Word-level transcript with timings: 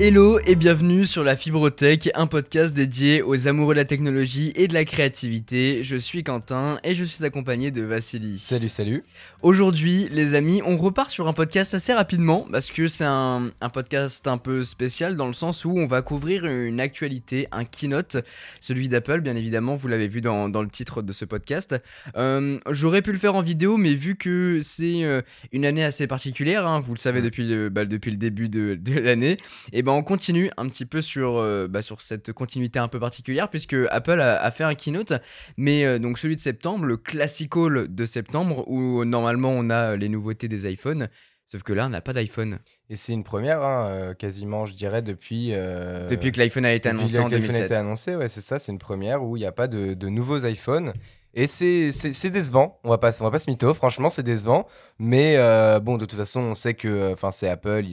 Hello 0.00 0.38
et 0.46 0.54
bienvenue 0.54 1.06
sur 1.06 1.24
la 1.24 1.34
Fibrotech, 1.34 2.08
un 2.14 2.28
podcast 2.28 2.72
dédié 2.72 3.20
aux 3.20 3.48
amoureux 3.48 3.74
de 3.74 3.80
la 3.80 3.84
technologie 3.84 4.52
et 4.54 4.68
de 4.68 4.74
la 4.74 4.84
créativité. 4.84 5.82
Je 5.82 5.96
suis 5.96 6.22
Quentin 6.22 6.78
et 6.84 6.94
je 6.94 7.04
suis 7.04 7.24
accompagné 7.24 7.72
de 7.72 7.82
Vassili. 7.82 8.38
Salut, 8.38 8.68
salut. 8.68 9.02
Aujourd'hui, 9.42 10.08
les 10.12 10.34
amis, 10.34 10.62
on 10.64 10.76
repart 10.76 11.10
sur 11.10 11.26
un 11.26 11.32
podcast 11.32 11.74
assez 11.74 11.92
rapidement 11.92 12.46
parce 12.52 12.70
que 12.70 12.86
c'est 12.86 13.06
un, 13.06 13.50
un 13.60 13.68
podcast 13.70 14.28
un 14.28 14.38
peu 14.38 14.62
spécial 14.62 15.16
dans 15.16 15.26
le 15.26 15.32
sens 15.32 15.64
où 15.64 15.76
on 15.76 15.88
va 15.88 16.00
couvrir 16.00 16.46
une 16.46 16.78
actualité, 16.78 17.48
un 17.50 17.64
keynote, 17.64 18.18
celui 18.60 18.88
d'Apple, 18.88 19.20
bien 19.20 19.34
évidemment, 19.34 19.74
vous 19.74 19.88
l'avez 19.88 20.06
vu 20.06 20.20
dans, 20.20 20.48
dans, 20.48 20.62
le 20.62 20.70
titre 20.70 21.02
de 21.02 21.12
ce 21.12 21.24
podcast. 21.24 21.74
Euh, 22.16 22.60
J'aurais 22.70 23.02
pu 23.02 23.10
le 23.10 23.18
faire 23.18 23.34
en 23.34 23.42
vidéo, 23.42 23.76
mais 23.76 23.94
vu 23.94 24.14
que 24.14 24.60
c'est 24.62 25.02
euh, 25.02 25.22
une 25.50 25.66
année 25.66 25.82
assez 25.82 26.06
particulière, 26.06 26.68
hein, 26.68 26.78
vous 26.78 26.94
le 26.94 27.00
savez 27.00 27.20
depuis 27.20 27.48
le, 27.48 27.68
bah, 27.68 27.84
depuis 27.84 28.12
le 28.12 28.16
début 28.16 28.48
de, 28.48 28.78
de 28.80 29.00
l'année, 29.00 29.38
et 29.72 29.82
ben 29.88 29.94
on 29.94 30.02
continue 30.02 30.50
un 30.58 30.68
petit 30.68 30.84
peu 30.84 31.00
sur, 31.00 31.38
euh, 31.38 31.66
bah, 31.66 31.80
sur 31.80 32.02
cette 32.02 32.32
continuité 32.34 32.78
un 32.78 32.88
peu 32.88 33.00
particulière, 33.00 33.48
puisque 33.48 33.76
Apple 33.90 34.20
a, 34.20 34.36
a 34.36 34.50
fait 34.50 34.64
un 34.64 34.74
keynote, 34.74 35.14
mais 35.56 35.86
euh, 35.86 35.98
donc 35.98 36.18
celui 36.18 36.36
de 36.36 36.40
septembre, 36.42 36.84
le 36.84 36.98
classical 36.98 37.88
de 37.88 38.04
septembre, 38.04 38.68
où 38.68 39.04
normalement 39.06 39.50
on 39.50 39.70
a 39.70 39.96
les 39.96 40.10
nouveautés 40.10 40.46
des 40.46 40.70
iPhones. 40.70 41.08
Sauf 41.50 41.62
que 41.62 41.72
là, 41.72 41.86
on 41.86 41.88
n'a 41.88 42.02
pas 42.02 42.12
d'iPhone. 42.12 42.58
Et 42.90 42.96
c'est 42.96 43.14
une 43.14 43.24
première, 43.24 43.62
hein, 43.62 43.88
euh, 43.88 44.14
quasiment, 44.14 44.66
je 44.66 44.74
dirais, 44.74 45.00
depuis. 45.00 45.54
Euh, 45.54 46.06
depuis 46.06 46.30
que 46.30 46.38
l'iPhone 46.38 46.66
a 46.66 46.74
été 46.74 46.90
annoncé 46.90 47.18
en 47.18 47.30
2007. 47.30 47.62
a 47.62 47.64
été 47.64 47.74
annoncé, 47.74 48.14
ouais, 48.14 48.28
c'est 48.28 48.42
ça, 48.42 48.58
c'est 48.58 48.70
une 48.70 48.78
première 48.78 49.24
où 49.24 49.34
il 49.38 49.40
n'y 49.40 49.46
a 49.46 49.52
pas 49.52 49.66
de, 49.66 49.94
de, 49.94 50.08
nouveaux 50.10 50.44
iPhones. 50.44 50.92
Et 51.40 51.46
c'est 51.46 52.30
décevant, 52.30 52.80
on 52.82 52.88
va 52.88 52.98
pas, 52.98 53.12
on 53.20 53.24
va 53.24 53.30
pas 53.30 53.38
se 53.38 53.48
mytho, 53.48 53.72
franchement, 53.72 54.08
c'est 54.08 54.24
décevant. 54.24 54.66
Mais 54.98 55.36
euh, 55.36 55.78
bon, 55.78 55.96
de 55.96 56.04
toute 56.04 56.18
façon, 56.18 56.40
on 56.40 56.54
sait 56.56 56.74
que 56.74 57.14
c'est 57.30 57.48
Apple, 57.48 57.84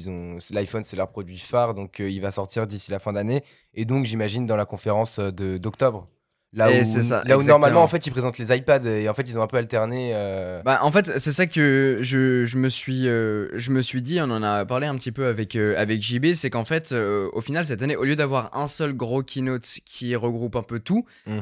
l'iPhone, 0.52 0.84
c'est 0.84 0.96
leur 0.96 1.10
produit 1.10 1.38
phare, 1.38 1.76
donc 1.76 2.00
il 2.00 2.20
va 2.22 2.32
sortir 2.32 2.66
d'ici 2.66 2.90
la 2.90 2.98
fin 2.98 3.14
d'année. 3.14 3.44
Et 3.76 3.86
donc, 3.86 4.06
j'imagine, 4.06 4.48
dans 4.48 4.56
la 4.56 4.66
conférence 4.66 5.20
d'octobre. 5.20 6.08
Là, 6.56 6.72
où, 6.72 6.84
ça, 6.86 7.24
là 7.26 7.38
où, 7.38 7.44
normalement 7.44 7.84
en 7.84 7.88
fait 7.88 8.08
ils 8.08 8.12
présentent 8.12 8.38
les 8.38 8.56
iPads 8.56 8.86
et 8.86 9.10
en 9.10 9.14
fait 9.14 9.24
ils 9.24 9.38
ont 9.38 9.42
un 9.42 9.48
peu 9.48 9.58
alterné. 9.58 10.12
Euh... 10.14 10.62
Bah, 10.64 10.80
en 10.84 10.92
fait 10.92 11.20
c'est 11.20 11.34
ça 11.34 11.48
que 11.48 11.98
je, 12.00 12.46
je 12.46 12.58
me 12.58 12.70
suis 12.70 13.10
euh, 13.10 13.50
je 13.56 13.72
me 13.72 13.82
suis 13.82 14.02
dit 14.02 14.20
on 14.22 14.32
en 14.32 14.42
a 14.42 14.66
parlé 14.66 14.88
un 14.88 14.96
petit 14.96 15.12
peu 15.12 15.28
avec 15.28 15.58
euh, 15.58 15.76
avec 15.78 16.02
JB 16.02 16.34
c'est 16.34 16.50
qu'en 16.50 16.64
fait 16.64 16.94
au 16.94 17.42
final 17.42 17.66
cette 17.66 17.82
année 17.82 17.98
au 17.98 18.06
lieu 18.06 18.16
d'avoir 18.16 18.56
un 18.56 18.68
seul 18.68 18.94
gros 18.94 19.22
keynote 19.22 19.80
qui 19.86 20.16
regroupe 20.16 20.56
un 20.56 20.64
peu 20.64 20.80
tout 20.80 21.06
mm. 21.28 21.40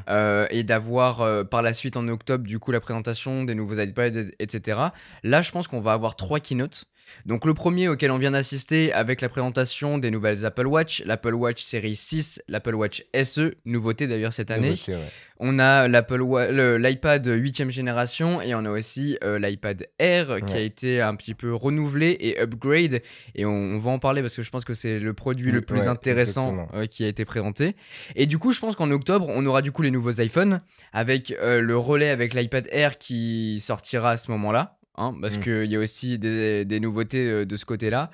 et 0.49 0.63
d'avoir 0.63 1.47
par 1.47 1.61
la 1.61 1.73
suite 1.73 1.95
en 1.95 2.07
octobre 2.07 2.43
du 2.43 2.57
coup 2.57 2.71
la 2.71 2.79
présentation 2.79 3.43
des 3.43 3.53
nouveaux 3.53 3.79
iPads 3.79 4.31
etc. 4.39 4.79
Là 5.23 5.41
je 5.43 5.51
pense 5.51 5.67
qu'on 5.67 5.81
va 5.81 5.93
avoir 5.93 6.15
trois 6.15 6.39
keynotes 6.39 6.85
donc 7.25 7.45
le 7.45 7.53
premier 7.53 7.87
auquel 7.87 8.11
on 8.11 8.17
vient 8.17 8.31
d'assister 8.31 8.91
avec 8.93 9.21
la 9.21 9.29
présentation 9.29 9.97
des 9.97 10.11
nouvelles 10.11 10.45
Apple 10.45 10.67
Watch, 10.67 11.03
l'Apple 11.05 11.33
Watch 11.33 11.61
série 11.61 11.95
6, 11.95 12.41
l'Apple 12.47 12.75
Watch 12.75 13.05
SE, 13.23 13.55
nouveauté 13.65 14.07
d'ailleurs 14.07 14.33
cette 14.33 14.51
année. 14.51 14.71
Nouveauté, 14.71 14.93
ouais. 14.93 15.11
On 15.45 15.59
a 15.59 15.87
l'iPad 15.87 17.27
8ème 17.27 17.69
génération 17.69 18.41
et 18.41 18.55
on 18.55 18.63
a 18.65 18.69
aussi 18.69 19.17
euh, 19.23 19.39
l'iPad 19.39 19.87
Air 19.99 20.29
ouais. 20.29 20.41
qui 20.41 20.53
a 20.53 20.59
été 20.59 21.01
un 21.01 21.15
petit 21.15 21.33
peu 21.33 21.53
renouvelé 21.53 22.15
et 22.19 22.39
upgrade. 22.39 23.01
Et 23.35 23.45
on, 23.45 23.51
on 23.51 23.79
va 23.79 23.91
en 23.91 23.99
parler 23.99 24.21
parce 24.21 24.35
que 24.35 24.41
je 24.41 24.49
pense 24.49 24.63
que 24.63 24.73
c'est 24.73 24.99
le 24.99 25.13
produit 25.13 25.51
le 25.51 25.61
plus 25.61 25.81
ouais, 25.81 25.87
intéressant 25.87 26.67
euh, 26.73 26.85
qui 26.85 27.03
a 27.03 27.07
été 27.07 27.25
présenté. 27.25 27.75
Et 28.15 28.25
du 28.25 28.37
coup, 28.37 28.53
je 28.53 28.59
pense 28.59 28.75
qu'en 28.75 28.91
octobre, 28.91 29.27
on 29.29 29.45
aura 29.45 29.61
du 29.61 29.71
coup 29.71 29.81
les 29.81 29.91
nouveaux 29.91 30.21
iPhones 30.21 30.61
avec 30.93 31.31
euh, 31.41 31.61
le 31.61 31.77
relais 31.77 32.09
avec 32.09 32.33
l'iPad 32.33 32.67
Air 32.71 32.97
qui 32.97 33.59
sortira 33.59 34.11
à 34.11 34.17
ce 34.17 34.31
moment-là. 34.31 34.77
Hein, 34.95 35.15
parce 35.19 35.37
mmh. 35.37 35.41
qu'il 35.41 35.65
y 35.65 35.75
a 35.75 35.79
aussi 35.79 36.19
des, 36.19 36.65
des 36.65 36.79
nouveautés 36.79 37.27
euh, 37.27 37.45
de 37.45 37.55
ce 37.55 37.65
côté-là. 37.65 38.11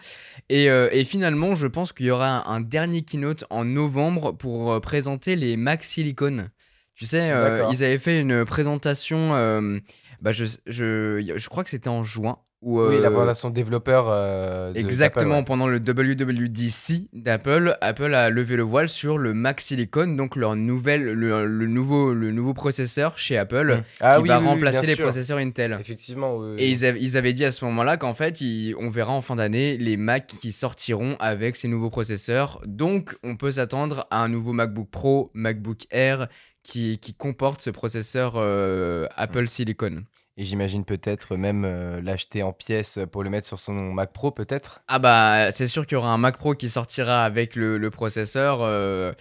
Et, 0.47 0.69
euh, 0.69 0.87
et, 0.93 1.03
finalement, 1.03 1.53
je 1.53 1.67
pense 1.67 1.91
qu'il 1.91 2.05
y 2.05 2.11
aura 2.11 2.49
un, 2.49 2.55
un, 2.55 2.61
dernier 2.61 3.01
keynote 3.01 3.43
en 3.49 3.65
novembre 3.65 4.31
pour 4.31 4.71
euh, 4.71 4.79
présenter 4.79 5.35
les 5.35 5.57
Mac 5.57 5.83
Silicon. 5.83 6.47
Tu 6.95 7.05
sais, 7.05 7.31
euh, 7.31 7.67
ils 7.71 7.83
avaient 7.83 7.97
fait 7.97 8.19
une 8.21 8.45
présentation, 8.45 9.33
euh, 9.35 9.79
bah 10.21 10.31
je, 10.31 10.45
je, 10.67 11.33
je 11.37 11.49
crois 11.49 11.63
que 11.63 11.69
c'était 11.69 11.89
en 11.89 12.03
juin. 12.03 12.39
Où, 12.61 12.81
oui, 12.81 12.99
la 12.99 13.09
présentation 13.09 13.49
développeur. 13.49 14.07
Euh, 14.09 14.73
exactement, 14.73 15.37
ouais. 15.37 15.45
pendant 15.45 15.67
le 15.67 15.77
WWDC 15.77 17.07
d'Apple, 17.13 17.77
Apple 17.79 18.13
a 18.13 18.29
levé 18.29 18.57
le 18.57 18.63
voile 18.63 18.89
sur 18.89 19.17
le 19.17 19.33
Mac 19.33 19.61
Silicon, 19.61 20.07
donc 20.07 20.35
leur 20.35 20.57
nouvelle, 20.57 21.13
le, 21.13 21.45
le 21.45 21.67
nouveau, 21.67 22.13
le 22.13 22.33
nouveau 22.33 22.53
processeur 22.53 23.17
chez 23.17 23.37
Apple 23.37 23.77
mmh. 23.77 23.83
ah, 24.01 24.15
qui 24.17 24.23
oui, 24.23 24.27
va 24.27 24.39
oui, 24.41 24.45
remplacer 24.45 24.87
les 24.87 24.95
sûr. 24.95 25.05
processeurs 25.05 25.37
Intel. 25.37 25.77
Effectivement. 25.79 26.35
Oui, 26.35 26.55
Et 26.57 26.69
ils, 26.69 26.85
av 26.85 26.97
ils, 26.97 27.15
avaient 27.15 27.31
dit 27.31 27.45
à 27.45 27.51
ce 27.51 27.63
moment-là 27.63 27.95
qu'en 27.95 28.13
fait, 28.13 28.41
ils, 28.41 28.75
on 28.77 28.89
verra 28.89 29.13
en 29.13 29.21
fin 29.21 29.37
d'année 29.37 29.77
les 29.77 29.95
Mac 29.95 30.27
qui 30.27 30.51
sortiront 30.51 31.15
avec 31.21 31.55
ces 31.55 31.69
nouveaux 31.69 31.89
processeurs. 31.89 32.59
Donc, 32.65 33.15
on 33.23 33.37
peut 33.37 33.51
s'attendre 33.51 34.05
à 34.11 34.21
un 34.21 34.27
nouveau 34.27 34.51
MacBook 34.51 34.89
Pro, 34.89 35.31
MacBook 35.33 35.87
Air 35.91 36.27
qui, 36.63 36.97
qui 36.99 37.13
comporte 37.13 37.61
ce 37.61 37.69
processeur 37.69 38.33
euh, 38.35 39.07
Apple 39.15 39.47
Silicon. 39.47 40.03
Et 40.37 40.45
j'imagine 40.45 40.85
peut-être 40.85 41.35
même 41.35 41.63
euh, 41.65 41.99
l'acheter 42.01 42.43
en 42.43 42.53
pièces 42.53 42.97
pour 43.11 43.23
le 43.23 43.29
mettre 43.29 43.45
sur 43.47 43.59
son 43.59 43.73
Mac 43.73 44.13
Pro, 44.13 44.31
peut-être? 44.31 44.81
Ah 44.87 44.97
bah, 44.99 45.51
c'est 45.51 45.67
sûr 45.67 45.85
qu'il 45.85 45.95
y 45.95 45.97
aura 45.97 46.11
un 46.13 46.17
Mac 46.17 46.37
Pro 46.37 46.53
qui 46.55 46.69
sortira 46.69 47.25
avec 47.25 47.55
le, 47.57 47.77
le 47.77 47.89
processeur 47.89 48.59
euh, 48.61 49.11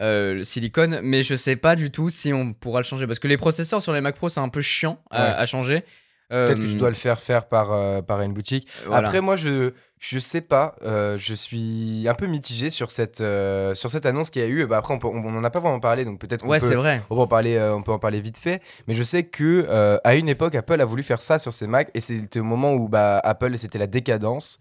euh, 0.00 0.44
Silicon, 0.44 1.00
mais 1.02 1.22
je 1.22 1.34
sais 1.34 1.56
pas 1.56 1.76
du 1.76 1.90
tout 1.90 2.10
si 2.10 2.32
on 2.34 2.52
pourra 2.52 2.80
le 2.80 2.84
changer. 2.84 3.06
Parce 3.06 3.18
que 3.18 3.28
les 3.28 3.38
processeurs 3.38 3.80
sur 3.80 3.94
les 3.94 4.02
Mac 4.02 4.16
Pro, 4.16 4.28
c'est 4.28 4.40
un 4.40 4.50
peu 4.50 4.60
chiant 4.60 5.00
à, 5.10 5.22
Ouais. 5.24 5.30
à 5.30 5.46
changer. 5.46 5.82
Peut-être 6.28 6.58
que 6.58 6.66
je 6.68 6.76
dois 6.76 6.88
le 6.88 6.94
faire 6.96 7.20
faire 7.20 7.46
par, 7.46 8.02
par 8.04 8.20
une 8.20 8.32
boutique. 8.34 8.68
voilà. 8.84 9.06
Après, 9.06 9.20
moi, 9.20 9.36
je 9.36 9.72
je 9.98 10.18
sais 10.18 10.40
pas. 10.42 10.76
euh, 10.82 11.16
je 11.18 11.32
suis 11.34 12.06
un 12.08 12.14
peu 12.14 12.26
mitigé 12.26 12.70
sur 12.70 12.90
cette, 12.90 13.20
euh, 13.20 13.74
sur 13.74 13.90
cette 13.90 14.04
annonce 14.06 14.30
qu'il 14.30 14.42
y 14.42 14.44
a 14.44 14.48
eu. 14.48 14.66
Bah, 14.66 14.76
après, 14.78 14.92
on, 14.94 14.98
peut- 14.98 15.08
on, 15.08 15.24
on 15.24 15.36
en 15.36 15.42
a 15.44 15.50
pas 15.50 15.60
vraiment 15.60 15.80
parlé, 15.80 16.04
donc 16.04 16.20
peut-être 16.20 16.42
qu'on 16.42 16.50
Ouais, 16.50 16.60
peut, 16.60 16.74
vrai. 16.74 17.02
on 17.10 17.14
peut 17.14 17.20
en 17.22 17.26
parler, 17.26 17.56
euh, 17.56 17.74
on 17.74 17.82
peut 17.82 17.92
en 17.92 17.98
parler 17.98 18.20
vite 18.20 18.38
fait. 18.38 18.60
Mais 18.86 18.94
je 18.94 19.02
sais 19.02 19.24
que 19.24 19.66
à 20.04 20.16
une 20.16 20.28
époque, 20.28 20.54
Apple 20.54 20.80
a 20.80 20.84
voulu 20.84 21.02
faire 21.02 21.22
ça 21.22 21.38
sur 21.38 21.52
ses 21.54 21.66
Macs, 21.66 21.90
et 21.94 22.00
c'était 22.00 22.40
au 22.40 22.44
moment 22.44 22.74
où 22.74 22.88
bah, 22.88 23.18
Apple, 23.24 23.56
c'était 23.58 23.78
la 23.78 23.86
décadence. 23.86 24.58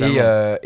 Et, 0.00 0.18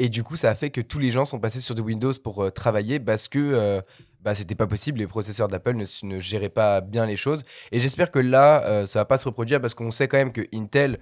et 0.04 0.08
du 0.08 0.22
coup, 0.22 0.36
ça 0.36 0.48
a 0.50 0.54
fait 0.54 0.70
que 0.70 0.80
tous 0.80 0.98
les 0.98 1.10
gens 1.12 1.24
sont 1.26 1.38
passés 1.38 1.60
sur 1.60 1.74
du 1.74 1.82
Windows 1.82 2.12
pour 2.24 2.50
travailler 2.54 2.98
parce 2.98 3.28
que 3.28 3.82
bah, 4.22 4.34
c'était 4.34 4.54
pas 4.54 4.66
possible. 4.66 4.98
Les 4.98 5.06
processeurs 5.06 5.48
d'Apple 5.48 5.74
ne, 5.76 5.84
ne 6.04 6.20
géraient 6.20 6.48
pas 6.48 6.80
bien 6.80 7.04
les 7.04 7.16
choses. 7.16 7.42
Et 7.72 7.80
j'espère 7.80 8.10
que 8.10 8.18
là, 8.18 8.86
ça 8.86 9.00
va 9.00 9.04
pas 9.04 9.18
se 9.18 9.26
reproduire 9.26 9.60
parce 9.60 9.74
qu'on 9.74 9.90
sait 9.90 10.08
quand 10.08 10.16
même 10.18 10.32
que 10.32 10.42
Intel. 10.54 11.00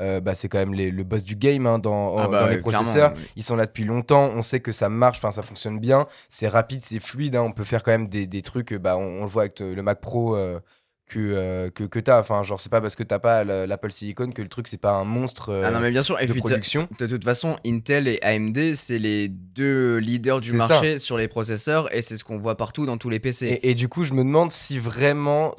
Euh, 0.00 0.20
bah, 0.20 0.34
c'est 0.34 0.48
quand 0.48 0.58
même 0.58 0.74
les- 0.74 0.90
le 0.90 1.04
boss 1.04 1.24
du 1.24 1.36
game 1.36 1.66
hein, 1.66 1.78
dans, 1.78 2.16
Ah 2.18 2.28
bah, 2.28 2.40
dans 2.42 2.46
les 2.48 2.56
processeurs. 2.62 3.12
Ils 3.36 3.44
sont 3.44 3.56
là 3.56 3.66
depuis 3.66 3.84
longtemps. 3.84 4.30
On 4.34 4.42
sait 4.42 4.60
que 4.60 4.72
ça 4.72 4.88
marche, 4.88 5.18
enfin 5.18 5.30
ça 5.30 5.42
fonctionne 5.42 5.78
bien. 5.78 6.06
C'est 6.28 6.48
rapide, 6.48 6.80
c'est 6.82 7.00
fluide. 7.00 7.36
hein. 7.36 7.42
On 7.42 7.52
peut 7.52 7.64
faire 7.64 7.82
quand 7.82 7.90
même 7.92 8.08
des, 8.08 8.26
des 8.26 8.42
trucs. 8.42 8.74
Bah, 8.74 8.96
on, 8.96 9.20
on 9.20 9.24
le 9.24 9.28
voit 9.30 9.42
avec 9.42 9.60
euh, 9.60 9.74
le 9.74 9.82
Mac 9.82 10.00
Pro 10.00 10.34
euh, 10.36 10.60
que, 11.10 11.18
euh, 11.18 11.70
que, 11.70 11.82
que 11.84 11.98
tu 11.98 12.10
as. 12.10 12.18
Enfin, 12.20 12.42
genre, 12.44 12.60
c'est 12.60 12.70
pas 12.70 12.80
parce 12.80 12.94
que 12.94 13.02
t'as 13.02 13.18
pas 13.18 13.42
la- 13.44 13.66
l'Apple 13.66 13.90
Silicon 13.90 14.30
que 14.30 14.40
le 14.42 14.48
truc, 14.48 14.68
c'est 14.68 14.80
pas 14.80 14.92
un 14.92 15.04
monstre. 15.04 15.50
euh, 15.50 15.64
Ah 15.66 15.70
non, 15.72 15.80
mais 15.80 15.90
bien 15.90 16.04
sûr. 16.04 16.18
Et 16.20 16.26
de 16.26 16.32
puis, 16.32 16.40
production. 16.40 16.88
De, 16.98 17.06
toute 17.06 17.24
façon, 17.24 17.56
Intel 17.66 18.06
et 18.06 18.20
AMD, 18.22 18.74
c'est 18.76 18.98
les 19.00 19.28
deux 19.28 19.96
leaders 19.98 20.38
du 20.40 20.50
ça. 20.50 20.56
marché 20.56 20.98
sur 21.00 21.18
les 21.18 21.26
processeurs 21.26 21.92
et 21.94 22.00
c'est 22.00 22.16
ce 22.16 22.22
qu'on 22.24 22.38
voit 22.38 22.56
partout 22.56 22.86
dans 22.86 22.96
tous 22.96 23.10
les 23.10 23.18
PC. 23.18 23.46
Et, 23.48 23.70
et 23.70 23.74
du 23.74 23.88
coup, 23.88 24.04
je 24.04 24.12
me 24.14 24.22
demande 24.22 24.50
si 24.52 24.78
vraiment 24.78 25.54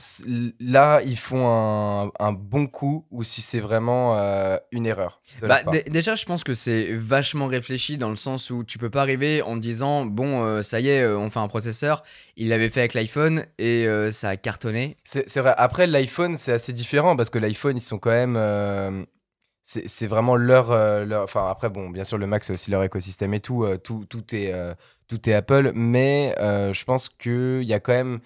là 0.59 1.01
ils 1.03 1.17
font 1.17 1.45
un, 1.47 2.11
un 2.19 2.31
bon 2.31 2.67
coup 2.67 3.05
ou 3.11 3.23
si 3.23 3.41
c'est 3.41 3.59
vraiment 3.59 4.17
euh, 4.17 4.57
une 4.71 4.85
erreur. 4.85 5.21
Bah, 5.41 5.61
déjà, 5.89 6.15
je 6.15 6.25
pense 6.25 6.43
que 6.43 6.53
c'est 6.53 6.93
vachement 6.95 7.47
réfléchi 7.47 7.97
dans 7.97 8.09
le 8.09 8.15
sens 8.15 8.49
où 8.49 8.63
tu 8.63 8.77
peux 8.77 8.89
pas 8.89 9.01
arriver 9.01 9.41
en 9.41 9.57
disant 9.57 10.05
bon, 10.05 10.43
euh, 10.43 10.61
ça 10.61 10.79
y 10.79 10.87
est, 10.87 11.01
euh, 11.01 11.17
on 11.17 11.29
fait 11.29 11.39
un 11.39 11.47
processeur. 11.47 12.03
Il 12.37 12.49
l'avait 12.49 12.69
fait 12.69 12.79
avec 12.79 12.93
l'iPhone 12.93 13.45
et 13.59 13.85
ça 14.11 14.29
a 14.29 14.37
cartonné. 14.37 14.97
C'est 15.03 15.40
Après, 15.47 15.87
l'iPhone, 15.87 16.37
c'est 16.37 16.51
assez 16.53 16.73
différent 16.73 17.15
parce 17.15 17.29
que 17.29 17.39
l'iPhone, 17.39 17.77
ils 17.77 17.81
sont 17.81 17.99
quand 17.99 18.11
même. 18.11 18.35
euh, 18.37 19.03
c'est 19.63 20.07
vraiment 20.07 20.35
leur, 20.37 20.71
euh, 20.71 21.05
leur. 21.05 21.23
Enfin, 21.23 21.49
après, 21.49 21.69
bon, 21.69 21.89
bien 21.89 22.03
sûr, 22.05 22.17
le 22.17 22.27
Mac, 22.27 22.43
c'est 22.43 22.53
aussi 22.53 22.71
leur 22.71 22.83
écosystème 22.83 23.33
et 23.33 23.41
tout. 23.41 23.63
euh, 23.65 23.77
tout, 23.77 24.05
tout, 24.09 24.35
est, 24.35 24.53
tout 25.07 25.29
est 25.29 25.33
Apple. 25.33 25.71
Mais 25.75 26.35
je 26.39 26.83
pense 26.85 27.09
qu'il 27.09 27.63
y 27.63 27.73
a 27.73 27.79
quand 27.79 27.93
même. 27.93 28.19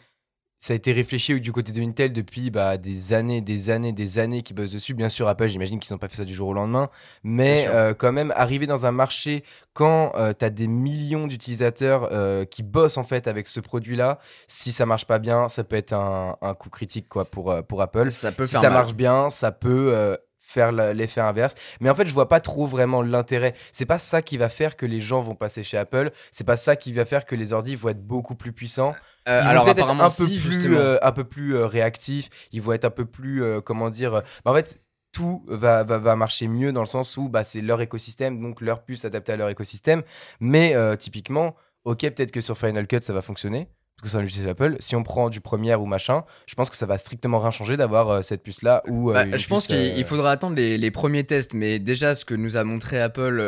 Ça 0.58 0.74
a 0.74 0.76
été 0.76 0.94
réfléchi 0.94 1.40
du 1.42 1.52
côté 1.52 1.72
de 1.72 1.82
Intel 1.82 2.12
depuis 2.14 2.50
bah, 2.50 2.78
des 2.78 3.14
années, 3.14 3.42
des 3.42 3.70
années, 3.70 3.92
des 3.92 4.18
années 4.20 4.42
qui 4.42 4.54
bossent 4.54 4.72
dessus. 4.72 4.94
Bien 4.94 5.10
sûr, 5.10 5.28
Apple, 5.28 5.48
j'imagine 5.48 5.80
qu'ils 5.80 5.94
n'ont 5.94 6.00
pas 6.00 6.08
fait 6.08 6.18
ça 6.18 6.26
du 6.26 6.34
jour 6.34 6.48
au 6.48 6.54
lendemain. 6.54 6.90
Mais 7.24 7.68
euh, 7.70 7.94
quand 7.94 8.12
même, 8.12 8.34
arriver 8.36 8.66
dans 8.66 8.86
un 8.86 8.92
marché 8.92 9.44
quand 9.74 10.14
tu 10.40 10.46
as 10.46 10.50
des 10.50 10.68
millions 10.68 11.28
d'utilisateurs 11.28 12.10
euh, 12.12 12.46
qui 12.46 12.64
bossent 12.64 12.98
en 12.98 13.04
fait 13.04 13.28
avec 13.28 13.48
ce 13.48 13.60
produit-là, 13.60 14.20
si 14.48 14.72
ça 14.72 14.86
marche 14.86 15.06
pas 15.06 15.20
bien, 15.20 15.50
ça 15.50 15.64
peut 15.66 15.76
être 15.76 15.92
un, 15.94 16.38
un 16.42 16.54
coup 16.54 16.70
critique 16.70 17.10
quoi, 17.10 17.26
pour, 17.26 17.52
euh, 17.52 17.62
pour 17.62 17.82
Apple. 17.82 18.12
Ça 18.12 18.32
peut 18.32 18.46
Si 18.46 18.54
faire 18.54 18.62
ça 18.62 18.70
mal. 18.70 18.80
marche 18.80 18.94
bien, 18.96 19.30
ça 19.30 19.52
peut 19.52 19.92
euh, 19.94 20.16
faire 20.46 20.72
l'effet 20.72 21.22
inverse. 21.22 21.56
Mais 21.82 21.90
en 21.90 21.96
fait, 21.96 22.08
je 22.08 22.14
vois 22.14 22.30
pas 22.30 22.40
trop 22.40 22.68
vraiment 22.68 23.02
l'intérêt. 23.02 23.56
C'est 23.72 23.86
pas 23.86 23.98
ça 23.98 24.22
qui 24.22 24.38
va 24.38 24.50
faire 24.50 24.78
que 24.78 24.86
les 24.86 25.02
gens 25.02 25.22
vont 25.22 25.36
passer 25.36 25.64
chez 25.64 25.78
Apple. 25.78 26.12
C'est 26.32 26.46
pas 26.46 26.56
ça 26.58 26.76
qui 26.76 26.94
va 26.94 27.06
faire 27.06 27.26
que 27.26 27.36
les 27.36 27.52
ordi 27.52 27.76
vont 27.76 27.90
être 27.90 28.06
beaucoup 28.06 28.36
plus 28.36 28.54
puissants. 28.54 28.96
Euh, 29.28 29.40
Ils 29.42 29.44
vont 29.44 29.50
alors 29.50 29.64
peut-être 29.66 29.78
être 29.80 29.84
apparemment 29.84 30.04
un 30.06 30.10
peu 30.10 30.26
si, 30.28 30.40
plus, 30.40 30.52
justement. 30.52 30.78
euh, 30.78 30.98
un 31.02 31.12
peu 31.12 31.24
plus 31.24 31.56
euh, 31.56 31.66
réactifs. 31.66 32.30
Ils 32.52 32.62
vont 32.62 32.74
être 32.74 32.86
un 32.86 32.92
peu 32.92 33.06
plus, 33.06 33.44
comment 33.64 33.90
dire. 33.90 34.12
bah, 34.12 34.52
en 34.52 34.54
fait, 34.54 34.80
tout 35.12 35.44
va, 35.48 35.84
va, 35.84 35.98
va, 35.98 36.16
marcher 36.16 36.48
mieux 36.48 36.72
dans 36.72 36.82
le 36.82 36.88
sens 36.88 37.18
où 37.18 37.28
bah, 37.30 37.44
c'est 37.44 37.62
leur 37.62 37.82
écosystème, 37.82 38.42
donc 38.42 38.62
leur 38.62 38.84
puce 38.84 39.04
adaptée 39.06 39.32
à 39.34 39.38
leur 39.38 39.50
écosystème. 39.50 40.04
Mais 40.40 40.76
typiquement, 40.98 41.56
ok, 41.86 42.00
peut-être 42.02 42.32
que 42.32 42.42
sur 42.42 42.58
Final 42.58 42.88
Cut 42.88 43.02
ça 43.02 43.14
va 43.14 43.22
fonctionner, 43.22 43.70
parce 43.98 44.04
que 44.04 44.10
c'est 44.10 44.18
un 44.18 44.22
logiciel 44.22 44.50
Apple. 44.50 44.76
Si 44.80 44.96
on 44.96 45.04
prend 45.04 45.30
du 45.30 45.42
Premiere 45.42 45.82
ou 45.82 45.86
machin, 45.86 46.24
je 46.48 46.56
pense 46.56 46.70
que 46.70 46.76
ça 46.76 46.86
va 46.86 46.98
strictement 46.98 47.40
rien 47.40 47.52
changer 47.52 47.78
d'avoir 47.78 48.10
euh, 48.10 48.22
cette 48.22 48.44
puce 48.44 48.62
là. 48.62 48.84
Ou, 48.88 49.12
bah, 49.12 49.38
je 49.38 49.48
pense 49.48 49.68
qu'il 49.68 50.04
faudra 50.06 50.32
attendre 50.32 50.56
les, 50.56 50.78
les, 50.78 50.92
premiers 50.92 51.24
tests, 51.24 51.54
mais 51.54 51.80
déjà 51.80 52.16
ce 52.16 52.26
que 52.26 52.36
nous 52.36 52.58
a 52.58 52.64
montré 52.64 53.00
Apple 53.02 53.42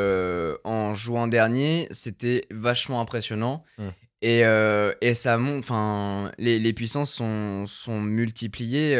en 0.63 0.93
juin 0.93 1.27
dernier, 1.27 1.87
c'était 1.91 2.45
vachement 2.51 3.01
impressionnant. 3.01 3.63
Hmm. 3.77 3.89
Et, 4.23 4.41
et, 5.01 5.13
ça 5.13 5.37
monte, 5.37 5.59
enfin, 5.59 6.31
les, 6.39 6.57
les, 6.59 6.73
puissances 6.73 7.11
sont, 7.11 7.65
sont 7.67 8.01
multipliées 8.01 8.95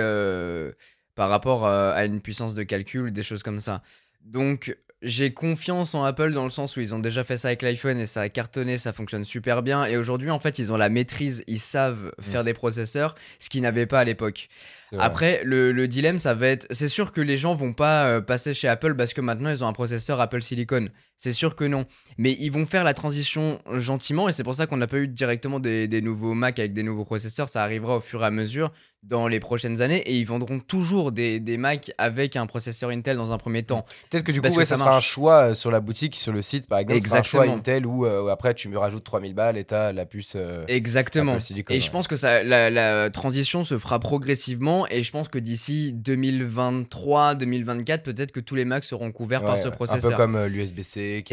par 1.18 1.30
rapport 1.30 1.66
euh, 1.66 1.92
à 1.94 2.06
une 2.06 2.22
puissance 2.22 2.54
de 2.54 2.64
calcul, 2.64 3.12
des 3.12 3.24
choses 3.24 3.44
comme 3.44 3.60
ça. 3.60 3.82
Donc 4.22 4.78
j'ai 5.02 5.34
confiance 5.34 5.94
en 5.94 6.04
Apple 6.04 6.32
dans 6.32 6.44
le 6.44 6.50
sens 6.50 6.76
où 6.76 6.82
ils 6.82 6.96
ont 6.96 7.00
déjà 7.00 7.24
fait 7.24 7.38
ça 7.38 7.50
avec 7.50 7.62
l'iPhone 7.62 8.00
et 8.00 8.06
ça 8.06 8.22
a 8.22 8.30
cartonné, 8.30 8.78
ça 8.78 8.94
fonctionne 8.94 9.26
super 9.26 9.62
bien. 9.62 9.86
Et 9.86 9.98
aujourd'hui, 9.98 10.32
en 10.32 10.40
fait, 10.40 10.60
ils 10.60 10.72
ont 10.72 10.78
la 10.78 10.90
maîtrise, 10.90 11.44
ils 11.48 11.60
savent 11.60 12.12
mm. 12.18 12.24
faire 12.24 12.44
des 12.44 12.54
processeurs, 12.54 13.16
ce 13.40 13.50
qu'ils 13.50 13.62
n'avaient 13.62 13.86
pas 13.86 14.00
à 14.00 14.04
l'époque. 14.04 14.50
Après, 14.98 15.42
le, 15.44 15.88
dilemme, 15.88 16.20
ça 16.20 16.34
va 16.34 16.48
être. 16.48 16.68
C'est 16.72 16.88
sûr 16.88 17.12
que 17.12 17.22
les 17.22 17.38
gens 17.38 17.56
vont 17.56 17.74
pas 17.74 18.08
euh, 18.08 18.22
passer 18.22 18.54
chez 18.54 18.68
Apple 18.68 18.96
parce 18.96 19.14
que 19.14 19.22
maintenant 19.22 19.50
ils 19.50 19.64
ont 19.64 19.68
un 19.68 19.74
processeur 19.74 20.20
Apple 20.20 20.42
Silicon. 20.42 20.88
C'est 21.18 21.34
sûr 21.34 21.56
que 21.56 21.64
non. 21.64 21.86
Mais 22.20 22.36
ils 22.40 22.52
vont 22.52 22.66
faire 22.66 22.84
la 22.84 22.94
transition 22.94 23.60
gentiment 23.74 24.30
et 24.30 24.34
c'est 24.34 24.44
pour 24.44 24.54
ça 24.54 24.68
qu'on 24.68 24.78
n'a 24.78 24.88
pas 24.88 24.98
eu 24.98 25.08
directement 25.08 25.60
des, 25.60 25.88
des, 25.88 26.02
nouveaux 26.02 26.36
Mac 26.36 26.60
avec 26.60 26.74
des 26.74 26.84
nouveaux 26.84 27.06
processeurs. 27.06 27.50
Ça 27.50 27.64
arrivera 27.64 27.98
au 27.98 28.02
fur 28.02 28.22
et 28.22 28.26
à 28.26 28.32
mesure 28.32 28.72
dans 29.04 29.28
les 29.28 29.40
prochaines 29.40 29.82
années 29.82 30.00
et 30.00 30.16
ils 30.16 30.26
vendront 30.26 30.60
toujours 30.60 31.12
des, 31.12 31.40
des 31.40 31.58
Mac 31.58 31.92
avec 31.98 32.36
un 32.36 32.46
processeur 32.46 32.90
Intel 32.90 33.18
dans 33.18 33.32
un 33.32 33.38
premier 33.38 33.64
temps. 33.64 33.86
Peut-être 34.10 34.26
que 34.26 34.32
du 34.32 34.42
coup, 34.42 34.50
ça, 34.64 34.78
sera 34.78 34.96
un 34.96 35.00
choix 35.00 35.50
euh, 35.50 35.54
sur 35.54 35.72
la 35.72 35.80
boutique, 35.80 36.16
sur 36.16 36.34
le 36.34 36.42
site 36.42 36.68
par 36.68 36.80
exemple. 36.80 36.98
Exactement. 36.98 37.42
un 37.42 37.46
choix 37.46 37.56
Intel 37.56 37.86
où 37.88 38.06
euh, 38.06 38.30
après 38.30 38.54
tu 38.54 38.70
me 38.70 38.78
rajoutes 38.78 39.04
3000 39.04 39.34
balles 39.34 39.58
et 39.58 39.66
tu 39.66 39.74
as 39.74 39.94
la 39.94 40.06
puce. 40.06 40.38
Exactement. 40.68 41.38
et 41.70 41.80
je 41.80 41.92
pense 41.92 42.08
que 42.08 42.16
ça, 42.16 42.44
la, 42.44 42.70
la 42.70 43.10
transition 43.10 43.64
se 43.64 43.80
fera 43.80 44.00
progressivement 44.00 44.77
et 44.86 45.04
je 45.04 45.12
pense 45.12 45.28
que 45.28 45.40
d'ici 45.40 45.94
2023, 45.94 47.36
2024, 47.36 48.04
peut-être 48.04 48.32
que 48.32 48.40
tous 48.40 48.56
les 48.56 48.66
Macs 48.66 48.84
seront 48.84 49.12
couverts 49.12 49.44
par 49.44 49.58
ce 49.58 49.70
processeur. 49.70 50.12
Un 50.12 50.16
peu 50.16 50.18
comme 50.18 50.36
euh, 50.36 50.48
l'USB-C, 50.48 51.24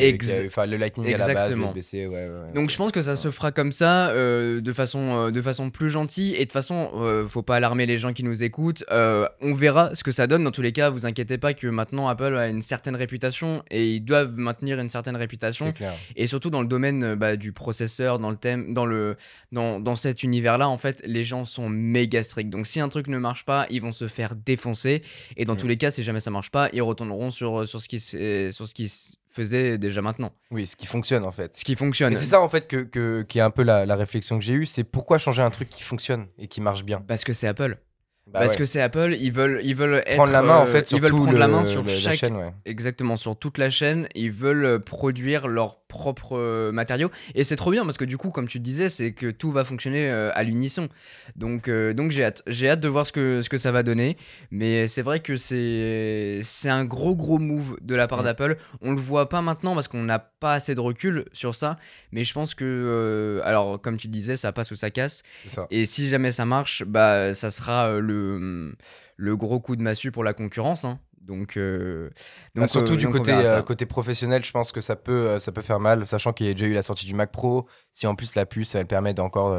enfin 0.47 0.67
le 0.67 0.77
Lightning 0.77 1.07
Exactement. 1.07 1.41
à 1.41 1.45
la 1.45 1.57
base, 1.57 1.75
l'USB-C. 1.75 2.07
Ouais, 2.07 2.31
Donc 2.55 2.71
je 2.71 2.77
pense 2.77 2.93
que 2.93 3.03
ça 3.03 3.17
se 3.17 3.31
fera 3.31 3.53
comme 3.53 3.73
ça, 3.73 4.09
euh, 4.09 4.61
de 4.61 4.73
façon 4.73 5.27
euh, 5.27 5.31
de 5.31 5.43
façon 5.43 5.71
plus 5.71 5.91
gentille 5.91 6.35
et 6.35 6.47
de 6.47 6.53
façon, 6.53 6.91
faut 7.29 7.43
pas 7.43 7.57
alarmer 7.57 7.87
les 7.87 7.99
gens 7.99 8.13
qui 8.13 8.25
nous 8.25 8.43
écoutent. 8.43 8.85
on 8.91 9.55
verra 9.55 9.95
ce 9.95 10.05
que 10.05 10.13
ça 10.13 10.27
donne. 10.27 10.45
Dans 10.45 10.51
tous 10.51 10.63
les 10.63 10.73
cas, 10.73 10.91
vous 10.91 11.07
inquiétez 11.07 11.39
pas 11.39 11.55
que 11.55 11.67
maintenant 11.67 12.09
Apple 12.09 12.37
a 12.37 12.49
une 12.49 12.63
certaine 12.63 12.97
réputation 12.97 13.63
et 13.71 13.95
ils 13.95 14.01
doivent 14.01 14.37
maintenir 14.37 14.79
une 14.81 14.91
certaine 14.91 15.17
réputation. 15.17 15.73
Et 16.17 16.27
surtout 16.27 16.51
dans 16.51 16.63
le 16.63 16.69
domaine 16.69 17.15
bah, 17.15 17.37
du 17.37 17.53
processeur, 17.53 18.19
dans 18.19 18.31
le 18.31 18.37
thème, 18.37 18.75
dans 18.75 18.87
le 18.87 19.17
dans, 19.53 19.81
dans 19.81 19.97
cet 19.97 20.23
univers-là, 20.23 20.69
en 20.69 20.79
fait, 20.79 21.03
les 21.07 21.25
gens 21.25 21.45
sont 21.45 21.69
méga 21.69 22.23
stricts. 22.23 22.51
Donc 22.51 22.67
si 22.67 22.81
un 22.81 22.89
truc 22.89 23.09
ne 23.09 23.19
marche 23.19 23.34
pas, 23.43 23.67
ils 23.71 23.83
vont 23.83 23.91
se 23.91 24.07
faire 24.07 24.37
défoncer. 24.37 25.03
Et 25.37 25.45
dans 25.45 25.55
mm. 25.55 25.57
tous 25.57 25.67
les 25.67 25.77
cas, 25.77 25.91
si 25.91 26.05
jamais 26.05 26.21
ça 26.21 26.31
marche 26.31 26.53
pas, 26.53 26.69
ils 26.73 26.83
retourneront 26.83 27.33
sur, 27.33 27.69
sur, 27.69 27.81
ce, 27.81 27.89
qui, 27.89 27.99
sur 27.99 28.69
ce 28.69 28.75
qui 28.75 28.89
faisait 29.35 29.79
déjà 29.79 30.01
maintenant. 30.01 30.33
Oui, 30.51 30.67
ce 30.67 30.77
qui 30.77 30.87
fonctionne 30.87 31.25
en 31.25 31.33
fait. 31.33 31.57
Ce 31.57 31.65
qui 31.65 31.75
fonctionne. 31.75 32.15
c'est 32.15 32.25
ça 32.27 32.41
en 32.41 32.49
fait 32.49 32.69
que, 32.69 32.83
que, 32.83 33.23
qui 33.29 33.39
est 33.39 33.43
un 33.43 33.51
peu 33.51 33.63
la, 33.63 33.85
la 33.85 33.97
réflexion 33.97 34.39
que 34.39 34.45
j'ai 34.45 34.53
eue, 34.53 34.67
c'est 34.67 34.85
pourquoi 34.85 35.19
changer 35.19 35.43
un 35.43 35.51
truc 35.51 35.69
qui 35.69 35.83
fonctionne 35.83 36.27
et 36.39 36.47
qui 36.47 36.61
marche 36.61 36.85
bien? 36.85 37.01
Parce 37.01 37.25
que 37.25 37.33
c'est 37.33 37.49
Apple. 37.49 37.79
Bah 38.27 38.41
Parce 38.41 38.57
que 38.57 38.65
c'est 38.65 38.81
Apple, 38.81 39.15
ils 39.21 39.33
veulent, 39.33 39.61
ils 39.63 39.77
veulent 39.77 40.03
être, 40.07 40.17
prendre 40.17 40.33
la 40.33 40.41
main 40.41 40.57
en 40.57 40.65
fait 40.65 40.91
euh, 40.93 40.97
ils 40.97 41.01
veulent 41.03 41.11
prendre 41.11 41.37
la 41.37 41.47
main 41.47 41.63
sur 41.63 41.87
chaque, 41.87 42.15
chaîne, 42.15 42.53
exactement 42.65 43.17
sur 43.17 43.37
toute 43.39 43.59
la 43.59 43.69
chaîne. 43.69 44.09
Ils 44.15 44.31
veulent 44.31 44.81
produire 44.81 45.47
leurs 45.47 45.81
propres 45.89 46.39
euh, 46.39 46.73
matériaux 46.73 47.11
et 47.35 47.45
c'est 47.45 47.57
trop 47.57 47.71
bien 47.71 47.85
parce 47.85 47.99
que 47.99 48.07
du 48.07 48.17
coup, 48.17 48.31
comme 48.31 48.49
tu 48.49 48.61
disais, 48.61 48.89
c'est 48.89 49.13
que 49.13 49.31
tout 49.31 49.53
va 49.53 49.67
fonctionner 49.67 50.11
euh, 50.11 50.31
à 50.33 50.43
l'unisson. 50.43 50.89
Donc, 51.37 51.69
donc 51.69 52.13
j'ai 52.13 52.25
hâte, 52.25 52.43
j'ai 52.47 52.71
hâte 52.71 52.81
de 52.81 52.89
voir 52.89 53.07
ce 53.07 53.13
que 53.13 53.43
ce 53.43 53.51
que 53.51 53.59
ça 53.59 53.73
va 53.73 53.83
donner. 53.83 54.17
Mais 54.51 54.87
c'est 54.87 55.03
vrai 55.03 55.21
que 55.21 55.37
c'est 55.37 56.41
c'est 56.43 56.71
un 56.71 56.87
gros 56.87 57.15
gros 57.15 57.39
move 57.39 57.77
de 57.83 57.95
la 57.95 58.09
part 58.09 58.23
d'Apple. 58.23 58.57
On 58.81 58.93
le 58.93 59.01
voit 59.01 59.29
pas 59.29 59.43
maintenant 59.43 59.75
parce 59.75 59.89
qu'on 59.89 60.05
n'a 60.05 60.19
pas 60.45 60.53
assez 60.53 60.75
de 60.75 60.81
recul 60.81 61.25
sur 61.33 61.55
ça. 61.55 61.79
Mais 62.13 62.23
je 62.23 62.35
pense 62.35 62.55
que, 62.55 63.41
alors 63.45 63.81
comme 63.81 63.97
tu 63.97 64.09
disais, 64.09 64.37
ça 64.37 64.53
passe 64.53 64.71
ou 64.71 64.77
ça 64.77 64.91
casse. 64.91 65.23
Ça. 65.47 65.67
Et 65.71 65.87
si 65.87 66.11
jamais 66.11 66.33
ça 66.33 66.45
marche, 66.45 66.85
bah 66.85 67.33
ça 67.33 67.51
sera 67.51 67.99
le 67.99 68.75
le, 69.17 69.37
gros 69.37 69.61
coup 69.61 69.77
de 69.77 69.83
massue 69.83 70.11
pour 70.11 70.25
la 70.25 70.35
concurrence. 70.35 70.85
Hein. 70.85 70.99
Donc, 71.21 71.57
euh, 71.57 72.11
bah, 72.55 72.69
surtout 72.69 72.93
euh, 72.93 72.97
du 72.97 73.09
côté, 73.09 73.33
euh, 73.33 73.63
côté 73.63 73.87
professionnel, 73.87 74.45
je 74.45 74.53
pense 74.53 74.73
que 74.73 74.83
ça 74.83 74.95
peut, 74.95 75.39
ça 75.39 75.53
peut 75.53 75.63
faire 75.63 75.81
mal, 75.81 76.07
sachant 76.07 76.35
qu'il 76.35 76.47
y 76.47 76.51
a 76.51 76.53
déjà 76.53 76.67
eu 76.67 76.75
la 76.75 76.83
sortie 76.83 77.07
du 77.07 77.15
Mac 77.15 77.33
Pro. 77.33 77.67
Si 77.93 78.07
en 78.07 78.15
plus 78.15 78.35
la 78.35 78.45
puce, 78.45 78.75
elle 78.75 78.87
permet 78.87 79.15
d'encore 79.15 79.59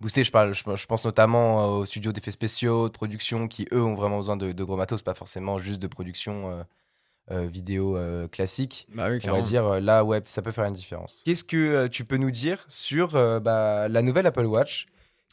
booster, 0.00 0.24
je, 0.24 0.32
parle, 0.32 0.54
je, 0.54 0.86
pense 0.86 1.04
notamment 1.04 1.76
aux 1.76 1.84
studios 1.84 2.12
d'effets 2.12 2.30
spéciaux, 2.30 2.88
de 2.88 2.94
production, 2.94 3.46
qui 3.46 3.66
eux 3.72 3.82
ont 3.82 3.94
vraiment 3.94 4.18
besoin 4.18 4.36
de, 4.36 4.64
gros 4.64 4.76
matos, 4.76 5.02
pas 5.02 5.14
forcément 5.14 5.58
juste 5.58 5.82
de 5.82 5.86
production 5.86 6.64
vidéo 7.32 7.98
classique. 8.30 8.86
Bah 8.94 9.08
on 9.24 9.32
va 9.32 9.42
dire 9.42 9.80
là, 9.80 10.04
ouais, 10.04 10.20
ça 10.24 10.42
peut 10.42 10.52
faire 10.52 10.64
une 10.64 10.74
différence. 10.74 11.22
Qu'est-ce 11.24 11.44
que 11.44 11.86
tu 11.88 12.04
peux 12.04 12.16
nous 12.16 12.30
dire 12.30 12.64
sur 12.68 13.12
bah, 13.40 13.88
la 13.88 14.02
nouvelle 14.02 14.26
Apple 14.26 14.46
Watch 14.46 14.86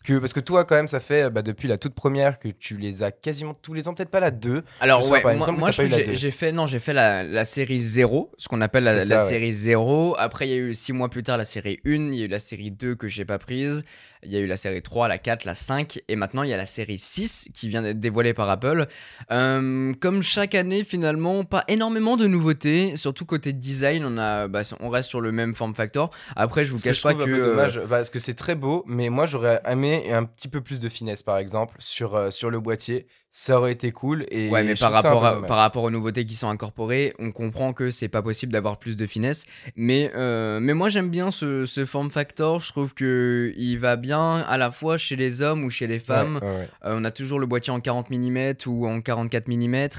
parce 0.08 0.34
que 0.34 0.40
toi, 0.40 0.66
quand 0.66 0.76
même, 0.76 0.88
ça 0.88 1.00
fait 1.00 1.30
bah, 1.30 1.42
depuis 1.42 1.68
la 1.68 1.78
toute 1.78 1.94
première 1.94 2.40
que 2.40 2.48
tu 2.48 2.78
les 2.78 3.04
as 3.04 3.12
quasiment 3.12 3.54
tous 3.54 3.74
les 3.74 3.88
ans, 3.88 3.94
peut-être 3.94 4.10
pas 4.10 4.20
la 4.20 4.32
2. 4.32 4.64
Alors, 4.80 5.08
ouais, 5.10 5.22
moi, 5.38 5.72
j'ai 5.72 6.32
fait, 6.32 6.52
non, 6.52 6.68
j'ai 6.68 6.80
fait 6.80 6.94
la, 6.94 7.24
la, 7.24 7.46
série 7.46 7.80
0, 7.80 8.32
ce 8.38 8.48
qu'on 8.48 8.62
appelle 8.62 8.86
la, 8.86 9.20
série 9.20 9.54
0. 9.54 10.16
Après, 10.18 10.48
il 10.48 10.52
y 10.52 10.54
a 10.54 10.58
eu 10.58 10.74
6 10.74 10.94
mois 10.94 11.10
plus 11.10 11.24
tard 11.24 11.38
la 11.38 11.46
série 11.46 11.80
1, 11.86 11.92
il 11.92 12.16
y 12.16 12.22
a 12.22 12.26
eu 12.26 12.28
la 12.28 12.40
série 12.40 12.72
2 12.72 12.96
que 12.96 13.08
j'ai 13.08 13.26
pas 13.26 13.38
prise. 13.38 13.84
Il 14.24 14.32
y 14.32 14.36
a 14.36 14.40
eu 14.40 14.48
la 14.48 14.58
série 14.58 14.82
3, 14.82 15.08
la 15.08 15.18
4, 15.18 15.46
la 15.46 15.54
5, 15.54 16.02
et 16.08 16.16
maintenant 16.16 16.44
il 16.44 16.50
y 16.50 16.54
a 16.54 16.58
la 16.58 16.66
série 16.66 16.98
6 16.98 17.50
qui 17.54 17.70
vient 17.70 17.82
d'être 17.82 18.00
dévoilée 18.00 18.34
par 18.34 18.50
Apple. 18.50 18.88
Euh, 19.32 19.94
comme 20.02 20.22
chaque 20.24 20.56
année, 20.56 20.84
finalement, 20.84 21.46
pas 21.46 21.64
énormément 21.68 22.18
de 22.18 22.28
nouveautés, 22.28 22.98
surtout 22.98 23.26
côté 23.26 23.54
design, 23.54 24.04
on, 24.06 24.18
a, 24.18 24.48
bah, 24.48 24.64
on 24.82 24.90
reste 24.90 25.10
sur 25.10 25.22
le 25.22 25.32
même 25.32 25.56
form 25.56 25.74
factor. 25.74 26.12
Après, 26.36 26.66
je 26.66 26.72
vous 26.72 26.80
cache 26.80 27.02
pas 27.02 27.14
que. 27.14 27.50
dommage, 27.50 27.78
euh, 27.78 27.88
parce 27.88 28.10
que 28.10 28.20
c'est 28.20 28.34
très 28.34 28.56
beau, 28.56 28.84
mais 28.88 29.10
moi 29.10 29.26
j'aurais 29.26 29.62
aimé 29.66 30.12
un 30.12 30.26
petit 30.26 30.50
peu 30.50 30.62
plus 30.62 30.80
de 30.80 30.90
finesse, 30.90 31.24
par 31.24 31.38
exemple, 31.38 31.76
sur, 31.80 32.16
euh, 32.16 32.30
sur 32.30 32.50
le 32.50 32.60
boîtier 32.60 33.08
ça 33.32 33.60
aurait 33.60 33.74
été 33.74 33.92
cool. 33.92 34.26
Et 34.32 34.50
ouais, 34.50 34.64
mais 34.64 34.74
par 34.74 34.92
rapport, 34.92 35.46
par 35.46 35.58
rapport 35.58 35.84
aux 35.84 35.92
nouveautés 35.92 36.26
qui 36.26 36.36
sont 36.36 36.50
incorporées, 36.50 37.14
on 37.20 37.32
comprend 37.32 37.74
que 37.74 37.92
c'est 37.92 38.08
pas 38.08 38.24
possible 38.24 38.52
d'avoir 38.52 38.78
plus 38.80 38.98
de 38.98 39.06
finesse. 39.06 39.46
Mais, 39.76 40.12
euh, 40.16 40.60
mais 40.60 40.74
moi, 40.74 40.90
j'aime 40.90 41.10
bien 41.10 41.30
ce, 41.30 41.66
ce, 41.68 41.86
form 41.86 42.10
factor. 42.10 42.62
Je 42.62 42.70
trouve 42.70 42.96
qu'il 42.96 43.80
va 43.80 43.98
bien 43.98 44.38
à 44.38 44.58
la 44.58 44.72
fois 44.72 44.98
chez 44.98 45.16
les 45.16 45.42
hommes 45.44 45.64
ou 45.64 45.70
chez 45.70 45.86
les 45.86 46.00
femmes. 46.00 46.40
Euh, 46.44 46.66
on 46.84 47.04
a 47.06 47.12
toujours 47.12 47.40
le 47.40 47.46
boîtier 47.46 47.72
en 47.72 47.80
40 47.80 48.10
mm 48.10 48.54
ou 48.66 48.88
en 48.88 49.02
44 49.02 49.48
mm. 49.48 49.90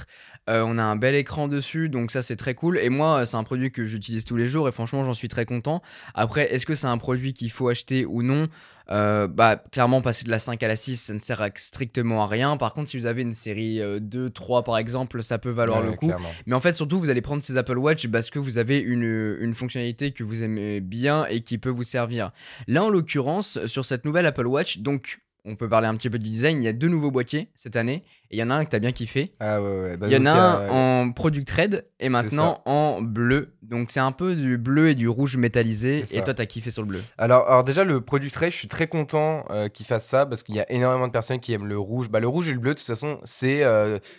Euh, 0.49 0.65
on 0.67 0.79
a 0.79 0.83
un 0.83 0.97
bel 0.97 1.15
écran 1.15 1.47
dessus, 1.47 1.89
donc 1.89 2.11
ça 2.11 2.23
c'est 2.23 2.35
très 2.35 2.55
cool. 2.55 2.79
Et 2.79 2.89
moi, 2.89 3.25
c'est 3.27 3.37
un 3.37 3.45
produit 3.45 3.71
que 3.71 3.85
j'utilise 3.85 4.25
tous 4.25 4.37
les 4.37 4.49
jours 4.49 4.69
et 4.69 4.73
franchement, 4.73 5.05
j'en 5.05 5.15
suis 5.15 5.29
très 5.29 5.45
content. 5.45 5.83
Après, 6.15 6.53
est-ce 6.53 6.67
que 6.67 6.75
c'est 6.75 6.89
un 6.89 6.99
produit 6.99 7.33
qu'il 7.33 7.53
faut 7.53 7.69
acheter 7.69 8.05
ou 8.05 8.23
non? 8.23 8.49
Euh, 8.93 9.29
bah, 9.29 9.63
clairement, 9.71 10.03
passer 10.03 10.25
de 10.25 10.31
la 10.31 10.39
5 10.39 10.63
à 10.63 10.69
la 10.69 10.77
6, 10.77 10.97
ça 10.97 11.15
ne 11.15 11.19
sert 11.19 11.49
strictement 11.57 12.23
à 12.23 12.27
rien. 12.27 12.57
Par 12.57 12.73
contre, 12.73 12.91
si 12.91 12.99
vous 12.99 13.07
avez 13.07 13.23
une 13.23 13.33
série 13.33 13.81
2, 14.01 14.27
euh, 14.27 14.31
3 14.31 14.65
par 14.65 14.79
exemple, 14.79 15.23
ça 15.23 15.39
peut 15.39 15.51
valoir 15.51 15.83
le 15.83 15.93
coup. 15.93 16.13
Mais 16.47 16.55
en 16.55 16.61
fait, 16.61 16.73
surtout, 16.73 16.99
vous 16.99 17.11
allez 17.11 17.23
prendre 17.23 17.43
ces 17.43 17.57
Apple 17.57 17.79
Watch 17.79 18.09
parce 18.09 18.31
que 18.31 18.39
vous 18.39 18.59
avez 18.59 18.79
une, 18.79 19.37
une 19.41 19.55
fonctionnalité 19.55 20.13
que 20.13 20.25
vous 20.25 20.43
aimez 20.43 20.81
bien 20.81 21.27
et 21.27 21.41
qui 21.41 21.59
peut 21.59 21.71
vous 21.71 21.85
servir. 21.85 22.33
Là, 22.67 22.85
en 22.85 22.91
l'occurrence, 22.91 23.65
sur 23.67 23.85
cette 23.85 24.05
nouvelle 24.05 24.27
Apple 24.27 24.47
Watch, 24.47 24.79
donc 24.79 25.21
on 25.45 25.57
peut 25.57 25.69
parler 25.69 25.87
un 25.87 25.95
petit 25.97 26.11
peu 26.11 26.19
du 26.19 26.29
design. 26.29 26.63
Il 26.63 26.65
y 26.65 26.69
a 26.69 26.73
deux 26.73 26.89
nouveaux 26.89 27.11
boîtiers 27.11 27.49
cette 27.55 27.77
année. 27.77 28.05
Et 28.31 28.37
il 28.37 28.39
y 28.39 28.43
en 28.43 28.51
a 28.51 28.55
un 28.55 28.65
que 28.65 28.71
tu 28.71 28.77
as 28.77 28.79
bien 28.79 28.93
kiffé. 28.93 29.35
Ah 29.41 29.61
ouais, 29.61 29.81
ouais. 29.81 29.97
Bah 29.97 30.07
il 30.09 30.13
y 30.13 30.17
en 30.17 30.27
a 30.27 30.33
un 30.33 30.69
en 30.71 31.13
Product 31.13 31.51
Red 31.51 31.87
et 31.99 32.09
maintenant 32.09 32.63
en 32.65 33.03
bleu. 33.03 33.55
Donc 33.63 33.91
c'est 33.91 34.01
un 34.01 34.13
peu 34.13 34.37
du 34.37 34.57
bleu 34.57 34.91
et 34.91 34.95
du 34.95 35.09
rouge 35.09 35.37
métallisé. 35.37 36.05
Et 36.13 36.23
toi, 36.23 36.35
tu 36.35 36.43
as 36.43 36.47
kiffé 36.47 36.71
sur 36.71 36.83
le 36.83 36.89
bleu. 36.89 37.01
Alors, 37.19 37.49
alors 37.49 37.65
déjà, 37.65 37.83
le 37.83 38.01
Product 38.01 38.35
Red, 38.37 38.51
je 38.53 38.57
suis 38.57 38.69
très 38.69 38.87
content 38.87 39.45
euh, 39.51 39.69
qu'il 39.69 39.85
fasse 39.85 40.07
ça 40.07 40.27
parce 40.27 40.43
qu'il 40.43 40.55
y 40.55 40.61
a 40.61 40.71
énormément 40.71 41.09
de 41.09 41.13
personnes 41.13 41.41
qui 41.41 41.53
aiment 41.53 41.67
le 41.67 41.79
rouge. 41.79 42.09
Bah, 42.09 42.21
le 42.21 42.29
rouge 42.29 42.49
et 42.49 42.53
le 42.53 42.61
bleu, 42.61 42.75
de 42.75 42.79
toute 42.79 42.87
façon, 42.87 43.21
c'est 43.25 43.63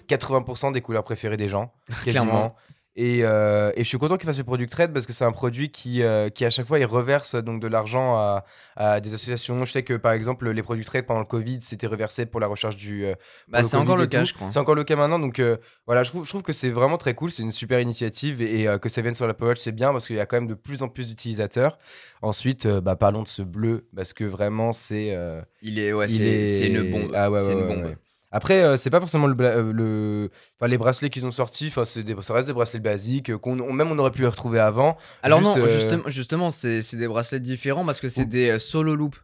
80% 0.10 0.68
euh, 0.68 0.72
des 0.72 0.82
couleurs 0.82 1.04
préférées 1.04 1.38
des 1.38 1.50
gens. 1.50 1.74
Quasiment. 2.96 3.30
Euh, 3.30 3.72
et, 3.76 3.84
je 3.84 3.88
suis 3.88 3.98
content 3.98 4.18
qu'il 4.18 4.26
fasse 4.26 4.38
le 4.38 4.44
produit 4.44 4.68
trade 4.68 4.92
parce 4.94 5.06
que 5.06 5.14
c'est 5.14 5.24
un 5.24 5.32
produit 5.32 5.72
qui, 5.72 6.04
euh, 6.04 6.30
qui, 6.30 6.46
à 6.46 6.50
chaque 6.50 6.68
fois, 6.68 6.80
il 6.80 6.86
reverse 6.86 7.36
donc 7.36 7.62
de 7.62 7.68
l'argent 7.68 8.16
à, 8.76 9.00
des 9.00 9.14
associations. 9.14 9.64
Je 9.66 9.72
sais 9.72 9.84
que, 9.84 9.94
par 9.94 10.14
exemple, 10.14 10.50
les 10.50 10.64
produits 10.64 10.84
trade 10.84 11.06
pendant 11.06 11.20
le 11.20 11.26
Covid, 11.26 11.60
c'était 11.62 11.88
reversé 11.88 12.26
pour 12.26 12.40
la 12.40 12.48
recherche 12.48 12.76
du. 12.76 13.06
Euh, 13.06 13.16
bah, 13.48 13.64
c'est 13.64 13.78
encore 13.78 13.98
le 13.98 14.08
cas, 14.08 14.26
je 14.26 14.34
crois. 14.34 14.52
C'est 14.52 14.60
encore 14.60 14.76
le 14.76 14.84
cas 14.84 14.96
maintenant. 14.96 15.20
Donc, 15.20 15.42
voilà, 15.86 16.04
je 16.04 16.10
trouve, 16.10 16.26
je 16.26 16.30
trouve 16.30 16.44
que 16.44 16.54
c'est 16.54 16.70
vraiment 16.70 16.98
très 16.98 17.14
cool. 17.14 17.32
C'est 17.32 17.44
une 17.44 17.52
super 17.52 17.80
initiative 17.80 18.42
et, 18.42 18.68
que 18.82 18.90
ça 18.90 19.02
vienne 19.02 19.14
sur 19.14 19.28
l'Apple 19.28 19.46
Watch, 19.46 19.60
c'est 19.60 19.72
bien 19.72 19.92
parce 19.92 20.08
qu'il 20.08 20.16
y 20.16 20.20
a 20.20 20.26
quand 20.26 20.38
même 20.38 20.48
de 20.48 20.56
plus 20.56 20.84
en 20.84 20.90
plus 20.90 21.08
d'utilisateurs. 21.08 21.78
Ensuite, 22.22 22.68
bah, 22.68 22.96
parlons 22.96 23.24
de 23.24 23.28
ce 23.28 23.42
bleu 23.42 23.88
parce 23.96 24.14
que 24.14 24.24
vraiment, 24.24 24.74
c'est. 24.74 25.18
il 25.62 25.80
est, 25.80 25.94
ouais, 25.94 26.08
c'est 26.08 26.68
une 26.68 26.92
bombe. 26.92 27.12
Ah, 27.16 27.32
ouais, 27.32 27.40
c'est 27.40 27.54
une 27.54 27.68
bombe. 27.68 27.96
Après, 28.32 28.64
euh, 28.64 28.78
c'est 28.78 28.90
pas 28.90 29.00
forcément 29.00 29.28
le, 29.28 29.34
bla- 29.34 29.50
euh, 29.58 29.74
le... 29.74 30.32
Enfin, 30.60 30.70
les 30.70 30.78
bracelets 30.78 31.10
qu'ils 31.10 31.26
ont 31.26 31.32
sortis. 31.32 31.68
Enfin, 31.68 31.84
c'est 31.86 32.04
des... 32.04 32.16
ça 32.22 32.34
reste 32.34 32.48
des 32.48 32.54
bracelets 32.54 32.80
basiques 32.80 33.30
euh, 33.30 33.38
qu'on 33.38 33.60
on- 33.60 33.74
même 33.74 33.92
on 33.92 33.98
aurait 34.00 34.12
pu 34.12 34.22
les 34.22 34.28
retrouver 34.28 34.60
avant. 34.60 34.98
Alors 35.24 35.40
Juste, 35.70 35.92
non, 35.92 36.04
justement, 36.08 36.52
c'est 36.52 36.82
c'est 36.82 36.98
des 36.98 37.08
bracelets 37.08 37.40
différents 37.42 37.86
parce 37.86 38.00
que 38.00 38.08
c'est 38.10 38.26
des 38.26 38.58
solo 38.60 38.96
loops. 38.96 39.18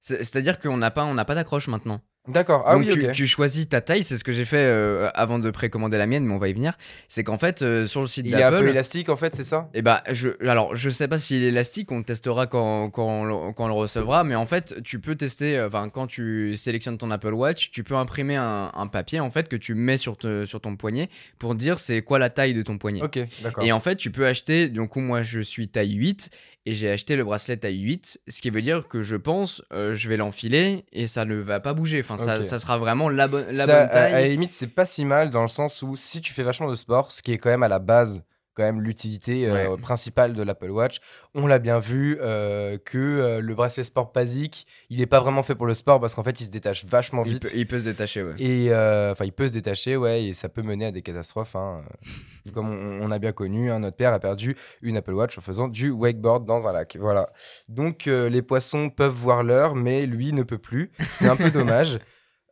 C'est- 0.00 0.18
C'est-à-dire 0.18 0.58
qu'on 0.58 0.76
n'a 0.76 0.90
pas, 0.90 1.04
on 1.04 1.14
n'a 1.14 1.24
pas 1.24 1.34
d'accroche 1.34 1.68
maintenant. 1.68 2.00
D'accord. 2.26 2.64
Ah 2.66 2.72
Donc 2.76 2.86
oui, 2.86 2.92
tu, 2.92 3.00
tu 3.12 3.26
choisis 3.26 3.68
ta 3.68 3.82
taille, 3.82 4.02
c'est 4.02 4.16
ce 4.16 4.24
que 4.24 4.32
j'ai 4.32 4.46
fait 4.46 4.56
euh, 4.64 5.10
avant 5.12 5.38
de 5.38 5.50
précommander 5.50 5.98
la 5.98 6.06
mienne, 6.06 6.24
mais 6.24 6.32
on 6.32 6.38
va 6.38 6.48
y 6.48 6.54
venir. 6.54 6.72
C'est 7.06 7.22
qu'en 7.22 7.36
fait, 7.36 7.60
euh, 7.60 7.86
sur 7.86 8.00
le 8.00 8.06
site 8.06 8.24
Il 8.26 8.32
est 8.32 8.42
un 8.42 8.48
peu 8.50 8.56
d'Apple, 8.60 8.68
élastique 8.70 9.10
en 9.10 9.16
fait, 9.16 9.36
c'est 9.36 9.44
ça? 9.44 9.68
Et 9.74 9.82
bah, 9.82 10.02
je, 10.10 10.30
alors 10.48 10.74
je 10.74 10.88
sais 10.88 11.06
pas 11.06 11.18
s'il 11.18 11.42
est 11.44 11.48
élastique, 11.48 11.92
on 11.92 12.02
testera 12.02 12.46
quand, 12.46 12.88
quand, 12.88 13.06
on, 13.06 13.24
le- 13.24 13.52
quand 13.52 13.64
on 13.66 13.68
le 13.68 13.74
recevra, 13.74 14.24
mais 14.24 14.36
en 14.36 14.46
fait, 14.46 14.82
tu 14.84 15.00
peux 15.00 15.16
tester, 15.16 15.58
euh, 15.58 15.66
enfin, 15.68 15.90
quand 15.90 16.06
tu 16.06 16.56
sélectionnes 16.56 16.96
ton 16.96 17.10
Apple 17.10 17.34
Watch, 17.34 17.70
tu 17.70 17.84
peux 17.84 17.94
imprimer 17.96 18.36
un, 18.36 18.70
un 18.72 18.86
papier 18.86 19.20
en 19.20 19.30
fait 19.30 19.46
que 19.48 19.56
tu 19.56 19.74
mets 19.74 19.98
sur, 19.98 20.16
te- 20.16 20.46
sur 20.46 20.62
ton 20.62 20.76
poignet 20.76 21.10
pour 21.38 21.54
dire 21.54 21.78
c'est 21.78 22.00
quoi 22.00 22.18
la 22.18 22.30
taille 22.30 22.54
de 22.54 22.62
ton 22.62 22.78
poignet. 22.78 23.02
Ok, 23.02 23.18
d'accord. 23.42 23.64
Et 23.64 23.70
en 23.72 23.80
fait, 23.80 23.96
tu 23.96 24.10
peux 24.10 24.26
acheter, 24.26 24.68
du 24.70 24.80
coup, 24.88 25.00
moi 25.00 25.22
je 25.22 25.40
suis 25.40 25.68
taille 25.68 25.92
8 25.92 26.30
et 26.66 26.74
j'ai 26.74 26.90
acheté 26.90 27.14
le 27.16 27.24
bracelet 27.24 27.56
taille 27.58 27.80
8, 27.80 28.20
ce 28.26 28.40
qui 28.40 28.48
veut 28.50 28.62
dire 28.62 28.88
que 28.88 29.02
je 29.02 29.16
pense, 29.16 29.62
euh, 29.72 29.94
je 29.94 30.08
vais 30.08 30.16
l'enfiler 30.16 30.84
et 30.92 31.06
ça 31.06 31.24
ne 31.24 31.34
va 31.36 31.60
pas 31.60 31.74
bouger. 31.74 32.00
Enfin, 32.00 32.16
ça, 32.16 32.42
ça 32.42 32.58
sera 32.58 32.78
vraiment 32.78 33.08
la, 33.08 33.28
bonne 33.28 33.46
la 33.50 33.66
Ça, 33.66 33.66
bonne 33.66 33.74
à- 33.96 34.02
À, 34.02 34.10
la 34.10 34.10
taille. 34.20 34.30
limite, 34.30 34.52
c'est 34.52 34.68
pas 34.68 34.86
si 34.86 35.04
mal 35.04 35.30
dans 35.30 35.42
le 35.42 35.48
sens 35.48 35.82
où 35.82 35.94
si 35.96 36.20
tu 36.20 36.32
fais 36.32 36.42
vachement 36.42 36.70
de 36.70 36.74
sport, 36.74 37.12
ce 37.12 37.22
qui 37.22 37.32
est 37.32 37.38
quand 37.38 37.50
même 37.50 37.62
à 37.62 37.68
la 37.68 37.78
base, 37.80 38.24
quand 38.54 38.62
même 38.62 38.80
l'utilité 38.80 39.48
euh, 39.48 39.76
principale 39.76 40.32
de 40.34 40.42
l'Apple 40.42 40.70
Watch, 40.70 41.00
on 41.34 41.46
l'a 41.46 41.58
bien 41.58 41.80
vu 41.80 42.18
euh, 42.20 42.78
que 42.84 42.98
euh, 42.98 43.40
le 43.40 43.54
bracelet 43.54 43.84
sport 43.84 44.12
basique, 44.12 44.66
il 44.90 45.00
est 45.00 45.06
pas 45.06 45.20
vraiment 45.20 45.42
fait 45.42 45.54
pour 45.54 45.66
le 45.66 45.74
sport 45.74 46.00
parce 46.00 46.14
qu'en 46.14 46.22
fait, 46.22 46.40
il 46.40 46.44
se 46.44 46.50
détache 46.50 46.84
vachement 46.84 47.22
Il 47.24 47.32
vite. 47.32 47.42
peut, 47.42 47.48
il 47.54 47.66
peut 47.66 47.78
se 47.80 47.84
détacher, 47.84 48.22
ouais. 48.22 48.34
Et 48.38 48.68
enfin, 48.72 49.24
il 49.24 49.32
peut 49.32 49.48
se 49.48 49.52
détacher, 49.52 49.96
ouais, 49.96 50.24
et 50.24 50.34
ça 50.34 50.48
peut 50.48 50.62
mener 50.62 50.86
à 50.86 50.92
des 50.92 51.02
catastrophes. 51.02 51.56
hein. 51.56 51.82
Comme 52.52 52.68
on, 52.70 53.00
on 53.02 53.10
a 53.10 53.18
bien 53.18 53.32
connu, 53.32 53.70
hein, 53.70 53.78
notre 53.80 53.96
père 53.96 54.12
a 54.12 54.20
perdu 54.20 54.54
une 54.82 54.98
Apple 54.98 55.14
Watch 55.14 55.38
en 55.38 55.40
faisant 55.40 55.66
du 55.66 55.90
wakeboard 55.90 56.44
dans 56.44 56.68
un 56.68 56.72
lac. 56.72 56.96
Voilà. 57.00 57.30
Donc 57.68 58.04
les 58.04 58.42
poissons 58.42 58.90
peuvent 58.90 59.14
voir 59.14 59.42
l'heure, 59.42 59.74
mais 59.74 60.04
lui 60.06 60.32
ne 60.32 60.42
peut 60.42 60.58
plus. 60.58 60.90
C'est 61.10 61.28
un 61.28 61.36
peu 61.36 61.50
dommage. 61.50 61.98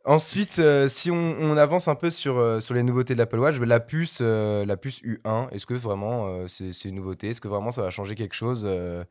Ensuite, 0.05 0.59
euh, 0.59 0.89
si 0.89 1.11
on, 1.11 1.35
on 1.39 1.55
avance 1.55 1.87
un 1.87 1.95
peu 1.95 2.09
sur, 2.09 2.37
euh, 2.37 2.59
sur 2.59 2.73
les 2.73 2.83
nouveautés 2.83 3.13
de 3.13 3.19
l'Apple 3.19 3.39
Watch, 3.39 3.57
la 3.59 3.79
puce, 3.79 4.19
euh, 4.21 4.65
la 4.65 4.75
puce 4.75 5.01
U1, 5.01 5.49
est-ce 5.51 5.65
que 5.65 5.73
vraiment 5.73 6.47
c'est 6.49 6.73
c'est 6.73 6.89
une 6.89 6.95
nouveauté? 6.95 7.29
Est-ce 7.29 7.39
que 7.41 7.47
vraiment 7.47 7.71
ça 7.71 7.81
va 7.81 7.89
changer 7.89 8.15
quelque 8.15 8.33
chose 8.35 8.65
la 8.65 9.05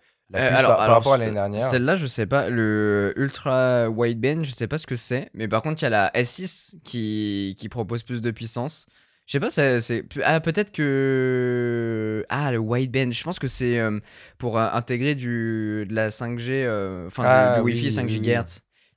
puce 0.48 0.58
alors- 0.58 0.70
par, 0.70 0.76
par 0.76 0.80
alors, 0.82 0.96
rapport 0.96 1.14
à 1.14 1.18
l'année 1.18 1.32
dernière? 1.32 1.66
Celle-là, 1.68 1.96
je 1.96 2.06
sais 2.06 2.26
pas. 2.26 2.50
Le 2.50 3.14
Ultra 3.16 3.88
Wideband, 3.88 4.44
je 4.44 4.50
sais 4.50 4.66
pas 4.68 4.76
ce 4.76 4.86
que 4.86 4.96
c'est. 4.96 5.30
Mais 5.32 5.48
par 5.48 5.62
contre, 5.62 5.80
il 5.82 5.84
y 5.84 5.86
a 5.86 5.90
la 5.90 6.10
S6 6.14 6.74
qui, 6.84 7.54
qui 7.58 7.68
propose 7.70 8.02
plus 8.02 8.20
de 8.20 8.30
puissance. 8.30 8.86
Je 9.26 9.32
sais 9.32 9.40
pas, 9.40 9.50
c'est. 9.50 9.80
c'est- 9.80 10.04
Ah, 10.24 10.40
peut-être 10.40 10.72
que. 10.72 12.24
Ah, 12.28 12.52
le 12.52 12.58
wideband. 12.58 13.12
Je 13.12 13.22
pense 13.24 13.38
que 13.38 13.46
c'est 13.48 13.78
euh, 13.78 13.98
pour 14.36 14.58
euh, 14.58 14.68
intégrer 14.72 15.14
du, 15.14 15.86
de 15.88 15.94
la 15.94 16.10
5G, 16.10 16.64
euh, 16.66 17.06
enfin 17.06 17.22
Ah, 17.26 17.54
du, 17.54 17.60
du 17.60 17.64
oui, 17.64 17.72
Wi-Fi 17.74 17.92
5 17.92 18.06
oui, 18.08 18.12
oui. 18.18 18.20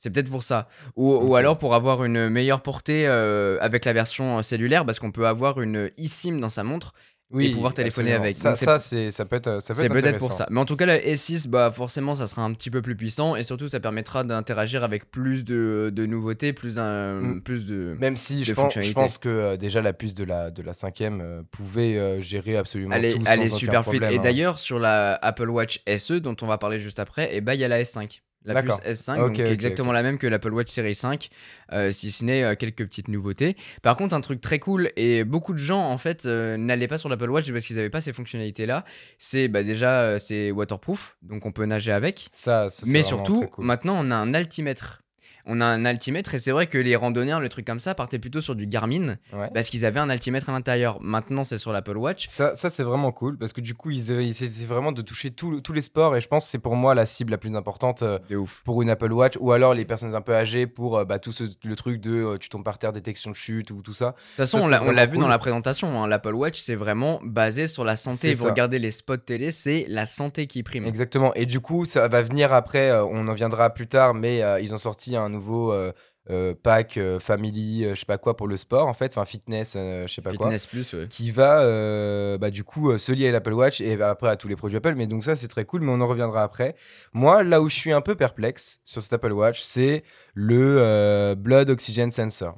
C'est 0.05 0.12
peut-être 0.12 0.29
pour 0.29 0.43
ça. 0.43 0.67
Ou, 0.95 1.35
alors 1.35 1.57
pour 1.57 1.74
avoir 1.74 2.03
une 2.05 2.29
meilleure 2.29 2.62
portée 2.62 3.07
euh, 3.07 3.57
avec 3.59 3.85
la 3.85 3.93
version 3.93 4.39
cellulaire, 4.43 4.85
parce 4.85 5.00
qu'on 5.00 5.12
peut 5.12 5.25
avoir 5.25 5.59
une 5.62 5.89
eSIM 5.97 6.38
dans 6.39 6.50
sa 6.50 6.63
montre. 6.63 6.93
oui, 7.31 7.50
pouvoir 7.50 7.74
téléphoner 7.74 8.12
absolument. 8.12 8.24
avec. 8.24 8.38
Ça, 8.38 8.50
Donc, 8.50 8.57
ça, 8.59 8.77
c'est- 8.77 9.09
ça 9.09 9.25
peut 9.25 9.35
être, 9.38 9.59
ça 9.59 9.74
peut 9.74 9.79
C'est 9.79 9.88
être 9.88 9.93
peut-être 9.93 10.19
pour 10.19 10.31
ça. 10.31 10.45
Mais 10.51 10.59
en 10.59 10.65
tout 10.65 10.75
cas, 10.75 10.85
la 10.85 11.00
S6, 11.00 11.47
bah, 11.47 11.71
forcément, 11.75 12.13
ça 12.13 12.27
sera 12.27 12.43
un 12.43 12.53
petit 12.53 12.69
peu 12.69 12.83
plus 12.83 12.95
puissant 12.95 13.35
et 13.35 13.41
surtout, 13.41 13.67
ça 13.67 13.79
permettra 13.79 14.24
d'interagir 14.24 14.83
avec 14.83 15.09
plus 15.09 15.43
de, 15.43 15.91
de 15.91 16.05
nouveautés, 16.05 16.53
plus, 16.53 16.77
un, 16.77 17.13
Mm. 17.21 17.41
plus 17.41 17.65
de. 17.65 17.95
Même 18.00 18.15
si 18.15 18.43
je 18.45 18.53
pense, 18.53 18.65
je 18.65 18.79
fonctionnalités. 18.79 18.93
pense 18.93 19.17
que 19.17 19.27
euh, 19.29 19.57
déjà 19.57 19.81
la 19.81 19.91
puce 19.91 20.13
de 20.13 20.24
la, 20.24 20.51
de 20.51 20.62
la 20.62 20.74
cinquième 20.74 21.19
euh, 21.21 21.41
pouvait 21.50 21.97
euh, 21.97 22.21
gérer 22.21 22.57
absolument 22.57 22.93
Elle 22.95 23.05
est, 23.05 23.09
tout 23.13 23.24
elle 23.25 23.47
sans 23.47 23.55
est 23.55 23.57
super 23.57 23.83
fluide. 23.83 24.01
problème, 24.01 24.12
Et 24.13 24.19
hein. 24.19 24.21
d'ailleurs, 24.21 24.59
sur 24.59 24.77
la 24.77 25.15
Apple 25.19 25.50
Watch 25.50 25.81
SE, 25.97 26.13
dont 26.19 26.35
on 26.43 26.45
va 26.47 26.59
parler 26.59 26.79
juste 26.79 27.00
après, 27.00 27.35
et 27.35 27.41
bah, 27.41 27.55
il 27.55 27.59
y 27.59 27.63
a 27.63 27.67
la 27.67 27.81
S5. 27.81 28.21
La 28.45 28.61
puce 28.61 28.77
D'accord. 28.77 28.81
S5, 28.85 29.11
Ok, 29.13 29.19
donc, 29.19 29.33
qui 29.33 29.41
est 29.41 29.45
ok, 29.45 29.51
exactement 29.51 29.91
la 29.91 30.03
même 30.03 30.17
que 30.17 30.27
l'Apple 30.27 30.53
Watch 30.53 30.69
Series 30.69 30.95
5, 30.95 31.29
euh, 31.73 31.91
si 31.91 32.11
ce 32.11 32.23
n'est 32.23 32.43
euh, 32.43 32.55
quelques 32.55 32.85
petites 32.85 33.07
nouveautés. 33.07 33.57
Par 33.81 33.97
contre, 33.97 34.15
un 34.15 34.21
truc 34.21 34.41
très 34.41 34.59
cool, 34.59 34.91
et 34.95 35.23
beaucoup 35.23 35.53
de 35.53 35.57
gens 35.57 35.83
en 35.83 35.97
fait 35.97 36.25
euh, 36.25 36.57
n'allaient 36.57 36.87
pas 36.87 36.97
sur 36.97 37.09
l'Apple 37.09 37.29
Watch 37.29 37.51
parce 37.51 37.65
qu'ils 37.65 37.75
n'avaient 37.75 37.89
pas 37.89 38.01
ces 38.01 38.13
fonctionnalités-là, 38.13 38.85
c'est 39.17 39.47
bah, 39.47 39.63
déjà 39.63 40.19
c'est 40.19 40.51
waterproof, 40.51 41.17
donc 41.21 41.45
on 41.45 41.51
peut 41.51 41.65
nager 41.65 41.91
avec. 41.91 42.27
Ça, 42.31 42.67
Mais 42.87 43.03
surtout, 43.03 43.47
cool. 43.47 43.65
maintenant, 43.65 43.95
on 43.97 44.11
a 44.11 44.15
un 44.15 44.33
altimètre. 44.33 45.01
On 45.47 45.61
a 45.61 45.65
un 45.65 45.85
altimètre 45.85 46.33
et 46.33 46.39
c'est 46.39 46.51
vrai 46.51 46.67
que 46.67 46.77
les 46.77 46.95
randonneurs, 46.95 47.39
le 47.39 47.49
truc 47.49 47.65
comme 47.65 47.79
ça, 47.79 47.93
partaient 47.95 48.19
plutôt 48.19 48.41
sur 48.41 48.55
du 48.55 48.67
Garmin 48.67 49.15
Ouais. 49.33 49.49
parce 49.53 49.69
qu'ils 49.69 49.85
avaient 49.85 49.99
un 49.99 50.09
altimètre 50.09 50.49
à 50.49 50.51
l'intérieur. 50.53 50.97
Maintenant, 51.01 51.43
c'est 51.43 51.57
sur 51.57 51.71
l'Apple 51.71 51.97
Watch. 51.97 52.27
Ça, 52.27 52.55
ça 52.55 52.69
c'est 52.69 52.83
vraiment 52.83 53.11
cool 53.11 53.37
parce 53.37 53.53
que 53.53 53.61
du 53.61 53.73
coup, 53.75 53.91
ils, 53.91 54.09
ils 54.09 54.29
essaient 54.43 54.65
vraiment 54.65 54.91
de 54.91 55.01
toucher 55.01 55.31
tout- 55.31 55.61
tous 55.61 55.73
les 55.73 55.81
sports 55.81 56.15
et 56.15 56.21
je 56.21 56.27
pense 56.27 56.45
que 56.45 56.49
c'est 56.51 56.59
pour 56.59 56.75
moi 56.75 56.95
la 56.95 57.05
cible 57.05 57.31
la 57.31 57.37
plus 57.37 57.53
importante 57.55 58.01
euh, 58.01 58.19
De 58.29 58.35
ouf. 58.37 58.61
pour 58.65 58.81
une 58.81 58.89
Apple 58.89 59.11
Watch 59.11 59.35
ou 59.39 59.51
alors 59.51 59.73
les 59.73 59.85
personnes 59.85 60.15
un 60.15 60.21
peu 60.21 60.35
âgées 60.35 60.67
pour 60.67 60.97
euh, 60.97 61.05
bah, 61.05 61.19
tout 61.19 61.31
ce- 61.31 61.43
le 61.63 61.75
truc 61.75 62.01
de 62.01 62.11
euh, 62.11 62.37
tu 62.37 62.49
tombes 62.49 62.63
par 62.63 62.77
terre, 62.79 62.91
détection 62.93 63.29
de 63.31 63.35
chute 63.35 63.71
ou 63.71 63.81
tout 63.81 63.93
ça. 63.93 64.07
De 64.07 64.11
toute 64.11 64.35
façon, 64.37 64.59
Ça, 64.61 64.65
on 64.83 64.91
l'a- 64.91 65.05
vu 65.05 65.13
cool. 65.13 65.21
dans 65.21 65.27
la 65.27 65.37
présentation. 65.39 66.01
hein, 66.01 66.07
L'Apple 66.07 66.33
Watch, 66.33 66.59
c'est 66.59 66.75
vraiment 66.75 67.19
basé 67.23 67.67
sur 67.67 67.83
la 67.83 67.95
santé. 67.95 68.33
Vous 68.33 68.43
ça. 68.43 68.49
regardez 68.49 68.79
les 68.79 68.91
spots 68.91 69.17
télé, 69.17 69.51
c'est 69.51 69.85
la 69.89 70.05
santé 70.05 70.47
qui 70.47 70.63
prime. 70.63 70.85
Exactement. 70.85 71.33
Et 71.35 71.45
du 71.45 71.59
coup, 71.59 71.85
ça 71.85 72.07
va 72.07 72.21
venir 72.21 72.51
après, 72.53 72.89
euh, 72.89 73.03
on 73.05 73.27
en 73.27 73.33
viendra 73.33 73.69
plus 73.69 73.87
tard, 73.87 74.13
mais 74.13 74.41
euh, 74.41 74.59
ils 74.59 74.73
ont 74.73 74.77
sorti 74.77 75.15
un 75.15 75.35
nouveau 75.36 75.72
euh, 75.72 75.92
euh, 76.32 76.56
pack 76.62 76.98
euh, 76.98 77.20
family, 77.20 77.86
euh, 77.86 77.94
je 77.94 78.00
sais 78.00 78.06
pas 78.08 78.18
quoi, 78.18 78.36
pour 78.36 78.48
le 78.48 78.58
sport 78.58 78.88
en 78.88 78.94
fait, 78.96 79.12
enfin 79.15 79.25
fitness, 79.25 79.74
je 79.75 80.12
sais 80.12 80.22
pas 80.22 80.34
quoi. 80.34 80.48
Fitness 80.48 80.65
Plus, 80.65 80.94
ouais. 80.94 81.08
qui 81.08 81.30
va 81.32 82.38
bah, 82.38 82.50
du 82.50 82.63
coup 82.63 82.98
se 82.98 83.12
lier 83.12 83.27
à 83.27 83.32
l'Apple 83.32 83.54
Watch 83.54 83.80
et 83.82 83.96
bah, 83.96 84.10
après 84.10 84.30
à 84.30 84.36
tous 84.36 84.48
les 84.48 84.56
produits 84.56 84.77
Apple. 84.77 84.96
Mais 84.96 85.06
donc 85.08 85.24
ça 85.24 85.36
c'est 85.36 85.48
très 85.48 85.65
cool, 85.65 85.82
mais 85.82 85.92
on 85.92 86.01
en 86.01 86.08
reviendra 86.08 86.42
après. 86.42 86.75
Moi 87.13 87.44
là 87.44 87.62
où 87.62 87.70
je 87.70 87.75
suis 87.75 87.92
un 87.94 88.01
peu 88.01 88.15
perplexe 88.15 88.80
sur 88.84 89.01
cet 89.01 89.13
Apple 89.13 89.34
Watch, 89.34 89.62
c'est 89.62 90.04
le 90.34 91.36
Blood 91.38 91.70
Oxygen 91.70 92.10
Sensor. 92.12 92.58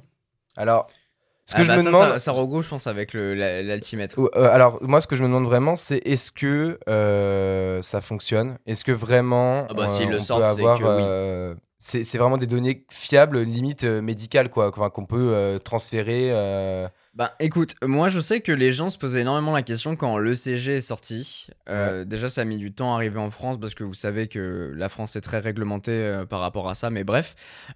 Alors, 0.56 0.88
ce 1.46 1.54
que 1.54 1.60
Ah 1.60 1.64
je 1.64 1.68
bah 1.68 1.76
me 1.76 1.82
ça, 1.82 1.88
demande, 1.88 2.08
Ça, 2.12 2.18
ça 2.18 2.32
regroupe, 2.32 2.62
je 2.62 2.68
pense, 2.68 2.86
avec 2.86 3.14
la- 3.14 3.62
l'altimètre. 3.62 4.18
alors 4.36 4.82
moi 4.82 5.00
ce 5.00 5.06
que 5.06 5.16
je 5.16 5.22
me 5.22 5.28
demande 5.28 5.44
vraiment, 5.44 5.76
c'est 5.76 5.98
est-ce 6.04 6.30
que 6.32 6.78
euh, 6.88 7.80
ça 7.82 8.00
fonctionne? 8.00 8.58
Est-ce 8.66 8.84
que 8.84 8.92
vraiment 8.92 9.66
Ah 9.70 9.74
bah, 9.74 9.88
s'ils 9.88 10.10
le 10.10 10.16
on 10.16 10.20
sortent, 10.20 10.42
peut 10.42 10.46
avoir 10.48 10.78
que 10.78 10.84
oui. 10.84 10.88
euh, 10.90 11.54
c'est 11.78 12.18
vraiment 12.18 12.38
des 12.38 12.46
données 12.48 12.84
fiables, 12.90 13.40
limite 13.42 13.84
euh, 13.84 14.02
médicales 14.02 14.50
quoi, 14.50 14.72
qu'on 14.72 15.06
peut 15.06 15.30
euh, 15.32 15.58
transférer. 15.58 16.30
Bah 17.18 17.34
écoute, 17.40 17.74
moi 17.82 18.08
je 18.08 18.20
sais 18.20 18.40
que 18.42 18.52
les 18.52 18.70
gens 18.70 18.90
se 18.90 18.96
posaient 18.96 19.22
énormément 19.22 19.50
la 19.52 19.62
question 19.64 19.96
quand 19.96 20.18
l'ECG 20.18 20.76
est 20.76 20.80
sorti. 20.80 21.48
Euh, 21.68 22.04
Déjà 22.04 22.28
ça 22.28 22.42
a 22.42 22.44
mis 22.44 22.58
du 22.58 22.70
temps 22.70 22.92
à 22.92 22.94
arriver 22.94 23.18
en 23.18 23.32
France 23.32 23.58
parce 23.60 23.74
que 23.74 23.82
vous 23.82 23.94
savez 23.94 24.28
que 24.28 24.72
la 24.76 24.88
France 24.88 25.16
est 25.16 25.20
très 25.20 25.40
réglementée 25.40 25.90
euh, 25.90 26.26
par 26.26 26.38
rapport 26.38 26.68
à 26.68 26.76
ça, 26.76 26.90
mais 26.90 27.02
bref. 27.02 27.34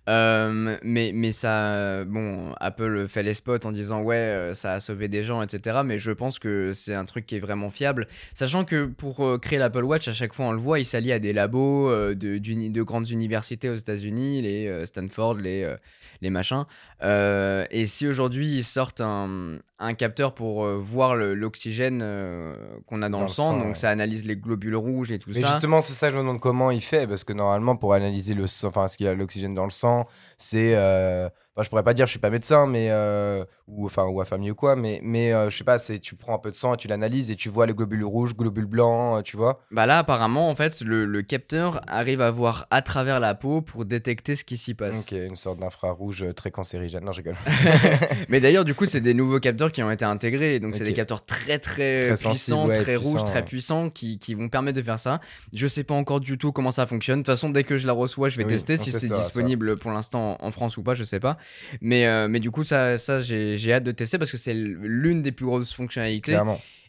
Euh, 0.08 0.78
mais, 0.84 1.10
mais 1.12 1.32
ça, 1.32 2.04
bon, 2.04 2.54
Apple 2.60 3.08
fait 3.08 3.24
les 3.24 3.34
spots 3.34 3.66
en 3.66 3.72
disant 3.72 4.02
ouais 4.02 4.52
ça 4.54 4.74
a 4.74 4.78
sauvé 4.78 5.08
des 5.08 5.24
gens, 5.24 5.42
etc. 5.42 5.80
Mais 5.84 5.98
je 5.98 6.12
pense 6.12 6.38
que 6.38 6.70
c'est 6.72 6.94
un 6.94 7.04
truc 7.04 7.26
qui 7.26 7.34
est 7.34 7.40
vraiment 7.40 7.70
fiable. 7.70 8.06
Sachant 8.34 8.64
que 8.64 8.84
pour 8.84 9.40
créer 9.40 9.58
l'Apple 9.58 9.82
Watch, 9.82 10.06
à 10.06 10.12
chaque 10.12 10.34
fois 10.34 10.46
on 10.46 10.52
le 10.52 10.60
voit, 10.60 10.78
il 10.78 10.86
s'allie 10.86 11.10
à 11.10 11.18
des 11.18 11.32
labos 11.32 11.90
de, 12.14 12.38
de 12.38 12.82
grandes 12.82 13.10
universités 13.10 13.70
aux 13.70 13.74
États-Unis, 13.74 14.40
les 14.42 14.86
Stanford, 14.86 15.38
les, 15.38 15.74
les 16.20 16.30
machins. 16.30 16.64
Et 17.02 17.86
si 17.88 18.06
aujourd'hui 18.06 18.58
ils 18.58 18.64
sortent 18.64 19.00
un, 19.00 19.31
un 19.78 19.94
capteur 19.94 20.34
pour 20.34 20.64
euh, 20.64 20.76
voir 20.78 21.14
l'oxygène 21.16 22.00
euh, 22.02 22.54
qu'on 22.86 23.02
a 23.02 23.08
dans, 23.08 23.18
Dans 23.18 23.24
le 23.24 23.28
sang, 23.28 23.48
sang, 23.48 23.58
donc 23.58 23.66
ouais. 23.68 23.74
ça 23.74 23.90
analyse 23.90 24.24
les 24.24 24.36
globules 24.36 24.76
rouges 24.76 25.10
et 25.12 25.18
tout 25.18 25.30
Mais 25.34 25.40
ça. 25.40 25.48
justement, 25.48 25.80
c'est 25.80 25.92
ça, 25.92 26.10
je 26.10 26.16
me 26.16 26.20
demande 26.22 26.40
comment 26.40 26.70
il 26.70 26.80
fait, 26.82 27.06
parce 27.06 27.24
que 27.24 27.32
normalement, 27.32 27.76
pour 27.76 27.94
analyser 27.94 28.34
le 28.34 28.46
sang, 28.46 28.68
enfin, 28.68 28.88
ce 28.88 28.96
qu'il 28.96 29.06
y 29.06 29.08
a 29.08 29.14
l'oxygène 29.14 29.54
dans 29.54 29.64
le 29.64 29.70
sang, 29.70 30.06
c'est. 30.38 30.74
euh, 30.74 31.28
Enfin, 31.54 31.64
je 31.64 31.68
pourrais 31.70 31.82
pas 31.82 31.92
dire, 31.94 32.06
je 32.06 32.10
suis 32.12 32.18
pas 32.18 32.30
médecin, 32.30 32.66
mais. 32.66 32.88
euh, 32.90 33.44
ou, 33.68 33.86
enfin, 33.86 34.04
ou 34.04 34.20
infirmier 34.20 34.50
ou 34.50 34.54
quoi, 34.54 34.76
mais, 34.76 35.00
mais 35.02 35.32
euh, 35.32 35.48
je 35.48 35.56
sais 35.56 35.64
pas, 35.64 35.78
c'est 35.78 35.98
tu 35.98 36.14
prends 36.14 36.34
un 36.34 36.38
peu 36.38 36.50
de 36.50 36.54
sang 36.54 36.74
et 36.74 36.76
tu 36.76 36.88
l'analyses 36.88 37.30
et 37.30 37.36
tu 37.36 37.48
vois 37.48 37.66
les 37.66 37.72
globules 37.72 38.04
rouges, 38.04 38.34
globules 38.36 38.66
blancs, 38.66 39.18
euh, 39.18 39.22
tu 39.22 39.36
vois. 39.38 39.62
Bah 39.70 39.86
là 39.86 39.98
apparemment 39.98 40.50
en 40.50 40.54
fait 40.54 40.80
le, 40.82 41.06
le 41.06 41.22
capteur 41.22 41.80
arrive 41.86 42.20
à 42.20 42.30
voir 42.30 42.66
à 42.70 42.82
travers 42.82 43.18
la 43.18 43.34
peau 43.34 43.62
pour 43.62 43.84
détecter 43.86 44.36
ce 44.36 44.44
qui 44.44 44.58
s'y 44.58 44.74
passe. 44.74 45.02
Ok, 45.02 45.12
une 45.12 45.36
sorte 45.36 45.58
d'infrarouge 45.60 46.22
euh, 46.22 46.32
très 46.34 46.50
cancérigène. 46.50 47.04
Non, 47.04 47.12
je 47.12 47.18
rigole. 47.18 47.36
Mais 48.28 48.40
d'ailleurs 48.40 48.64
du 48.66 48.74
coup 48.74 48.84
c'est 48.84 49.00
des 49.00 49.14
nouveaux 49.14 49.40
capteurs 49.40 49.72
qui 49.72 49.82
ont 49.82 49.90
été 49.90 50.04
intégrés, 50.04 50.60
donc 50.60 50.74
c'est 50.76 50.84
des 50.84 50.92
capteurs 50.92 51.24
très 51.24 51.58
très, 51.58 52.14
Très 52.14 52.28
puissants, 52.28 52.66
ouais, 52.68 52.82
très 52.82 52.96
rouges, 52.96 53.24
très 53.24 53.44
puissants 53.44 53.88
qui, 53.90 54.18
qui 54.18 54.34
vont 54.34 54.48
permettre 54.48 54.76
de 54.78 54.82
faire 54.82 54.98
ça. 54.98 55.20
Je 55.52 55.66
sais 55.66 55.84
pas 55.84 55.94
encore 55.94 56.20
du 56.20 56.36
tout 56.36 56.52
comment 56.52 56.70
ça 56.72 56.86
fonctionne. 56.86 57.20
De 57.20 57.22
toute 57.22 57.32
façon 57.34 57.48
dès 57.50 57.64
que 57.64 57.78
je 57.78 57.86
la 57.86 57.92
reçois 57.94 58.28
je 58.28 58.36
vais 58.36 58.44
Oui, 58.44 58.50
tester 58.50 58.76
si 58.76 58.92
c'est 58.92 59.08
ça. 59.08 59.16
disponible 59.16 59.76
pour 59.78 59.90
l'instant 59.92 60.36
en 60.40 60.50
France 60.50 60.76
ou 60.76 60.82
pas, 60.82 60.94
je 60.94 61.04
sais 61.04 61.20
pas. 61.20 61.38
Mais, 61.80 62.06
euh, 62.06 62.28
mais 62.28 62.40
du 62.40 62.50
coup 62.50 62.64
ça, 62.64 62.96
j'ai 62.96 63.72
hâte 63.72 63.84
de 63.84 63.92
tester 63.92 64.18
parce 64.18 64.30
que 64.30 64.36
c'est 64.36 64.54
l'une 64.54 65.22
des 65.22 65.32
plus 65.32 65.46
grosses 65.46 65.72
fonctionnalités. 65.74 66.32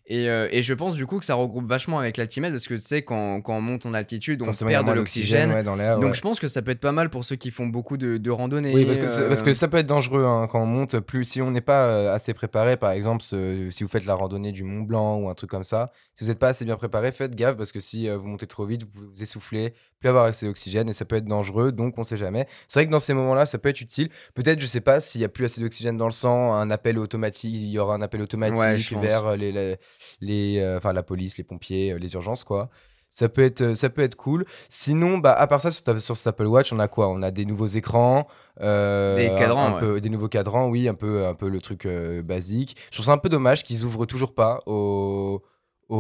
Et, 0.06 0.30
euh, 0.30 0.50
et, 0.52 0.62
je 0.62 0.74
pense 0.74 0.96
du 0.96 1.06
coup 1.06 1.18
que 1.18 1.24
ça 1.24 1.36
regroupe 1.36 1.66
vachement 1.66 1.98
avec 1.98 2.18
l'altimètre 2.18 2.54
parce 2.54 2.68
que 2.68 2.74
tu 2.74 2.82
sais, 2.82 3.04
quand, 3.04 3.42
quand, 3.42 3.56
on 3.56 3.62
monte 3.62 3.86
en 3.86 3.94
altitude, 3.94 4.42
on 4.42 4.52
perd 4.52 4.86
de 4.86 4.92
l'oxygène. 4.92 5.54
Ouais, 5.54 5.64
dans 5.64 5.76
l'air. 5.76 5.98
Donc 5.98 6.14
je 6.14 6.20
pense 6.20 6.42
que 6.42 6.50
ça 6.50 6.62
peut 6.62 6.72
être 6.72 6.82
pas 6.82 6.92
mal 6.92 7.10
pour 7.10 7.24
ceux 7.24 7.38
qui 7.38 7.52
font 7.52 7.68
beaucoup 7.68 7.96
de, 7.96 8.18
de 8.18 8.30
randonnées. 8.30 8.74
Oui, 8.74 8.86
parce 8.86 8.98
que, 8.98 9.28
parce 9.30 9.44
que, 9.44 9.54
ça 9.54 9.70
peut 9.70 9.78
être 9.78 9.88
dangereux 9.88 10.26
hein, 10.26 10.48
quand 10.52 10.62
on 10.62 10.66
monte. 10.66 11.00
Plus 11.00 11.24
si 11.24 11.42
on 11.42 11.52
n'est 11.52 11.62
pas 11.62 11.86
euh, 11.86 12.14
assez 12.14 12.34
préparé, 12.34 12.76
par 12.76 12.92
exemple, 12.92 13.24
si 13.24 13.84
vous 13.84 13.88
faites 13.88 14.06
la 14.06 14.16
randonnée 14.16 14.52
du 14.52 14.66
Mont 14.66 14.82
Blanc 14.82 15.20
ou 15.20 15.30
un 15.30 15.36
truc 15.36 15.50
comme 15.50 15.64
ça, 15.64 15.92
si 16.16 16.26
vous 16.26 16.30
n'êtes 16.30 16.40
pas 16.40 16.50
assez 16.50 16.66
bien 16.66 16.76
préparé, 16.76 17.14
faites 17.14 17.36
gaffe 17.36 17.56
parce 17.56 17.72
que 17.72 17.80
si 17.80 18.10
euh, 18.10 18.18
vous 18.18 18.28
montez 18.28 18.46
trop 18.46 18.66
vite, 18.66 18.84
vous 18.84 18.90
pouvez 18.90 19.08
vous 19.08 19.24
essouffler, 19.24 19.74
plus 20.00 20.10
avoir 20.10 20.26
assez 20.26 20.46
d'oxygène 20.46 20.90
et 20.90 20.94
ça 20.94 21.06
peut 21.06 21.16
être 21.16 21.26
dangereux. 21.26 21.72
Donc 21.72 21.98
on 21.98 22.04
sait 22.04 22.18
jamais. 22.18 22.46
C'est 22.68 22.80
vrai 22.80 22.88
que 22.88 22.92
dans 22.92 23.00
ces 23.00 23.14
moments-là, 23.14 23.46
ça 23.46 23.58
peut 23.58 23.70
être 23.70 23.80
utile. 23.80 24.10
Peut-être, 24.34 24.60
je 24.60 24.68
sais 24.68 24.82
pas, 24.82 25.00
s'il 25.00 25.22
y 25.22 25.24
a 25.24 25.30
plus 25.30 25.46
assez 25.46 25.62
d'oxygène 25.62 25.96
dans 25.96 26.08
le 26.08 26.12
sang, 26.12 26.54
un 26.54 26.70
appel 26.72 27.00
automatique, 27.00 27.54
il 27.54 27.70
y 27.70 27.80
aura 27.80 27.96
un 27.96 28.02
appel 28.02 28.22
automatique 28.22 28.94
vers 28.98 29.38
les, 29.38 29.54
les 29.54 29.78
euh, 30.22 30.78
enfin 30.78 30.94
la 30.94 31.04
police, 31.04 31.38
les 31.38 31.44
pompiers, 31.44 31.92
euh, 31.92 31.98
les 31.98 32.14
urgences, 32.14 32.44
quoi. 32.44 32.70
Ça 33.10 33.30
peut 33.30 33.44
être, 33.44 33.62
euh, 33.62 33.76
ça 33.76 33.90
peut 33.90 34.02
être 34.02 34.16
cool. 34.16 34.46
Sinon, 34.70 35.20
bah, 35.20 35.34
à 35.34 35.46
part 35.46 35.62
ça, 35.62 35.70
sur, 35.70 36.02
sur 36.02 36.18
cet 36.18 36.28
Apple 36.28 36.48
Watch, 36.48 36.74
on 36.74 36.80
a 36.80 36.88
quoi? 36.88 37.10
On 37.10 37.22
a 37.22 37.30
des 37.30 37.46
nouveaux 37.46 37.68
écrans, 37.68 38.28
des 38.60 39.32
cadrans, 39.38 39.76
un, 39.76 39.80
peu, 39.80 40.02
des 40.02 40.10
nouveaux 40.10 40.30
cadrans, 40.30 40.68
oui, 40.68 40.88
un 40.88 40.96
peu, 40.96 41.28
un 41.28 41.36
peu 41.36 41.50
le 41.50 41.62
truc 41.62 41.88
basique. 42.24 42.76
Je 42.90 42.98
trouve 42.98 43.06
ça 43.06 43.14
un 43.14 43.18
peu 43.18 43.30
dommage 43.30 43.64
qu'ils 43.64 43.84
ouvrent 43.84 44.06
toujours 44.06 44.34
pas 44.34 44.62
au. 44.66 45.44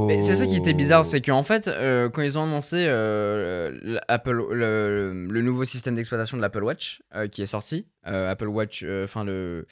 C'est 0.10 0.36
ça 0.36 0.48
qui 0.48 0.56
était 0.56 0.74
bizarre, 0.74 1.06
c'est 1.06 1.22
qu'en 1.22 1.44
fait, 1.44 1.70
quand 2.14 2.24
ils 2.24 2.40
ont 2.40 2.44
annoncé 2.44 2.88
Apple, 4.08 4.48
le, 4.52 5.28
le, 5.30 5.42
nouveau 5.44 5.66
système 5.66 5.94
d'exploitation 5.94 6.36
de 6.36 6.42
l'Apple 6.42 6.64
Watch 6.64 7.04
qui 7.32 7.44
est 7.44 7.48
sorti, 7.48 7.86
Apple 8.04 8.48
Watch, 8.48 8.84
enfin 9.04 9.24
le 9.24 9.68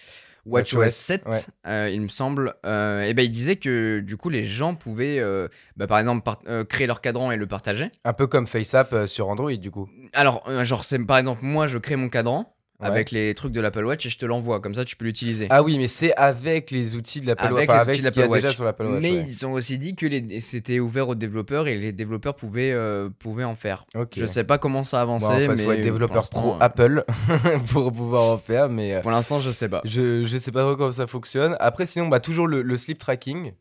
WatchOS 0.46 0.90
7, 0.90 1.24
euh, 1.68 1.90
il 1.92 2.02
me 2.02 2.08
semble, 2.08 2.56
euh, 2.66 3.04
et 3.04 3.14
ben 3.14 3.24
il 3.24 3.32
disait 3.32 3.58
que 3.58 4.00
du 4.00 4.18
coup 4.18 4.30
les 4.30 4.46
gens 4.46 4.76
pouvaient, 4.76 5.20
euh, 5.20 5.48
bah, 5.78 5.88
par 5.88 6.00
exemple, 6.00 6.30
créer 6.68 6.88
leur 6.88 7.02
cadran 7.02 7.32
et 7.32 7.38
le 7.38 7.48
partager. 7.48 7.92
Un 8.06 8.14
peu 8.14 8.28
comme 8.28 8.48
FaceApp 8.48 9.08
sur 9.08 9.30
Android 9.30 9.54
du 9.54 9.72
coup. 9.72 9.90
Alors, 10.14 10.44
genre, 10.64 10.84
c'est 10.84 11.00
par 11.06 11.18
exemple, 11.18 11.42
moi 11.44 11.68
je 11.68 11.78
crée 11.78 11.96
mon 11.96 12.10
cadran, 12.10 12.56
avec 12.82 13.12
les 13.12 13.34
trucs 13.34 13.52
de 13.52 13.62
l'Apple 13.62 13.84
Watch 13.84 14.06
et 14.06 14.10
je 14.10 14.18
te 14.18 14.26
l'envoie. 14.26 14.60
Comme 14.60 14.76
ça, 14.76 14.86
tu 14.86 14.96
peux 14.96 15.06
l'utiliser. 15.06 15.48
Ah 15.50 15.64
oui, 15.64 15.78
mais 15.78 15.88
c'est 15.88 16.14
avec 16.16 16.72
les 16.72 16.96
outils 16.96 17.22
de 17.22 17.28
l'Apple 17.28 17.54
Watch. 17.54 17.70
Enfin, 17.70 17.80
avec 17.80 18.02
ce 18.02 18.10
qu'il 18.10 18.22
y 18.22 18.24
a 18.24 18.28
déjà 18.28 18.54
sur 18.54 18.64
l'Apple 18.64 18.86
Watch. 18.86 19.02
Mais 19.02 19.14
ils 19.28 19.46
ont 19.46 19.54
aussi 19.54 19.78
dit 19.78 19.96
que 19.96 20.08
c'était 20.40 20.80
ouvert 20.80 21.10
aux 21.10 21.16
développeurs 21.16 21.68
et 21.68 21.78
les 21.78 21.92
développeurs 21.92 22.36
pouvaient, 22.36 22.72
euh, 22.72 23.10
pouvaient 23.20 23.44
en 23.44 23.56
faire. 23.56 23.86
Je 24.16 24.26
sais 24.26 24.44
pas 24.44 24.58
comment 24.58 24.84
ça 24.84 25.00
a 25.00 25.02
avancé. 25.04 25.26
Bon, 25.26 25.32
en 25.32 25.38
fait, 25.38 25.48
mais 25.48 25.64
faut 25.64 25.72
être 25.72 25.82
développeur 25.82 26.30
pro 26.30 26.54
euh, 26.54 26.60
Apple 26.60 27.04
pour 27.72 27.92
pouvoir 27.92 28.24
en 28.24 28.38
faire. 28.38 28.70
Mais 28.70 28.96
euh, 28.96 29.02
pour 29.02 29.12
l'instant, 29.12 29.40
je 29.40 29.52
sais 29.52 29.70
pas. 29.70 29.82
Je, 29.86 30.26
je 30.26 30.38
sais 30.38 30.52
pas 30.52 30.62
trop 30.62 30.76
comment 30.76 30.92
ça 30.92 31.08
fonctionne. 31.08 31.56
Après, 31.60 31.86
sinon, 31.86 32.08
bah, 32.08 32.20
toujours 32.20 32.48
le, 32.48 32.62
le 32.62 32.78
sleep 32.78 32.98
tracking. 32.98 33.54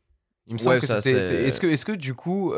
Il 0.47 0.55
me 0.55 0.59
semble 0.59 0.81
que 0.81 0.87
c'était. 0.87 1.47
Est-ce 1.47 1.61
que, 1.61 1.67
est 1.67 1.85
que 1.85 1.93
du 1.93 2.15
coup, 2.15 2.53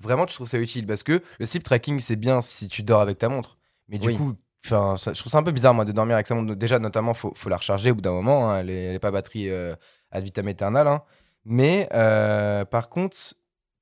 vraiment, 0.00 0.26
tu 0.26 0.34
trouves 0.34 0.48
ça 0.48 0.58
utile? 0.58 0.86
Parce 0.86 1.02
que 1.02 1.22
le 1.38 1.46
sleep 1.46 1.62
tracking, 1.62 2.00
c'est 2.00 2.16
bien 2.16 2.40
si 2.40 2.68
tu 2.68 2.82
dors 2.82 3.00
avec 3.00 3.18
ta 3.18 3.28
montre. 3.28 3.58
Mais 3.88 3.98
du 3.98 4.14
coup, 4.14 4.34
Enfin, 4.66 4.94
je 4.96 5.18
trouve 5.18 5.30
ça 5.30 5.38
un 5.38 5.42
peu 5.42 5.52
bizarre, 5.52 5.74
moi, 5.74 5.84
de 5.84 5.92
dormir 5.92 6.14
avec 6.14 6.26
sa 6.26 6.34
montre. 6.34 6.54
Déjà, 6.54 6.78
notamment, 6.78 7.14
faut, 7.14 7.32
faut 7.34 7.48
la 7.48 7.56
recharger 7.56 7.90
au 7.90 7.94
bout 7.94 8.00
d'un 8.00 8.12
moment. 8.12 8.50
Hein. 8.50 8.60
Elle, 8.60 8.70
est, 8.70 8.98
pas 8.98 9.10
batterie 9.10 9.50
euh, 9.50 9.74
ad 10.10 10.24
vitam 10.24 10.48
aeternam. 10.48 10.86
Hein. 10.86 11.02
Mais 11.44 11.88
euh, 11.94 12.64
par 12.64 12.88
contre, 12.88 13.16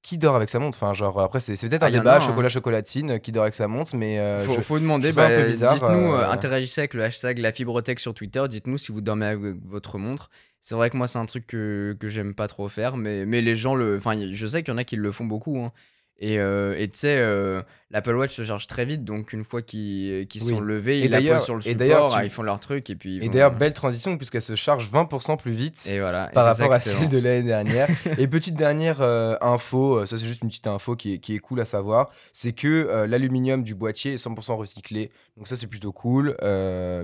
qui 0.02 0.18
dort 0.18 0.37
avec 0.37 0.50
sa 0.50 0.59
montre? 0.59 0.78
Enfin, 0.80 0.95
genre, 0.95 1.18
après, 1.21 1.40
c'est 1.40 1.54
peut-être 1.68 1.83
un 1.83 1.87
ah, 1.87 1.90
débat, 1.90 2.21
chocolat, 2.21 2.49
chocolatine, 2.49 3.18
qui 3.18 3.33
dort 3.33 3.42
avec 3.42 3.54
sa 3.54 3.66
montre, 3.66 3.97
mais. 3.97 4.18
Euh, 4.18 4.45
faut, 4.45 4.62
faut, 4.62 4.78
demander. 4.78 5.12
Bah, 5.12 5.49
dites-nous, 5.50 6.14
interagissez 6.14 6.83
avec 6.83 6.95
le 6.95 7.04
hashtag 7.04 7.38
la 7.38 7.52
fibrotech 7.52 7.99
sur 7.99 8.14
Twitter. 8.14 8.45
Dites-nous 8.49 8.78
si 8.78 8.92
vous 8.92 9.00
dormez 9.00 9.26
avec 9.26 9.40
votre 9.64 9.99
montre. 9.99 10.30
C'est 10.61 10.75
vrai 10.75 10.90
que 10.90 10.97
moi, 10.97 11.06
c'est 11.06 11.18
un 11.18 11.26
truc 11.26 11.47
que, 11.47 11.97
que 11.99 12.09
j'aime 12.09 12.35
pas 12.35 12.49
trop 12.49 12.68
faire, 12.68 12.97
mais, 12.97 13.25
mais 13.25 13.40
les 13.40 13.56
gens 13.56 13.75
le. 13.75 13.97
Enfin, 13.97 14.14
je 14.30 14.47
sais 14.47 14.62
qu'il 14.62 14.73
y 14.73 14.75
en 14.75 14.78
a 14.78 14.85
qui 14.85 14.97
le 14.97 15.11
font 15.12 15.25
beaucoup. 15.25 15.59
Hein. 15.59 15.73
Et 16.19 16.91
tu 16.93 16.99
sais, 16.99 17.65
l'Apple 17.91 18.17
Watch 18.17 18.35
se 18.35 18.45
charge 18.45 18.67
très 18.67 18.85
vite, 18.85 19.05
donc 19.05 19.33
une 19.33 19.45
fois 19.45 19.63
qu'ils 19.63 20.27
sont 20.41 20.61
levés, 20.61 21.01
ils 21.01 21.11
la 21.11 21.39
sur 21.39 21.55
le 21.55 21.61
support, 21.61 22.21
ils 22.23 22.31
font 22.31 22.43
leur 22.43 22.59
truc 22.61 22.91
et 22.91 22.97
puis. 22.97 23.25
Et 23.25 23.29
d'ailleurs, 23.29 23.55
belle 23.55 23.73
transition 23.73 24.17
puisqu'elle 24.17 24.43
se 24.43 24.55
charge 24.55 24.91
20% 24.91 25.39
plus 25.39 25.53
vite 25.53 25.89
et 25.91 26.01
voilà, 26.01 26.27
par 26.29 26.47
rapport 26.47 26.73
à 26.73 26.81
celle 26.81 27.09
de 27.09 27.19
l'année 27.19 27.43
dernière. 27.43 27.89
et 28.19 28.26
petite 28.26 28.57
dernière 28.57 29.00
euh, 29.00 29.37
info, 29.41 29.99
euh, 29.99 30.07
ça 30.07 30.19
c'est 30.19 30.26
juste 30.26 30.43
une 30.43 30.49
petite 30.49 30.67
info 30.67 30.97
qui 30.97 31.15
est, 31.15 31.19
qui 31.19 31.35
est 31.35 31.39
cool 31.39 31.61
à 31.61 31.65
savoir, 31.65 32.11
c'est 32.33 32.52
que 32.52 32.67
euh, 32.67 33.07
l'aluminium 33.07 33.63
du 33.63 33.75
boîtier 33.75 34.15
est 34.15 34.25
100% 34.25 34.57
recyclé, 34.57 35.11
donc 35.37 35.47
ça 35.47 35.57
c'est 35.57 35.69
plutôt 35.69 35.93
cool. 35.93 36.37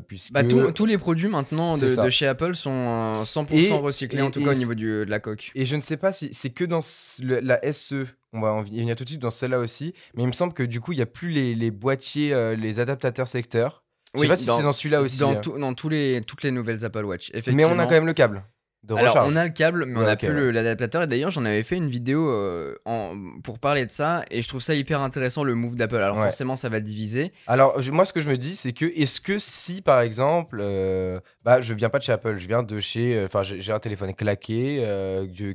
puisque... 0.08 0.32
Bah, 0.32 0.42
tous 0.44 0.86
les 0.86 0.98
produits 0.98 1.28
maintenant 1.28 1.76
de, 1.76 2.10
chez 2.10 2.26
Apple 2.26 2.54
sont 2.54 3.22
100% 3.24 3.78
recyclés, 3.80 4.22
en 4.22 4.30
tout 4.30 4.42
cas 4.42 4.50
au 4.50 4.54
niveau 4.54 4.74
du, 4.74 4.86
de 4.86 5.10
la 5.10 5.20
coque. 5.20 5.52
Et 5.54 5.64
je 5.64 5.76
ne 5.76 5.80
sais 5.80 5.96
pas 5.96 6.12
si 6.12 6.30
c'est 6.32 6.50
que 6.50 6.64
dans 6.64 6.80
la 7.22 7.72
SE 7.72 8.06
on 8.32 8.40
va 8.40 8.52
en 8.52 8.62
venir 8.62 8.96
tout 8.96 9.04
de 9.04 9.08
suite 9.08 9.20
dans 9.20 9.30
celle-là 9.30 9.58
aussi. 9.58 9.94
Mais 10.14 10.22
il 10.22 10.26
me 10.26 10.32
semble 10.32 10.54
que 10.54 10.62
du 10.62 10.80
coup, 10.80 10.92
il 10.92 10.96
n'y 10.96 11.02
a 11.02 11.06
plus 11.06 11.28
les, 11.28 11.70
boîtiers, 11.70 12.32
euh, 12.32 12.56
les 12.56 12.80
adaptateurs 12.80 13.28
secteurs. 13.28 13.84
Je 14.14 14.20
sais 14.20 14.28
pas 14.28 14.36
si 14.36 14.44
c'est 14.44 14.62
dans 14.62 14.72
celui-là 14.72 15.00
aussi. 15.00 15.20
Dans, 15.20 15.36
hein. 15.36 15.58
dans 15.58 15.74
tous 15.74 15.88
les, 15.88 16.20
toutes 16.26 16.42
les 16.42 16.50
nouvelles 16.50 16.84
Apple 16.84 17.04
Watch. 17.04 17.32
Mais 17.46 17.64
on 17.64 17.78
a 17.78 17.84
quand 17.84 17.92
même 17.92 18.06
le 18.06 18.12
câble. 18.12 18.44
Alors, 18.90 19.24
on 19.26 19.36
a 19.36 19.44
le 19.44 19.50
câble, 19.50 19.84
mais 19.86 19.98
on 19.98 20.02
n'a 20.02 20.16
plus 20.16 20.52
l'adaptateur. 20.52 21.02
Et 21.02 21.06
d'ailleurs, 21.06 21.30
j'en 21.30 21.44
avais 21.44 21.62
fait 21.62 21.76
une 21.76 21.88
vidéo 21.88 22.28
euh, 22.28 22.74
en, 22.84 23.14
pour 23.42 23.58
parler 23.58 23.86
de 23.86 23.90
ça. 23.90 24.24
Et 24.30 24.42
je 24.42 24.48
trouve 24.48 24.60
ça 24.62 24.74
hyper 24.74 25.02
intéressant, 25.02 25.44
le 25.44 25.54
move 25.54 25.76
d'Apple. 25.76 25.96
Alors, 25.96 26.16
forcément, 26.16 26.56
ça 26.56 26.68
va 26.68 26.80
diviser. 26.80 27.32
Alors, 27.46 27.78
moi, 27.92 28.04
ce 28.04 28.12
que 28.12 28.20
je 28.20 28.28
me 28.28 28.36
dis, 28.36 28.56
c'est 28.56 28.72
que 28.72 28.86
est-ce 28.86 29.20
que 29.20 29.38
si, 29.38 29.82
par 29.82 30.00
exemple, 30.00 30.58
euh, 30.60 31.20
bah, 31.44 31.60
je 31.60 31.74
viens 31.74 31.90
pas 31.90 31.98
de 31.98 32.04
chez 32.04 32.12
Apple, 32.12 32.36
je 32.38 32.48
viens 32.48 32.62
de 32.62 32.80
chez. 32.80 33.16
Euh, 33.16 33.26
enfin, 33.26 33.42
j'ai 33.42 33.72
un 33.72 33.78
téléphone 33.78 34.14
claqué 34.14 34.84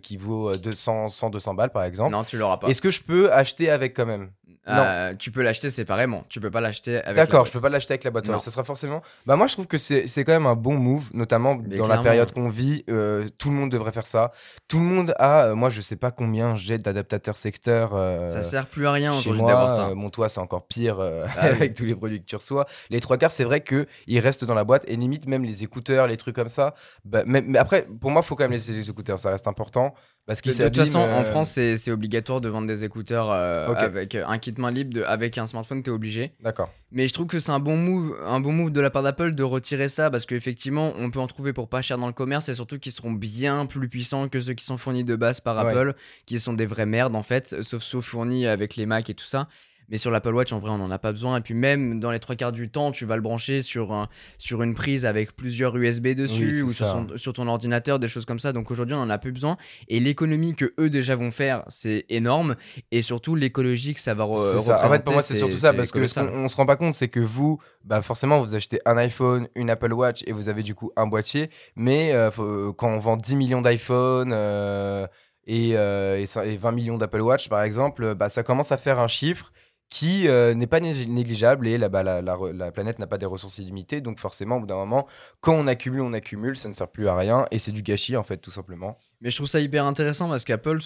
qui 0.02 0.18
vaut 0.18 0.56
200, 0.56 1.10
100, 1.10 1.30
200 1.30 1.54
balles, 1.54 1.72
par 1.72 1.84
exemple. 1.84 2.12
Non, 2.12 2.24
tu 2.24 2.38
l'auras 2.38 2.58
pas. 2.58 2.68
Est-ce 2.68 2.82
que 2.82 2.92
je 2.92 3.02
peux 3.02 3.32
acheter 3.32 3.70
avec 3.70 3.96
quand 3.96 4.06
même? 4.06 4.30
Non. 4.68 5.16
tu 5.18 5.32
peux 5.32 5.42
l'acheter 5.42 5.70
séparément. 5.70 6.24
Tu 6.30 6.40
peux 6.40 6.52
pas 6.52 6.62
l'acheter 6.62 7.02
avec. 7.04 7.16
D'accord, 7.16 7.46
je 7.46 7.52
peux 7.52 7.62
pas 7.62 7.70
l'acheter 7.70 7.94
avec 7.94 8.04
la 8.04 8.12
boîte. 8.12 8.26
ça 8.26 8.52
sera 8.52 8.64
forcément. 8.64 9.02
Bah 9.26 9.36
moi 9.36 9.48
je 9.48 9.54
trouve 9.54 9.68
que 9.68 9.78
c'est 9.78 10.24
quand 10.24 10.34
même 10.34 10.48
un 10.48 10.56
bon 10.56 10.76
move, 10.76 11.10
notamment 11.14 11.56
dans 11.56 11.88
la 11.88 12.00
période 12.00 12.32
qu'on 12.32 12.50
vit. 12.50 12.84
tout 12.86 13.50
le 13.50 13.56
monde 13.56 13.72
devrait 13.72 13.92
faire 13.92 14.08
ça. 14.08 14.32
Tout 14.68 14.80
le 14.80 14.84
monde 14.84 15.14
a, 15.18 15.46
euh, 15.46 15.56
moi 15.56 15.70
je 15.70 15.82
sais 15.82 15.96
pas 15.96 16.12
combien 16.12 16.58
j'ai 16.58 16.78
d'adaptateurs 16.78 17.38
secteurs. 17.38 17.92
Euh, 17.94 18.28
ça 18.28 18.44
sert 18.44 18.68
plus 18.68 18.86
à 18.86 18.92
rien 18.92 19.14
chez 19.14 19.32
moi. 19.32 19.70
Ça. 19.70 19.90
Euh, 19.90 19.96
mon 19.96 20.10
toit 20.10 20.30
c'est 20.30 20.40
encore 20.40 20.68
pire 20.68 21.00
ah 21.00 21.30
avec 21.42 21.74
tous 21.74 21.86
les 21.86 21.96
produits 21.96 22.20
que 22.20 22.26
tu 22.26 22.36
reçois. 22.36 22.66
Les 22.90 23.00
trois 23.00 23.18
quarts 23.18 23.32
c'est 23.32 23.44
vrai 23.44 23.62
que 23.62 23.88
ils 24.08 24.20
restent 24.20 24.46
dans 24.46 24.56
la 24.56 24.64
boîte 24.64 24.84
et 24.88 24.96
limite 24.96 25.28
même 25.28 25.46
les 25.46 25.64
écouteurs, 25.64 26.08
les 26.08 26.18
trucs 26.18 26.36
comme 26.36 26.50
ça. 26.50 26.76
Bah, 27.06 27.24
mais, 27.26 27.58
après 27.58 27.84
pour 27.84 28.12
moi 28.12 28.22
faut 28.22 28.36
quand 28.36 28.44
même 28.44 28.52
laisser 28.52 28.74
les 28.74 28.90
écouteurs, 28.90 29.20
ça 29.20 29.32
reste 29.32 29.48
important. 29.48 29.94
Parce 30.28 30.42
de, 30.42 30.52
toute 30.52 30.76
façon, 30.76 31.00
en 31.00 31.24
France, 31.24 31.52
c'est 31.52 31.92
obligatoire 31.92 32.42
de 32.42 32.50
vendre 32.50 32.68
des 32.68 32.84
écouteurs 32.84 33.32
avec 33.32 34.16
un 34.16 34.38
kit 34.38 34.54
main 34.58 34.72
libre. 34.72 34.94
De, 34.94 35.04
avec 35.04 35.38
un 35.38 35.48
smartphone, 35.48 35.82
tu 35.82 35.90
es 35.90 35.94
obligé. 35.94 36.34
D'accord. 36.42 36.70
Mais 36.92 37.08
je 37.08 37.14
trouve 37.14 37.28
que 37.28 37.40
c'est 37.40 37.52
un 37.52 37.60
bon 37.60 37.76
move, 37.76 38.18
un 38.26 38.40
bon 38.40 38.54
move 38.54 38.72
de 38.72 38.80
la 38.80 38.90
part 38.90 39.04
d'Apple 39.04 39.34
de 39.34 39.44
retirer 39.44 39.90
ça 39.90 40.10
parce 40.10 40.26
qu'effectivement, 40.26 40.94
on 40.98 41.12
peut 41.12 41.20
en 41.20 41.28
trouver 41.28 41.52
pour 41.52 41.68
pas 41.68 41.82
cher 41.82 41.98
dans 41.98 42.08
le 42.08 42.14
commerce 42.14 42.48
et 42.50 42.56
surtout 42.56 42.78
qu'ils 42.80 42.92
seront 42.92 43.12
bien 43.12 43.66
plus 43.66 43.90
puissants 43.90 44.30
que 44.30 44.40
ceux 44.40 44.54
qui 44.54 44.64
sont 44.66 44.78
fournis 44.78 45.04
de 45.04 45.16
base 45.16 45.42
par 45.42 45.58
Apple, 45.58 45.96
qui 46.26 46.40
sont 46.40 46.54
des 46.54 46.66
vraies 46.66 46.86
merdes 46.86 47.16
en 47.16 47.24
fait, 47.24 47.62
sauf 47.62 47.84
ceux 47.84 48.02
fournis 48.02 48.48
avec 48.48 48.76
les 48.76 48.86
Mac 48.86 49.10
et 49.10 49.14
tout 49.14 49.26
ça. 49.26 49.48
Mais 49.90 49.98
sur 49.98 50.12
l'Apple 50.12 50.34
Watch, 50.34 50.52
en 50.52 50.60
vrai, 50.60 50.72
on 50.72 50.78
n'en 50.78 50.92
a 50.92 51.00
pas 51.00 51.12
besoin. 51.12 51.38
Et 51.38 51.42
puis 51.42 51.54
même 51.54 52.00
dans 52.00 52.12
les 52.12 52.20
trois 52.20 52.36
quarts 52.36 52.52
du 52.52 52.70
temps, 52.70 52.92
tu 52.92 53.06
vas 53.06 53.16
le 53.16 53.22
brancher 53.22 53.62
sur, 53.62 53.94
un, 53.94 54.10
sur 54.38 54.62
une 54.62 54.76
prise 54.76 55.06
avec 55.06 55.36
plusieurs 55.36 55.76
USB 55.78 56.10
dessus 56.10 56.64
ou 56.64 56.70
sur, 57.18 57.34
ton 57.34 57.48
ordinateur, 57.48 58.00
des 58.00 58.10
choses 58.10 58.26
comme 58.26 58.40
ça. 58.40 58.52
Donc 58.52 58.70
aujourd'hui, 58.70 58.96
on 58.96 59.00
n'en 59.00 59.10
a 59.10 59.18
plus 59.18 59.32
besoin. 59.32 59.58
Et 59.88 60.00
l'économie 60.00 60.56
que 60.56 60.74
eux 60.80 60.90
déjà 60.90 61.16
vont 61.16 61.32
faire, 61.32 61.64
c'est 61.68 62.06
énorme. 62.10 62.56
Et 62.92 63.02
surtout 63.02 63.36
l'écologie 63.36 63.94
que 63.94 64.00
ça 64.02 64.14
va 64.14 64.26
représenter. 64.26 64.72
En 64.72 64.92
fait, 64.92 65.04
pour 65.04 65.14
moi, 65.14 65.22
c'est 65.22 65.36
surtout 65.36 65.58
ça. 65.58 65.74
Parce 65.74 65.92
que 65.92 66.06
ce 66.08 66.20
qu'on 66.20 66.50
se 66.50 66.58
rend 66.58 66.66
pas 66.66 66.76
compte, 66.76 66.94
c'est 66.94 67.08
que 67.08 67.20
vous, 67.20 67.60
bah 67.86 68.02
forcément, 68.02 68.42
vous 68.42 68.56
achetez 68.56 68.80
un 68.86 68.98
iPhone, 68.98 69.48
une 69.56 69.70
Apple 69.70 69.94
Watch 69.94 70.24
et 70.28 70.34
vous 70.34 70.50
avez 70.50 70.64
du 70.64 70.76
coup 70.76 70.92
un 70.98 71.08
boîtier. 71.08 71.50
Mais 71.76 72.12
euh, 72.12 72.30
quand 72.74 72.90
on 72.90 73.00
vend 73.00 73.18
10 73.18 73.36
millions 73.36 73.62
d'iPhone... 73.62 74.32
Euh, 74.34 75.08
et, 75.50 75.78
euh, 75.78 76.18
et, 76.18 76.58
20 76.58 76.72
millions 76.74 76.98
d'Apple 76.98 77.22
Watch 77.22 77.48
par 77.48 77.62
exemple, 77.62 78.16
bah, 78.16 78.28
ça 78.28 78.44
commence 78.44 78.74
à 78.74 78.78
faire 78.78 79.00
un 79.00 79.08
chiffre 79.08 79.54
qui 79.90 80.28
euh, 80.28 80.54
n'est 80.54 80.68
pas 80.68 80.80
négligeable 80.82 81.68
et 81.68 81.78
là, 81.78 81.90
la, 81.90 82.22
la, 82.22 82.72
planète 82.72 83.00
n'a 83.00 83.08
pas 83.08 83.18
des 83.18 83.26
ressources 83.26 83.58
illimitées. 83.60 84.02
Donc 84.02 84.20
forcément, 84.20 84.58
au 84.58 84.60
bout 84.62 84.68
d'un 84.68 84.76
moment, 84.76 85.08
quand 85.40 85.54
on 85.54 85.66
accumule, 85.68 86.02
on 86.02 86.14
accumule, 86.14 86.58
ça 86.58 86.68
ne 86.68 86.74
sert 86.74 86.90
plus 86.90 87.08
à 87.08 87.16
rien 87.16 87.46
et 87.52 87.60
c'est 87.60 87.72
du 87.72 87.82
gâchis 87.84 88.18
en 88.18 88.24
fait, 88.24 88.38
tout 88.38 88.52
simplement. 88.52 88.98
Mais 89.22 89.32
je 89.32 89.38
trouve 89.38 89.48
ça 89.48 89.60
hyper 89.60 89.86
intéressant 89.86 90.28
parce 90.30 90.44
qu'Apple, 90.44 90.80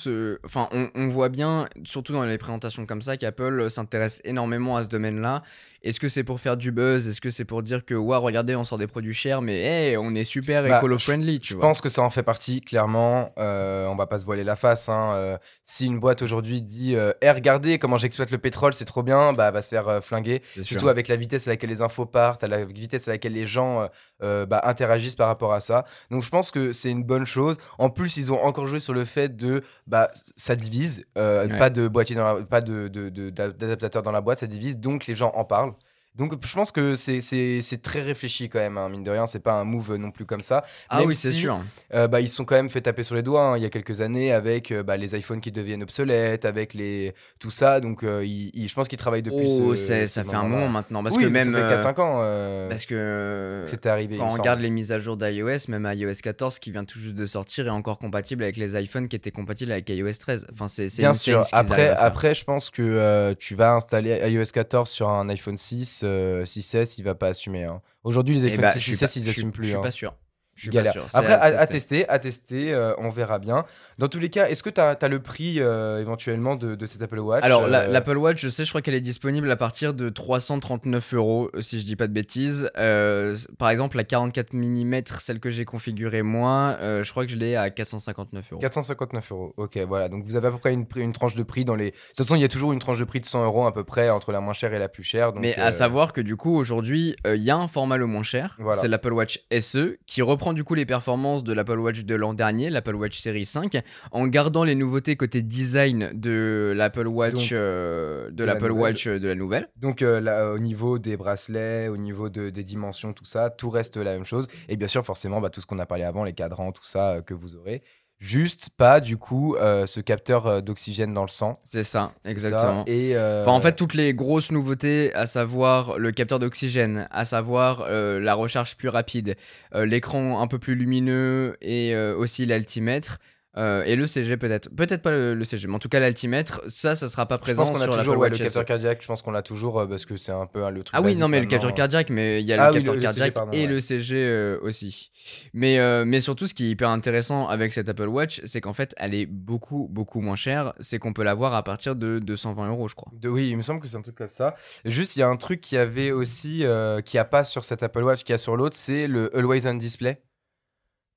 enfin, 0.45 0.69
on, 0.71 0.89
on, 0.93 1.07
voit 1.09 1.29
bien, 1.29 1.67
surtout 1.83 2.13
dans 2.13 2.25
les 2.25 2.37
présentations 2.37 2.85
comme 2.85 3.01
ça, 3.01 3.17
qu'Apple 3.17 3.69
s'intéresse 3.69 4.21
énormément 4.23 4.77
à 4.77 4.83
ce 4.83 4.87
domaine-là 4.89 5.43
Est-ce 5.83 5.99
que 5.99 6.09
c'est 6.09 6.23
pour 6.23 6.39
faire 6.39 6.57
du 6.57 6.71
buzz? 6.71 7.07
Est-ce 7.07 7.19
que 7.21 7.31
c'est 7.31 7.43
pour 7.43 7.63
dire 7.63 7.83
que, 7.83 7.95
waouh, 7.95 8.21
regardez, 8.21 8.55
on 8.55 8.63
sort 8.63 8.77
des 8.77 8.85
produits 8.85 9.15
chers, 9.15 9.41
mais 9.41 9.61
hey, 9.61 9.97
on 9.97 10.13
est 10.13 10.23
super 10.23 10.61
Bah, 10.61 10.77
écolo-friendly, 10.77 11.39
tu 11.39 11.53
Je 11.53 11.57
pense 11.59 11.81
que 11.81 11.89
ça 11.89 12.03
en 12.03 12.11
fait 12.11 12.21
partie, 12.21 12.61
clairement. 12.61 13.33
Euh, 13.39 13.87
on 13.87 13.95
va 13.95 14.05
pas 14.05 14.19
se 14.19 14.25
voiler 14.25 14.43
la 14.43 14.55
face. 14.55 14.89
hein. 14.89 15.13
Euh, 15.15 15.37
si 15.63 15.87
une 15.87 15.99
boîte 15.99 16.21
aujourd'hui 16.21 16.61
dit 16.61 16.95
euh, 16.95 17.13
regardez 17.23 17.79
comment 17.79 17.97
j'exploite 17.97 18.29
le 18.29 18.37
pétrole, 18.37 18.73
c'est 18.75 18.85
trop 18.85 19.01
bien, 19.01 19.33
bah, 19.33 19.47
elle 19.47 19.53
va 19.55 19.61
se 19.63 19.69
faire 19.69 19.87
euh, 19.89 20.01
flinguer. 20.01 20.43
Surtout 20.61 20.79
sûr. 20.81 20.89
avec 20.89 21.07
la 21.07 21.15
vitesse 21.15 21.47
à 21.47 21.51
laquelle 21.51 21.71
les 21.71 21.81
infos 21.81 22.05
partent, 22.05 22.43
à 22.43 22.47
la 22.47 22.63
vitesse 22.63 23.07
à 23.07 23.11
laquelle 23.11 23.33
les 23.33 23.47
gens 23.47 23.87
bah, 24.21 24.61
interagissent 24.65 25.15
par 25.15 25.27
rapport 25.27 25.51
à 25.53 25.61
ça. 25.61 25.85
Donc 26.11 26.23
je 26.23 26.29
pense 26.29 26.51
que 26.51 26.73
c'est 26.73 26.91
une 26.91 27.03
bonne 27.03 27.25
chose. 27.25 27.57
En 27.79 27.89
plus, 27.89 28.17
ils 28.17 28.31
ont 28.31 28.43
encore 28.43 28.67
joué 28.67 28.79
sur 28.79 28.93
le 28.93 29.03
fait 29.05 29.35
de 29.35 29.63
bah, 29.87 30.11
ça 30.13 30.55
divise, 30.55 31.05
Ouais. 31.15 31.57
pas 31.57 31.71
de 31.71 31.87
boîtier 31.87 32.15
dans 32.15 32.33
la- 32.35 32.41
pas 32.43 32.61
de, 32.61 32.87
de- 32.87 33.09
de- 33.09 33.29
d'a- 33.31 33.49
d'adaptateur 33.49 34.03
dans 34.03 34.11
la 34.11 34.21
boîte, 34.21 34.39
ça 34.39 34.47
divise, 34.47 34.77
donc 34.77 35.07
les 35.07 35.15
gens 35.15 35.31
en 35.35 35.43
parlent. 35.43 35.70
Donc 36.17 36.33
je 36.45 36.53
pense 36.53 36.71
que 36.71 36.93
c'est- 36.93 37.81
très 37.81 38.01
réfléchi 38.01 38.49
quand 38.49 38.59
même, 38.59 38.77
hein, 38.77 38.89
mine 38.89 39.03
de 39.03 39.09
rien, 39.11 39.25
c'est 39.25 39.39
pas 39.39 39.53
un 39.53 39.63
move 39.63 39.95
non 39.95 40.11
plus 40.11 40.25
comme 40.25 40.41
ça. 40.41 40.63
Ah 40.89 40.99
Même 40.99 41.07
oui, 41.07 41.15
c'est 41.15 41.31
sûr. 41.31 41.59
Euh, 41.93 42.07
bah, 42.09 42.19
ils 42.19 42.29
sont 42.29 42.43
quand 42.43 42.55
même 42.55 42.69
fait 42.69 42.81
taper 42.81 43.03
sur 43.03 43.15
les 43.15 43.23
doigts 43.23 43.41
hein, 43.53 43.57
il 43.57 43.63
y 43.63 43.65
a 43.65 43.69
quelques 43.69 44.01
années 44.01 44.33
avec 44.33 44.71
euh, 44.71 44.83
bah, 44.83 44.97
les 44.97 45.15
iPhones 45.17 45.39
qui 45.39 45.51
deviennent 45.53 45.83
obsolètes, 45.83 46.43
avec 46.43 46.73
les 46.73 47.13
tout 47.39 47.49
ça. 47.49 47.79
Donc 47.79 48.03
euh, 48.03 48.25
ils- 48.25 48.51
ils- 48.53 48.67
je 48.67 48.75
pense 48.75 48.89
qu'ils 48.89 48.97
travaillent 48.97 49.21
depuis 49.23 49.45
Oh, 49.47 49.75
ce, 49.75 50.05
ce 50.05 50.07
ça 50.07 50.23
fait 50.25 50.35
un 50.35 50.43
moment 50.43 50.67
maintenant. 50.67 51.01
Parce 51.01 51.15
oui, 51.15 51.23
que 51.23 51.27
même. 51.29 51.53
ça 51.53 51.57
fait 51.57 51.63
euh, 51.63 51.77
4-5 51.93 51.99
ans 52.01 52.15
euh, 52.19 52.67
Parce 52.69 52.85
que. 52.85 53.63
c'était 53.65 53.89
arrivé. 53.89 54.17
Quand 54.17 54.25
on 54.27 54.29
regarde 54.29 54.59
les 54.59 54.69
mises 54.69 54.91
à 54.91 54.99
jour 54.99 55.15
d'iOS, 55.15 55.69
même 55.69 55.89
iOS 55.95 56.11
14 56.21 56.59
qui 56.59 56.71
vient 56.71 56.83
tout 56.83 56.99
juste 56.99 57.15
de 57.15 57.25
sortir 57.25 57.67
est 57.67 57.71
encore 57.71 57.97
compatible 57.99 58.43
avec 58.43 58.57
les 58.57 58.75
iPhones 58.79 59.07
qui 59.07 59.15
étaient 59.15 59.31
compatibles 59.31 59.71
avec 59.71 59.89
iOS 59.89 60.11
13. 60.19 60.45
Enfin, 60.51 60.67
c'est 60.67 60.87
Bien 60.97 61.13
sûr. 61.13 61.41
Après, 61.53 61.87
après, 61.89 62.35
je 62.35 62.43
pense 62.43 62.69
que 62.69 62.81
euh, 62.81 63.33
tu 63.39 63.55
vas 63.55 63.71
installer 63.73 64.19
iOS 64.29 64.51
14 64.53 64.89
sur 64.89 65.07
un 65.09 65.29
iPhone 65.29 65.55
6, 65.57 66.00
euh, 66.03 66.43
6S, 66.45 66.95
il 66.97 67.03
va 67.03 67.15
pas 67.15 67.27
assumer. 67.27 67.63
hein. 67.65 67.81
Aujourd'hui, 68.03 68.35
les 68.39 68.45
Eh 68.47 68.51
iPhone 68.51 68.61
bah, 68.65 68.71
6, 68.71 68.79
je 68.79 68.83
suis 68.83 68.93
6S, 68.93 68.99
pas- 68.99 69.05
ils 69.05 69.07
je 69.07 69.19
suis- 69.21 69.29
assument 69.29 69.51
Je 69.51 69.55
plus. 69.57 69.67
suis 69.67 69.75
hein. 69.75 69.81
pas 69.81 69.91
sûr. 69.91 70.15
Je 70.55 70.61
suis 70.63 70.69
Galère. 70.69 70.93
pas 70.93 71.07
sûr. 71.07 71.17
Après, 71.17 71.33
à, 71.33 71.41
à 71.43 71.51
tester. 71.67 71.73
tester, 71.73 72.09
à 72.09 72.19
tester, 72.19 72.73
euh, 72.73 72.93
on 72.97 73.09
verra 73.09 73.39
bien. 73.39 73.65
Dans 74.01 74.07
tous 74.07 74.17
les 74.17 74.31
cas, 74.31 74.47
est-ce 74.47 74.63
que 74.63 74.71
tu 74.71 74.81
as, 74.81 75.07
le 75.07 75.19
prix 75.19 75.57
euh, 75.59 76.01
éventuellement 76.01 76.55
de, 76.55 76.73
de 76.73 76.85
cet 76.87 77.03
Apple 77.03 77.19
Watch 77.19 77.43
Alors, 77.43 77.65
euh, 77.65 77.85
l'Apple 77.85 78.17
Watch, 78.17 78.41
je 78.41 78.49
sais, 78.49 78.65
je 78.65 78.69
crois 78.69 78.81
qu'elle 78.81 78.95
est 78.95 78.99
disponible 78.99 79.51
à 79.51 79.55
partir 79.55 79.93
de 79.93 80.09
339 80.09 81.13
euros, 81.13 81.51
euh, 81.53 81.61
si 81.61 81.79
je 81.79 81.85
dis 81.85 81.95
pas 81.95 82.07
de 82.07 82.11
bêtises. 82.11 82.71
Euh, 82.79 83.37
par 83.59 83.69
exemple, 83.69 83.97
la 83.97 84.03
44 84.03 84.53
mm, 84.53 85.01
celle 85.19 85.39
que 85.39 85.51
j'ai 85.51 85.65
configurée 85.65 86.23
moi, 86.23 86.79
je 86.81 87.11
crois 87.11 87.27
que 87.27 87.31
je 87.31 87.37
l'ai 87.37 87.55
à 87.55 87.69
459 87.69 88.53
euros. 88.53 88.59
459 88.59 89.31
euros. 89.33 89.53
Ok, 89.57 89.77
voilà. 89.87 90.09
Donc 90.09 90.23
vous 90.25 90.35
avez 90.35 90.47
à 90.47 90.51
peu 90.51 90.57
près 90.57 90.73
une, 90.73 91.13
tranche 91.13 91.35
de 91.35 91.43
prix 91.43 91.63
dans 91.63 91.75
les. 91.75 91.91
De 91.91 91.95
toute 92.07 92.25
façon, 92.25 92.33
il 92.33 92.41
y 92.41 92.45
a 92.45 92.47
toujours 92.47 92.73
une 92.73 92.79
tranche 92.79 92.97
de 92.97 93.05
prix 93.05 93.19
de 93.19 93.27
100 93.27 93.45
euros 93.45 93.67
à 93.67 93.73
peu 93.73 93.83
près 93.83 94.09
entre 94.09 94.31
la 94.31 94.39
moins 94.39 94.53
chère 94.53 94.73
et 94.73 94.79
la 94.79 94.89
plus 94.89 95.03
chère. 95.03 95.31
Donc, 95.31 95.43
Mais 95.43 95.55
à 95.57 95.71
savoir 95.71 96.11
que 96.11 96.21
du 96.21 96.37
coup, 96.37 96.57
aujourd'hui, 96.57 97.15
il 97.23 97.43
y 97.43 97.51
a 97.51 97.55
un 97.55 97.67
format 97.67 97.97
le 97.97 98.07
moins 98.07 98.23
cher. 98.23 98.55
Voilà. 98.57 98.81
C'est 98.81 98.87
l'Apple 98.87 99.13
Watch 99.13 99.45
SE 99.59 99.99
qui 100.07 100.23
reprend 100.23 100.53
du 100.53 100.63
coup 100.63 100.73
les 100.73 100.87
performances 100.87 101.43
de 101.43 101.53
l'Apple 101.53 101.77
Watch 101.77 102.03
de 102.03 102.15
l'an 102.15 102.33
dernier, 102.33 102.71
l'Apple 102.71 102.95
Watch 102.95 103.19
Série 103.19 103.45
5, 103.45 103.77
en 104.11 104.27
gardant 104.27 104.63
les 104.63 104.75
nouveautés 104.75 105.15
côté 105.15 105.41
design 105.41 106.11
de 106.13 106.73
l'Apple 106.75 107.07
Watch, 107.07 107.33
Donc, 107.33 107.51
euh, 107.51 108.25
de 108.29 108.31
de 108.31 108.43
la 108.43 108.53
l'Apple 108.53 108.67
nouvelle. 108.69 108.81
Watch 108.81 109.07
euh, 109.07 109.19
de 109.19 109.27
la 109.27 109.35
nouvelle. 109.35 109.69
Donc 109.77 110.01
euh, 110.01 110.19
là, 110.19 110.51
au 110.51 110.59
niveau 110.59 110.99
des 110.99 111.17
bracelets, 111.17 111.87
au 111.87 111.97
niveau 111.97 112.29
de- 112.29 112.49
des 112.49 112.63
dimensions, 112.63 113.13
tout 113.13 113.25
ça, 113.25 113.49
tout 113.49 113.69
reste 113.69 113.97
la 113.97 114.13
même 114.13 114.25
chose. 114.25 114.47
Et 114.69 114.77
bien 114.77 114.87
sûr, 114.87 115.05
forcément, 115.05 115.41
bah, 115.41 115.49
tout 115.49 115.61
ce 115.61 115.65
qu'on 115.65 115.79
a 115.79 115.85
parlé 115.85 116.03
avant, 116.03 116.23
les 116.23 116.33
cadrans, 116.33 116.71
tout 116.71 116.83
ça 116.85 117.11
euh, 117.15 117.21
que 117.21 117.33
vous 117.33 117.55
aurez. 117.55 117.81
Juste 118.19 118.69
pas 118.77 118.99
du 118.99 119.17
coup 119.17 119.55
euh, 119.55 119.87
ce 119.87 119.99
capteur 119.99 120.61
d'oxygène 120.61 121.11
dans 121.11 121.23
le 121.23 121.27
sang. 121.27 121.59
C'est 121.65 121.81
ça, 121.81 122.11
exactement. 122.23 122.85
ça. 122.85 122.91
Et 122.91 123.15
euh, 123.15 123.41
Enfin, 123.41 123.51
en 123.53 123.61
fait, 123.61 123.75
toutes 123.75 123.95
les 123.95 124.13
grosses 124.13 124.51
nouveautés, 124.51 125.11
à 125.15 125.25
savoir 125.25 125.97
le 125.97 126.11
capteur 126.11 126.37
d'oxygène, 126.37 127.07
à 127.09 127.25
savoir 127.25 127.83
euh, 127.89 128.19
la 128.19 128.35
recharge 128.35 128.77
plus 128.77 128.89
rapide, 128.89 129.37
l'écran 129.73 130.39
un 130.39 130.45
peu 130.45 130.59
plus 130.59 130.75
lumineux 130.75 131.57
et 131.61 131.95
aussi 131.95 132.45
l'altimètre. 132.45 133.17
Euh, 133.57 133.83
et 133.83 133.95
le 133.97 134.07
CG 134.07 134.37
peut-être, 134.37 134.69
peut-être 134.73 135.01
pas 135.01 135.11
le, 135.11 135.33
le 135.35 135.43
CG, 135.43 135.67
mais 135.67 135.75
en 135.75 135.79
tout 135.79 135.89
cas 135.89 135.99
l'altimètre, 135.99 136.61
ça, 136.69 136.95
ça 136.95 137.09
sera 137.09 137.25
pas 137.27 137.35
je 137.35 137.41
présent 137.41 137.63
pense 137.63 137.71
qu'on 137.71 137.81
a 137.81 137.85
sur 137.85 137.97
toujours 137.97 138.17
ouais, 138.17 138.29
le 138.29 138.35
SE. 138.35 138.43
capteur 138.43 138.63
cardiaque. 138.65 138.99
Je 139.01 139.07
pense 139.07 139.21
qu'on 139.21 139.31
l'a 139.31 139.41
toujours 139.41 139.79
euh, 139.81 139.87
parce 139.87 140.05
que 140.05 140.15
c'est 140.15 140.31
un 140.31 140.45
peu 140.45 140.63
hein, 140.63 140.69
le 140.71 140.83
truc. 140.83 140.95
Ah 140.97 141.01
oui, 141.01 141.15
non, 141.17 141.27
mais 141.27 141.39
le 141.41 141.47
capteur 141.47 141.73
cardiaque, 141.73 142.09
mais 142.11 142.41
il 142.41 142.47
y 142.47 142.53
a 142.53 142.63
Ah 142.63 142.67
le 142.71 142.77
oui, 142.77 142.83
capteur 142.83 142.93
le- 142.95 143.01
le 143.01 143.07
CG, 143.07 143.13
cardiaque 143.19 143.33
pardon, 143.33 143.51
et 143.51 143.61
ouais. 143.63 143.67
le 143.67 143.79
CG 143.81 144.15
euh, 144.15 144.59
aussi. 144.61 145.11
Mais, 145.53 145.77
mais 146.05 146.19
surtout, 146.21 146.47
ce 146.47 146.53
qui 146.53 146.65
est 146.67 146.69
hyper 146.69 146.89
intéressant 146.89 147.47
avec 147.47 147.73
cette 147.73 147.89
Apple 147.89 148.07
Watch, 148.07 148.41
c'est 148.45 148.61
qu'en 148.61 148.73
fait, 148.73 148.93
elle 148.97 149.13
est 149.13 149.25
beaucoup, 149.25 149.87
beaucoup 149.91 150.21
moins 150.21 150.35
chère. 150.35 150.73
C'est 150.79 150.97
qu'on 150.97 151.13
peut 151.13 151.23
l'avoir 151.23 151.53
à 151.53 151.63
partir 151.63 151.95
de 151.95 152.19
220 152.19 152.69
euros, 152.69 152.87
je 152.87 152.95
crois. 152.95 153.11
De- 153.15 153.29
oui, 153.29 153.49
il 153.49 153.57
me 153.57 153.61
semble 153.61 153.81
que 153.81 153.87
c'est 153.87 153.97
un 153.97 154.01
truc 154.01 154.15
comme 154.15 154.27
ça. 154.27 154.55
Juste, 154.85 155.15
il 155.15 155.19
y 155.19 155.23
a 155.23 155.27
un 155.27 155.35
truc 155.37 155.61
qui 155.61 155.77
avait 155.77 156.11
aussi, 156.11 156.65
qui 157.05 157.17
a 157.17 157.25
pas 157.25 157.43
sur 157.43 157.65
cette 157.65 157.83
Apple 157.83 158.03
Watch, 158.03 158.23
qui 158.23 158.33
a 158.33 158.37
sur 158.37 158.55
l'autre, 158.55 158.75
c'est 158.77 159.07
le 159.07 159.35
Always 159.37 159.67
On 159.67 159.73
Display. 159.75 160.21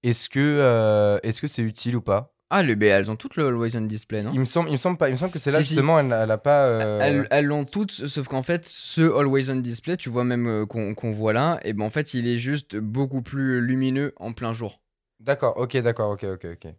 Est-ce 0.05 0.29
que 0.29 0.39
euh, 0.41 1.19
est-ce 1.23 1.41
que 1.41 1.47
c'est 1.49 1.63
utile 1.63 1.97
ou 1.97 2.01
pas? 2.03 2.31
Ah, 2.51 2.63
le, 2.63 2.77
mais 2.77 2.87
elles 2.87 3.11
ont 3.11 3.17
toutes 3.17 3.35
le 3.37 3.47
Always 3.49 3.77
On 3.77 3.81
Display, 3.81 4.23
non? 4.23 4.31
Il 4.33 4.39
me 4.39 4.45
semble, 4.45 4.69
il 4.69 4.73
me 4.73 4.77
semble 4.77 4.97
pas. 4.99 5.09
Il 5.09 5.13
me 5.13 5.17
semble 5.17 5.33
que 5.33 5.39
c'est 5.41 5.51
là 5.51 5.59
Si, 5.59 5.65
justement, 5.65 5.99
elle, 5.99 6.13
elle 6.13 6.31
a 6.31 6.39
pas. 6.39 6.67
euh, 6.67 7.01
Elles 7.03 7.27
elles 7.31 7.47
l'ont 7.47 7.65
toutes, 7.65 7.91
sauf 7.91 8.29
qu'en 8.29 8.43
fait, 8.45 8.67
ce 8.67 9.01
Always 9.01 9.51
On 9.51 9.57
Display, 9.57 9.97
tu 9.97 10.11
vois 10.11 10.23
même 10.25 10.47
euh, 10.47 10.67
qu'on 10.67 10.95
qu'on 10.95 11.11
voit 11.13 11.33
là, 11.33 11.59
et 11.65 11.73
ben 11.73 11.85
en 11.85 11.91
fait, 11.91 12.15
il 12.15 12.29
est 12.29 12.39
juste 12.39 12.77
beaucoup 12.77 13.23
plus 13.23 13.61
lumineux 13.61 14.13
en 14.17 14.33
plein 14.35 14.53
jour. 14.53 14.81
D'accord. 15.21 15.57
Ok. 15.57 15.77
D'accord. 15.79 16.11
Ok. 16.11 16.25
Ok. 16.25 16.45
Ok. 16.53 16.73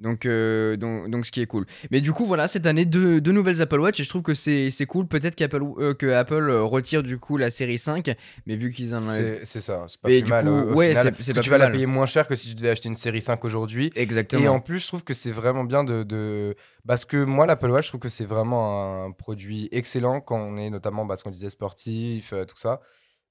Donc, 0.00 0.24
euh, 0.26 0.76
donc, 0.76 1.10
donc, 1.10 1.26
ce 1.26 1.30
qui 1.30 1.40
est 1.42 1.46
cool. 1.46 1.66
Mais 1.90 2.00
du 2.00 2.12
coup, 2.12 2.24
voilà, 2.24 2.48
cette 2.48 2.64
année, 2.66 2.86
deux, 2.86 3.20
deux 3.20 3.32
nouvelles 3.32 3.60
Apple 3.60 3.78
Watch, 3.78 4.00
et 4.00 4.04
je 4.04 4.08
trouve 4.08 4.22
que 4.22 4.32
c'est 4.34 4.70
c'est 4.70 4.86
cool. 4.86 5.06
Peut-être 5.06 5.36
qu'Apple 5.36 5.62
euh, 5.78 5.94
que 5.94 6.06
Apple 6.06 6.48
euh, 6.48 6.62
retire 6.62 7.02
du 7.02 7.18
coup 7.18 7.36
la 7.36 7.50
série 7.50 7.76
5, 7.78 8.10
mais 8.46 8.56
vu 8.56 8.70
qu'ils 8.70 8.94
en 8.94 8.98
ont. 8.98 9.02
C'est 9.02 9.40
c'est 9.44 9.60
ça. 9.60 9.84
C'est 9.88 10.00
pas 10.00 10.08
Mais 10.08 10.20
plus 10.20 10.24
du 10.24 10.30
mal. 10.30 10.44
coup, 10.44 10.50
au- 10.50 10.74
ouais, 10.74 10.94
c'est- 10.94 11.34
pas 11.34 11.40
tu 11.42 11.50
vas 11.50 11.58
la 11.58 11.68
payer 11.70 11.86
moins 11.86 12.06
cher 12.06 12.26
que 12.26 12.34
si 12.34 12.48
tu 12.48 12.54
devais 12.54 12.70
acheter 12.70 12.88
une 12.88 12.94
série 12.94 13.20
5 13.20 13.44
aujourd'hui. 13.44 13.92
Exactement. 13.94 14.42
Et 14.42 14.48
en 14.48 14.60
plus, 14.60 14.78
je 14.80 14.88
trouve 14.88 15.04
que 15.04 15.12
c'est 15.14 15.32
vraiment 15.32 15.64
bien 15.64 15.84
de, 15.84 16.02
de- 16.02 16.56
Parce 16.86 17.04
que 17.04 17.22
moi, 17.22 17.46
l'Apple 17.46 17.70
Watch, 17.70 17.84
je 17.84 17.90
trouve 17.90 18.00
que 18.00 18.08
c'est 18.08 18.24
vraiment 18.24 19.04
un 19.04 19.10
produit 19.12 19.68
excellent 19.70 20.20
quand 20.22 20.38
on 20.38 20.56
est 20.56 20.70
notamment, 20.70 21.06
parce 21.06 21.22
qu'on 21.22 21.30
disait 21.30 21.50
sportif, 21.50 22.32
tout 22.48 22.56
ça. 22.56 22.80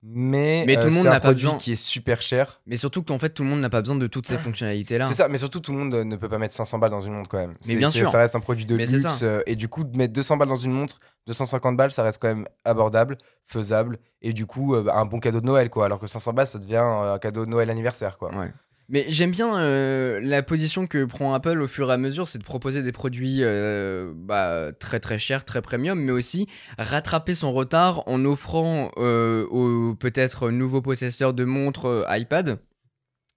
Mais, 0.01 0.63
Mais 0.65 0.75
tout 0.75 0.83
euh, 0.83 0.85
le 0.85 0.91
monde 0.91 1.05
n'a 1.05 1.19
pas 1.19 1.33
besoin. 1.33 1.57
qui 1.57 1.73
est 1.73 1.75
super 1.75 2.21
cher. 2.21 2.61
Mais 2.65 2.77
surtout 2.77 3.03
qu'en 3.03 3.19
fait, 3.19 3.31
tout 3.31 3.43
le 3.43 3.49
monde 3.49 3.59
n'a 3.59 3.69
pas 3.69 3.81
besoin 3.81 3.97
de 3.97 4.07
toutes 4.07 4.27
ces 4.27 4.37
fonctionnalités-là. 4.37 5.05
C'est 5.05 5.13
ça, 5.13 5.27
mais 5.27 5.37
surtout, 5.37 5.59
tout 5.59 5.73
le 5.73 5.77
monde 5.77 5.93
euh, 5.93 6.03
ne 6.05 6.15
peut 6.15 6.29
pas 6.29 6.37
mettre 6.37 6.55
500 6.55 6.79
balles 6.79 6.91
dans 6.91 7.01
une 7.01 7.13
montre 7.13 7.29
quand 7.29 7.37
même. 7.37 7.55
Mais 7.67 7.75
bien 7.75 7.89
sûr. 7.89 8.09
Ça 8.09 8.17
reste 8.17 8.35
un 8.35 8.39
produit 8.39 8.65
de 8.65 8.77
Mais 8.77 8.85
luxe. 8.85 9.19
euh, 9.23 9.41
et 9.45 9.55
du 9.57 9.67
coup, 9.67 9.83
de 9.83 9.97
mettre 9.97 10.13
200 10.13 10.37
balles 10.37 10.47
dans 10.47 10.55
une 10.55 10.71
montre, 10.71 10.99
250 11.27 11.75
balles, 11.75 11.91
ça 11.91 12.03
reste 12.03 12.21
quand 12.21 12.29
même 12.29 12.47
abordable, 12.63 13.17
faisable. 13.45 13.99
Et 14.21 14.31
du 14.31 14.45
coup, 14.45 14.73
euh, 14.73 14.87
un 14.89 15.05
bon 15.05 15.19
cadeau 15.19 15.41
de 15.41 15.45
Noël, 15.45 15.69
quoi. 15.69 15.85
Alors 15.85 15.99
que 15.99 16.07
500 16.07 16.31
balles, 16.31 16.47
ça 16.47 16.59
devient 16.59 16.77
un 16.77 17.17
cadeau 17.19 17.45
de 17.45 17.49
Noël 17.51 17.69
anniversaire, 17.69 18.17
quoi. 18.17 18.33
Ouais. 18.33 18.53
Mais 18.91 19.05
j'aime 19.07 19.29
bien 19.29 19.55
euh, 19.59 20.19
la 20.19 20.41
position 20.41 20.87
que 20.87 21.05
prend 21.05 21.35
Apple 21.35 21.61
au 21.61 21.67
fur 21.67 21.91
et 21.91 21.93
à 21.93 21.97
mesure, 21.97 22.27
c'est 22.27 22.39
de 22.39 22.43
proposer 22.43 22.81
des 22.81 22.91
produits 22.91 23.43
euh, 23.43 24.13
bah, 24.15 24.71
très 24.79 24.99
très 24.99 25.19
chers, 25.19 25.45
très 25.45 25.61
premium, 25.61 25.99
mais 25.99 26.11
aussi 26.11 26.47
rattraper 26.79 27.35
son 27.35 27.51
retard 27.51 28.01
en 28.07 28.25
offrant 28.25 28.91
euh, 28.97 29.45
aux 29.51 29.93
peut-être 29.93 30.49
nouveaux 30.49 30.81
possesseurs 30.81 31.35
de 31.35 31.43
montres 31.45 32.03
iPad 32.09 32.57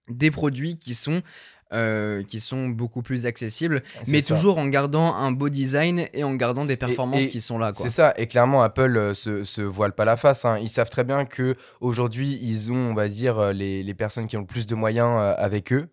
des 0.09 0.31
produits 0.31 0.79
qui 0.79 0.95
sont 0.95 1.23
euh, 1.73 2.23
qui 2.23 2.41
sont 2.41 2.69
beaucoup 2.69 3.03
plus 3.03 3.27
accessibles, 3.27 3.83
C'est 4.03 4.13
mais 4.13 4.21
ça. 4.21 4.35
toujours 4.35 4.59
en 4.59 4.67
gardant 4.67 5.15
un 5.15 5.33
beau 5.33 5.49
design 5.49 6.07
et 6.13 6.25
en 6.25 6.35
gardant 6.35 6.65
des 6.65 6.77
performances 6.77 7.23
et 7.25 7.29
qui 7.29 7.41
sont 7.41 7.59
là. 7.59 7.73
C'est 7.75 7.89
ça, 7.89 8.15
et 8.17 8.27
clairement 8.27 8.63
Apple 8.63 8.97
euh, 8.97 9.15
se, 9.15 9.45
se 9.45 9.63
voile 9.63 9.93
pas 9.93 10.05
la 10.05 10.17
face. 10.17 10.45
hein. 10.45 10.59
Ils 10.59 10.71
savent 10.71 10.91
très 10.91 11.05
bien 11.05 11.25
que 11.25 11.57
aujourd'hui 11.81 12.39
ils 12.43 12.71
ont, 12.71 12.77
on 12.91 12.95
va 12.95 13.09
dire, 13.09 13.39
euh, 13.39 13.53
les, 13.53 13.83
les 13.83 13.95
personnes 13.95 14.29
qui 14.29 14.37
ont 14.37 14.41
le 14.41 14.47
plus 14.47 14.67
de 14.67 14.75
moyens 14.75 15.11
euh, 15.11 15.35
avec 15.39 15.73
eux, 15.73 15.89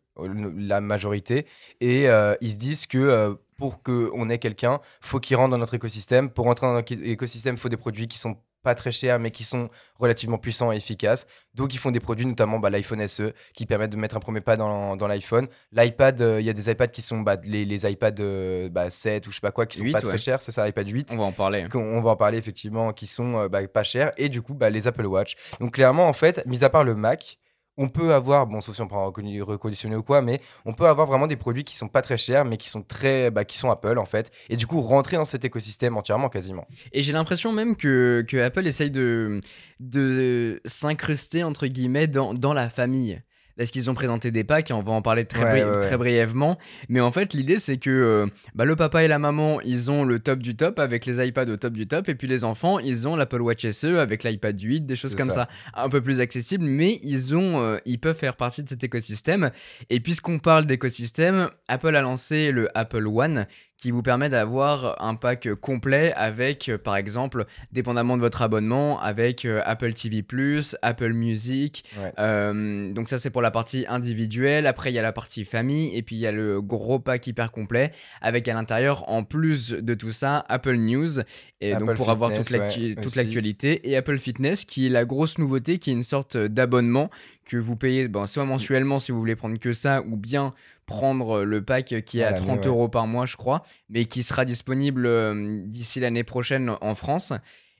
la 0.57 0.81
majorité, 0.81 1.45
et 1.79 2.07
ils 2.41 2.51
se 2.51 2.57
disent 2.57 2.85
que 2.85 3.37
pour 3.57 3.81
qu'on 3.83 4.29
ait 4.29 4.37
quelqu'un, 4.37 4.79
faut 4.99 5.19
qu'il 5.19 5.37
rentre 5.37 5.51
dans 5.51 5.57
notre 5.57 5.75
écosystème. 5.75 6.29
Pour 6.29 6.43
rentrer 6.45 6.67
dans 6.67 6.73
notre 6.73 6.91
écosystème, 6.91 7.55
il 7.55 7.57
faut 7.57 7.69
des 7.69 7.77
produits 7.77 8.07
qui 8.09 8.17
sont 8.19 8.35
pas 8.63 8.75
très 8.75 8.91
chers, 8.91 9.19
mais 9.19 9.31
qui 9.31 9.43
sont 9.43 9.69
relativement 9.97 10.37
puissants 10.37 10.71
et 10.71 10.77
efficaces. 10.77 11.27
Donc, 11.55 11.73
ils 11.73 11.77
font 11.77 11.91
des 11.91 11.99
produits, 11.99 12.25
notamment 12.25 12.59
bah, 12.59 12.69
l'iPhone 12.69 13.05
SE, 13.07 13.33
qui 13.53 13.65
permettent 13.65 13.91
de 13.91 13.97
mettre 13.97 14.15
un 14.15 14.19
premier 14.19 14.41
pas 14.41 14.55
dans, 14.55 14.95
dans 14.95 15.07
l'iPhone. 15.07 15.47
L'iPad, 15.71 16.21
euh, 16.21 16.39
il 16.39 16.45
y 16.45 16.49
a 16.49 16.53
des 16.53 16.69
iPads 16.69 16.87
qui 16.87 17.01
sont 17.01 17.19
bah, 17.19 17.37
les, 17.43 17.65
les 17.65 17.89
iPads 17.89 18.19
euh, 18.19 18.69
bah, 18.69 18.89
7 18.89 19.27
ou 19.27 19.31
je 19.31 19.35
sais 19.35 19.41
pas 19.41 19.51
quoi, 19.51 19.65
qui 19.65 19.77
sont 19.77 19.85
8, 19.85 19.91
pas 19.91 19.99
ouais. 19.99 20.05
très 20.05 20.17
chers. 20.17 20.41
C'est 20.41 20.51
ça, 20.51 20.67
iPad 20.67 20.87
8 20.87 21.09
On 21.13 21.17
va 21.17 21.23
en 21.23 21.31
parler. 21.31 21.67
on 21.73 22.01
va 22.01 22.11
en 22.11 22.15
parler 22.15 22.37
effectivement, 22.37 22.93
qui 22.93 23.07
sont 23.07 23.37
euh, 23.37 23.47
bah, 23.49 23.67
pas 23.67 23.83
chers, 23.83 24.11
et 24.17 24.29
du 24.29 24.41
coup 24.41 24.53
bah, 24.53 24.69
les 24.69 24.87
Apple 24.87 25.05
Watch. 25.05 25.35
Donc 25.59 25.73
clairement, 25.73 26.07
en 26.07 26.13
fait, 26.13 26.45
mis 26.45 26.63
à 26.63 26.69
part 26.69 26.83
le 26.83 26.95
Mac, 26.95 27.39
on 27.79 27.87
peut 27.87 28.13
avoir, 28.13 28.45
bon, 28.45 28.59
sauf 28.59 28.75
si 28.75 28.81
on 28.81 28.87
prend 28.87 29.05
reconditionné 29.05 29.95
ou 29.95 30.03
quoi, 30.03 30.21
mais 30.21 30.41
on 30.65 30.73
peut 30.73 30.85
avoir 30.85 31.07
vraiment 31.07 31.27
des 31.27 31.37
produits 31.37 31.63
qui 31.63 31.77
sont 31.77 31.87
pas 31.87 32.01
très 32.01 32.17
chers, 32.17 32.43
mais 32.43 32.57
qui 32.57 32.69
sont 32.69 32.81
très, 32.81 33.31
bah, 33.31 33.45
qui 33.45 33.57
sont 33.57 33.71
Apple 33.71 33.97
en 33.97 34.05
fait, 34.05 34.31
et 34.49 34.57
du 34.57 34.67
coup 34.67 34.81
rentrer 34.81 35.15
dans 35.15 35.23
cet 35.23 35.45
écosystème 35.45 35.95
entièrement 35.95 36.27
quasiment. 36.27 36.67
Et 36.91 37.01
j'ai 37.01 37.13
l'impression 37.13 37.53
même 37.53 37.77
que, 37.77 38.25
que 38.27 38.35
Apple 38.35 38.67
essaye 38.67 38.91
de, 38.91 39.39
de 39.79 40.61
s'incruster, 40.65 41.43
entre 41.43 41.67
guillemets, 41.67 42.07
dans, 42.07 42.33
dans 42.33 42.53
la 42.53 42.69
famille. 42.69 43.21
Parce 43.59 43.71
qu'ils 43.71 43.89
ont 43.89 43.93
présenté 43.93 44.31
des 44.31 44.45
packs 44.45 44.71
et 44.71 44.73
on 44.73 44.81
va 44.81 44.93
en 44.93 45.01
parler 45.01 45.25
très, 45.25 45.81
très 45.81 45.97
brièvement. 45.97 46.57
Mais 46.87 47.01
en 47.01 47.11
fait, 47.11 47.33
l'idée, 47.33 47.59
c'est 47.59 47.75
que 47.75 47.89
euh, 47.89 48.25
bah, 48.55 48.63
le 48.63 48.77
papa 48.77 49.03
et 49.03 49.09
la 49.09 49.19
maman, 49.19 49.59
ils 49.59 49.91
ont 49.91 50.05
le 50.05 50.19
top 50.19 50.39
du 50.39 50.55
top 50.55 50.79
avec 50.79 51.05
les 51.05 51.27
iPads 51.27 51.51
au 51.51 51.57
top 51.57 51.73
du 51.73 51.85
top. 51.85 52.07
Et 52.07 52.15
puis 52.15 52.25
les 52.29 52.45
enfants, 52.45 52.79
ils 52.79 53.05
ont 53.05 53.17
l'Apple 53.17 53.41
Watch 53.41 53.69
SE 53.69 53.97
avec 53.97 54.23
l'iPad 54.23 54.57
8, 54.57 54.85
des 54.85 54.95
choses 54.95 55.13
comme 55.13 55.29
ça. 55.29 55.49
Un 55.73 55.89
peu 55.89 55.99
plus 55.99 56.21
accessibles, 56.21 56.63
mais 56.63 57.01
ils, 57.03 57.35
ont, 57.35 57.59
euh, 57.59 57.79
ils 57.83 57.99
peuvent 57.99 58.15
faire 58.15 58.37
partie 58.37 58.63
de 58.63 58.69
cet 58.69 58.85
écosystème. 58.85 59.51
Et 59.89 59.99
puisqu'on 59.99 60.39
parle 60.39 60.65
d'écosystème, 60.65 61.49
Apple 61.67 61.97
a 61.97 62.01
lancé 62.01 62.53
le 62.53 62.69
Apple 62.77 63.07
One 63.07 63.45
qui 63.79 63.91
vous 63.91 64.03
permet 64.03 64.29
d'avoir 64.29 65.01
un 65.01 65.15
pack 65.15 65.53
complet 65.55 66.11
avec, 66.15 66.67
euh, 66.67 66.77
par 66.77 66.97
exemple, 66.97 67.45
dépendamment 67.71 68.17
de 68.17 68.21
votre 68.21 68.41
abonnement, 68.41 68.99
avec 68.99 69.45
euh, 69.45 69.61
Apple 69.63 69.93
TV⁇ 69.93 70.21
Apple 70.81 71.13
Music. 71.13 71.85
Euh, 72.19 72.91
donc 72.91 73.07
ça, 73.07 73.17
c'est 73.17 73.29
pour 73.29 73.41
la 73.41 73.51
partie 73.51 73.85
individuelle. 73.87 74.67
Après, 74.67 74.91
il 74.91 74.95
y 74.95 74.99
a 74.99 75.01
la 75.01 75.13
partie 75.13 75.45
famille. 75.45 75.95
Et 75.95 76.01
puis, 76.01 76.17
il 76.17 76.19
y 76.19 76.27
a 76.27 76.33
le 76.33 76.61
gros 76.61 76.99
pack 76.99 77.25
hyper 77.25 77.53
complet 77.53 77.93
avec 78.21 78.49
à 78.49 78.53
l'intérieur, 78.53 79.09
en 79.09 79.23
plus 79.23 79.71
de 79.71 79.93
tout 79.93 80.11
ça, 80.11 80.45
Apple 80.49 80.75
News. 80.75 81.21
Et 81.61 81.75
donc 81.75 81.95
pour 81.95 82.09
avoir 82.09 82.33
toute 82.33 82.49
l'actualité. 82.49 83.89
Et 83.89 83.95
Apple 83.95 84.17
Fitness, 84.17 84.65
qui 84.65 84.87
est 84.87 84.89
la 84.89 85.05
grosse 85.05 85.37
nouveauté, 85.37 85.77
qui 85.77 85.89
est 85.89 85.93
une 85.93 86.03
sorte 86.03 86.35
d'abonnement 86.35 87.09
que 87.45 87.57
vous 87.57 87.75
payez 87.75 88.07
bon, 88.07 88.27
soit 88.27 88.45
mensuellement 88.45 88.99
si 88.99 89.11
vous 89.11 89.19
voulez 89.19 89.35
prendre 89.35 89.57
que 89.57 89.73
ça, 89.73 90.03
ou 90.03 90.17
bien 90.17 90.53
prendre 90.89 91.43
le 91.43 91.63
pack 91.63 92.01
qui 92.03 92.19
est 92.19 92.23
à 92.23 92.33
30 92.33 92.65
euros 92.65 92.89
par 92.89 93.07
mois, 93.07 93.25
je 93.25 93.37
crois, 93.37 93.63
mais 93.89 94.05
qui 94.05 94.23
sera 94.23 94.43
disponible 94.43 95.05
euh, 95.05 95.61
d'ici 95.65 95.99
l'année 95.99 96.23
prochaine 96.23 96.71
en 96.81 96.95
France. 96.95 97.31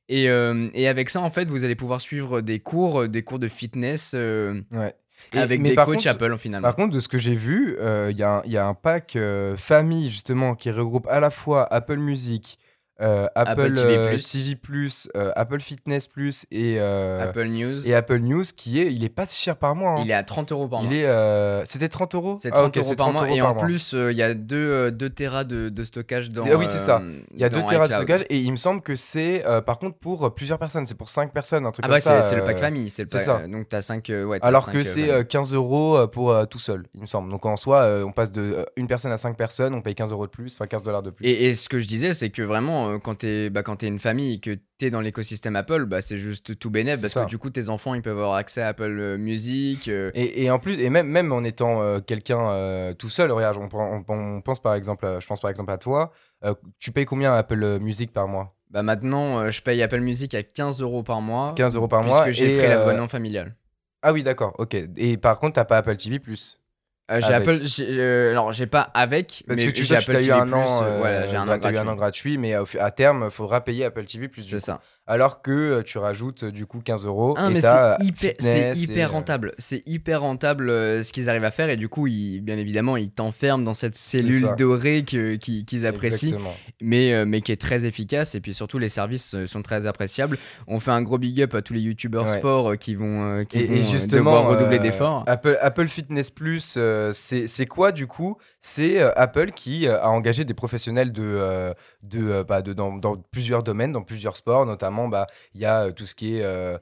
Et, 0.07 0.29
euh, 0.29 0.69
et, 0.73 0.87
avec 0.87 1.09
ça, 1.09 1.21
en 1.21 1.29
fait, 1.29 1.45
vous 1.45 1.63
allez 1.63 1.75
pouvoir 1.75 2.01
suivre 2.01 2.41
des 2.41 2.59
cours, 2.59 3.07
des 3.07 3.23
cours 3.23 3.39
de 3.39 3.47
fitness. 3.47 4.13
Euh, 4.15 4.61
avec 5.33 5.61
des 5.61 5.75
coachs 5.75 6.05
Apple 6.05 6.37
finalement. 6.37 6.67
Par 6.67 6.75
contre, 6.75 6.93
de 6.93 6.99
ce 6.99 7.07
que 7.07 7.17
j'ai 7.17 7.35
vu, 7.35 7.77
il 7.81 8.15
y, 8.15 8.49
y, 8.51 8.57
a 8.57 8.65
un 8.65 8.73
pack 8.73 9.17
famille 9.57 10.09
justement 10.09 10.55
qui 10.55 10.71
regroupe 10.71 11.07
à 11.07 11.19
la 11.19 11.29
fois 11.29 11.71
Apple 11.73 11.97
Music, 11.97 12.57
euh, 13.01 13.27
Apple, 13.33 13.73
TV, 13.73 13.97
euh, 13.97 14.87
euh, 15.15 15.31
Apple 15.37 15.61
Fitness 15.61 16.05
Plus 16.05 16.45
et 16.51 16.79
Apple 16.79 17.45
News 17.45 17.87
et 17.87 17.95
Apple 17.95 18.19
News 18.19 18.43
qui 18.57 18.81
est 18.81 18.91
il 18.91 19.05
est 19.05 19.09
pas 19.09 19.25
si 19.25 19.41
cher 19.41 19.55
par 19.55 19.73
mois. 19.73 19.91
Hein. 19.91 20.01
Il 20.03 20.11
est 20.11 20.15
à 20.15 20.23
30 20.23 20.51
euros 20.51 20.67
par 20.67 20.81
mois. 20.81 20.91
Il 20.91 20.97
est 20.97 21.65
c'était 21.65 21.87
30 21.87 22.15
euros. 22.15 22.37
C'est 22.41 22.51
30 22.51 22.75
ah, 22.75 22.79
euros 22.79 22.95
par 22.95 23.13
mois 23.13 23.29
et 23.29 23.41
en 23.41 23.55
plus 23.55 23.93
il 23.93 24.17
y 24.17 24.21
a 24.21 24.33
2 24.33 24.91
2 24.91 25.09
Tera 25.11 25.43
de, 25.45 25.69
de, 25.69 25.83
stockage 25.83 26.31
dans. 26.31 26.45
Ah 26.45 26.57
oui 26.57 26.65
c'est 26.69 26.77
ça. 26.77 27.01
Il 27.33 27.39
y 27.39 27.45
a 27.45 27.49
2 27.49 27.61
Tera 27.63 27.87
de 27.87 27.93
stockage 27.93 28.25
et 28.29 28.37
il 28.37 28.51
me 28.51 28.57
semble 28.57 28.81
que 28.81 28.95
c'est 28.95 29.43
par 29.65 29.79
contre 29.79 29.97
pour 29.97 30.33
plusieurs 30.35 30.59
personnes 30.59 30.85
c'est 30.85 30.97
pour 30.97 31.09
5 31.09 31.31
personnes 31.31 31.65
un 31.65 31.71
truc 31.71 31.85
ah 31.85 31.87
comme 31.87 32.13
bah 32.13 32.21
c'est 32.21 32.35
le 32.35 32.43
pack 32.43 32.57
famille 32.57 32.89
c'est 32.89 33.09
ça. 33.09 33.47
Donc 33.47 33.69
t'as 33.69 33.81
5 33.81 34.09
ouais. 34.09 34.39
Alors 34.41 34.69
que 34.69 34.83
c'est 34.83 35.25
15 35.25 35.53
euros 35.53 36.05
pour 36.07 36.35
tout 36.49 36.59
seul 36.59 36.83
il 36.93 37.01
me 37.01 37.05
semble. 37.05 37.31
Donc 37.31 37.45
en 37.45 37.55
soi 37.55 37.87
on 38.05 38.11
passe 38.11 38.33
de 38.33 38.65
une 38.75 38.87
personne 38.87 39.13
à 39.13 39.17
5 39.17 39.37
personnes 39.37 39.73
on 39.73 39.81
paye 39.81 39.95
15 39.95 40.11
euros 40.11 40.25
de 40.25 40.31
plus 40.31 40.55
enfin 40.55 40.67
15 40.67 40.83
dollars 40.83 41.03
de 41.03 41.11
plus. 41.11 41.25
Et, 41.25 41.55
ce 41.59 41.69
que 41.69 41.79
je 41.79 41.87
disais 41.87 42.13
c'est 42.13 42.29
que 42.29 42.41
vraiment 42.41 42.88
quand 42.97 43.15
t'es 43.15 43.49
bah, 43.49 43.63
quand 43.63 43.77
tu 43.77 43.85
es 43.85 43.87
une 43.87 43.99
famille 43.99 44.35
et 44.35 44.39
que 44.39 44.57
tu 44.77 44.85
es 44.85 44.89
dans 44.89 45.01
l'écosystème 45.01 45.55
Apple, 45.55 45.85
bah, 45.85 46.01
c'est 46.01 46.17
juste 46.17 46.57
tout 46.57 46.69
bénéf 46.69 47.01
parce 47.01 47.13
que 47.13 47.25
du 47.25 47.37
coup, 47.37 47.49
tes 47.49 47.69
enfants, 47.69 47.93
ils 47.93 48.01
peuvent 48.01 48.17
avoir 48.17 48.35
accès 48.35 48.61
à 48.61 48.69
Apple 48.69 48.97
euh, 48.99 49.17
Music. 49.17 49.87
Euh. 49.87 50.11
Et, 50.13 50.49
en 50.49 50.59
plus, 50.59 50.79
et 50.79 50.89
même, 50.89 51.07
même 51.07 51.31
en 51.31 51.43
étant 51.43 51.81
euh, 51.81 51.99
quelqu'un 51.99 52.93
tout 52.97 53.09
seul, 53.09 53.31
regarde, 53.31 53.57
on, 53.57 54.03
on, 54.07 54.41
pense 54.41 54.61
par 54.61 54.75
exemple, 54.75 55.17
je 55.19 55.27
pense 55.27 55.39
par 55.39 55.51
exemple 55.51 55.71
à 55.71 55.77
toi, 55.77 56.11
tu 56.79 56.91
payes 56.91 57.05
combien 57.05 57.33
Apple 57.33 57.79
Music 57.79 58.11
par 58.11 58.27
mois? 58.27 58.55
Bah 58.69 58.83
maintenant, 58.83 59.49
je 59.49 59.61
paye 59.61 59.81
Apple 59.81 59.99
Music 59.99 60.35
à 60.35 60.43
15 60.43 60.81
euros 60.81 61.03
par 61.03 61.21
mois. 61.21 61.53
15 61.55 61.75
euros 61.75 61.87
par 61.87 62.03
mois. 62.03 62.17
Parce 62.17 62.27
que 62.27 62.33
j'ai 62.33 62.57
pris 62.57 62.67
l'abonnement 62.67 63.07
familial. 63.07 63.55
Ah 64.01 64.13
oui, 64.13 64.23
d'accord, 64.23 64.55
ok. 64.59 64.77
Et 64.95 65.17
par 65.17 65.39
contre, 65.39 65.53
t'as 65.53 65.65
pas 65.65 65.77
Apple 65.77 65.97
TV 65.97 66.19
Plus? 66.19 66.59
Euh, 67.09 67.21
j'ai 67.25 67.33
Apple, 67.33 67.61
euh, 67.79 68.31
alors 68.31 68.51
j'ai 68.53 68.67
pas 68.67 68.81
avec, 68.81 69.43
parce 69.47 69.59
que 69.59 69.71
tu 69.71 69.83
j'ai 69.83 69.95
Apple 69.95 70.15
as 70.15 70.21
eu 70.21 70.31
un 70.31 70.51
an, 70.53 70.83
euh, 70.83 71.27
j'ai 71.29 71.37
un, 71.37 71.47
an 71.47 71.57
gratuit. 71.57 71.77
un 71.77 71.87
an 71.87 71.95
gratuit, 71.95 72.37
mais 72.37 72.53
à 72.79 72.91
terme, 72.91 73.25
il 73.25 73.31
faudra 73.31 73.63
payer 73.63 73.85
Apple 73.85 74.05
TV 74.05 74.27
plus. 74.27 74.43
C'est 74.47 74.59
ça 74.59 74.81
alors 75.09 75.41
que 75.41 75.51
euh, 75.51 75.83
tu 75.83 75.97
rajoutes 75.97 76.43
euh, 76.43 76.51
du 76.51 76.67
coup 76.67 76.81
15 76.81 77.07
euros. 77.07 77.33
Ah, 77.35 77.49
mais 77.49 77.61
c'est 77.61 78.05
hyper, 78.05 78.33
hyper 78.75 79.09
euh, 79.09 79.11
rentable. 79.11 79.53
C'est 79.57 79.81
hyper 79.87 80.21
rentable 80.21 80.69
ce 80.69 81.11
qu'ils 81.11 81.29
arrivent 81.29 81.43
à 81.43 81.51
faire 81.51 81.69
et 81.69 81.77
du 81.77 81.89
coup, 81.89 82.05
ils, 82.05 82.41
bien 82.41 82.57
évidemment, 82.57 82.95
ils 82.95 83.09
t'enferment 83.09 83.65
dans 83.65 83.73
cette 83.73 83.95
cellule 83.95 84.51
dorée 84.57 85.03
qu'ils 85.03 85.87
apprécient, 85.87 86.37
mais, 86.79 87.25
mais 87.25 87.41
qui 87.41 87.51
est 87.51 87.59
très 87.59 87.85
efficace 87.87 88.35
et 88.35 88.39
puis 88.39 88.53
surtout 88.53 88.77
les 88.77 88.89
services 88.89 89.35
sont 89.47 89.63
très 89.63 89.87
appréciables. 89.87 90.37
On 90.67 90.79
fait 90.79 90.91
un 90.91 91.01
gros 91.01 91.17
big 91.17 91.41
up 91.41 91.55
à 91.55 91.63
tous 91.63 91.73
les 91.73 91.81
youtubeurs 91.81 92.29
sport 92.29 92.77
qui 92.77 92.93
vont, 92.93 93.43
qui 93.45 93.65
vont 93.65 93.81
justement, 93.81 94.19
devoir 94.19 94.47
redoubler 94.47 94.77
d'efforts. 94.77 95.23
Apple, 95.25 95.57
Apple 95.59 95.87
Fitness 95.87 96.29
Plus, 96.29 96.77
c'est 97.13 97.65
quoi 97.65 97.91
du 97.91 98.05
coup? 98.05 98.37
C'est 98.61 98.99
Apple 98.99 99.51
qui 99.51 99.87
a 99.87 100.07
engagé 100.09 100.45
des 100.45 100.53
professionnels 100.53 101.11
de, 101.11 101.73
de, 102.03 102.43
bah, 102.43 102.61
de 102.61 102.73
dans, 102.73 102.95
dans 102.95 103.17
plusieurs 103.31 103.63
domaines, 103.63 103.91
dans 103.91 104.03
plusieurs 104.03 104.37
sports, 104.37 104.67
notamment 104.67 104.98
bah, 105.07 105.27
il 105.53 105.61
y 105.61 105.65
a 105.65 105.85
euh, 105.85 105.91
tout 105.91 106.05
ce 106.05 106.15
qui 106.15 106.37
est 106.37 106.43
euh, 106.43 106.77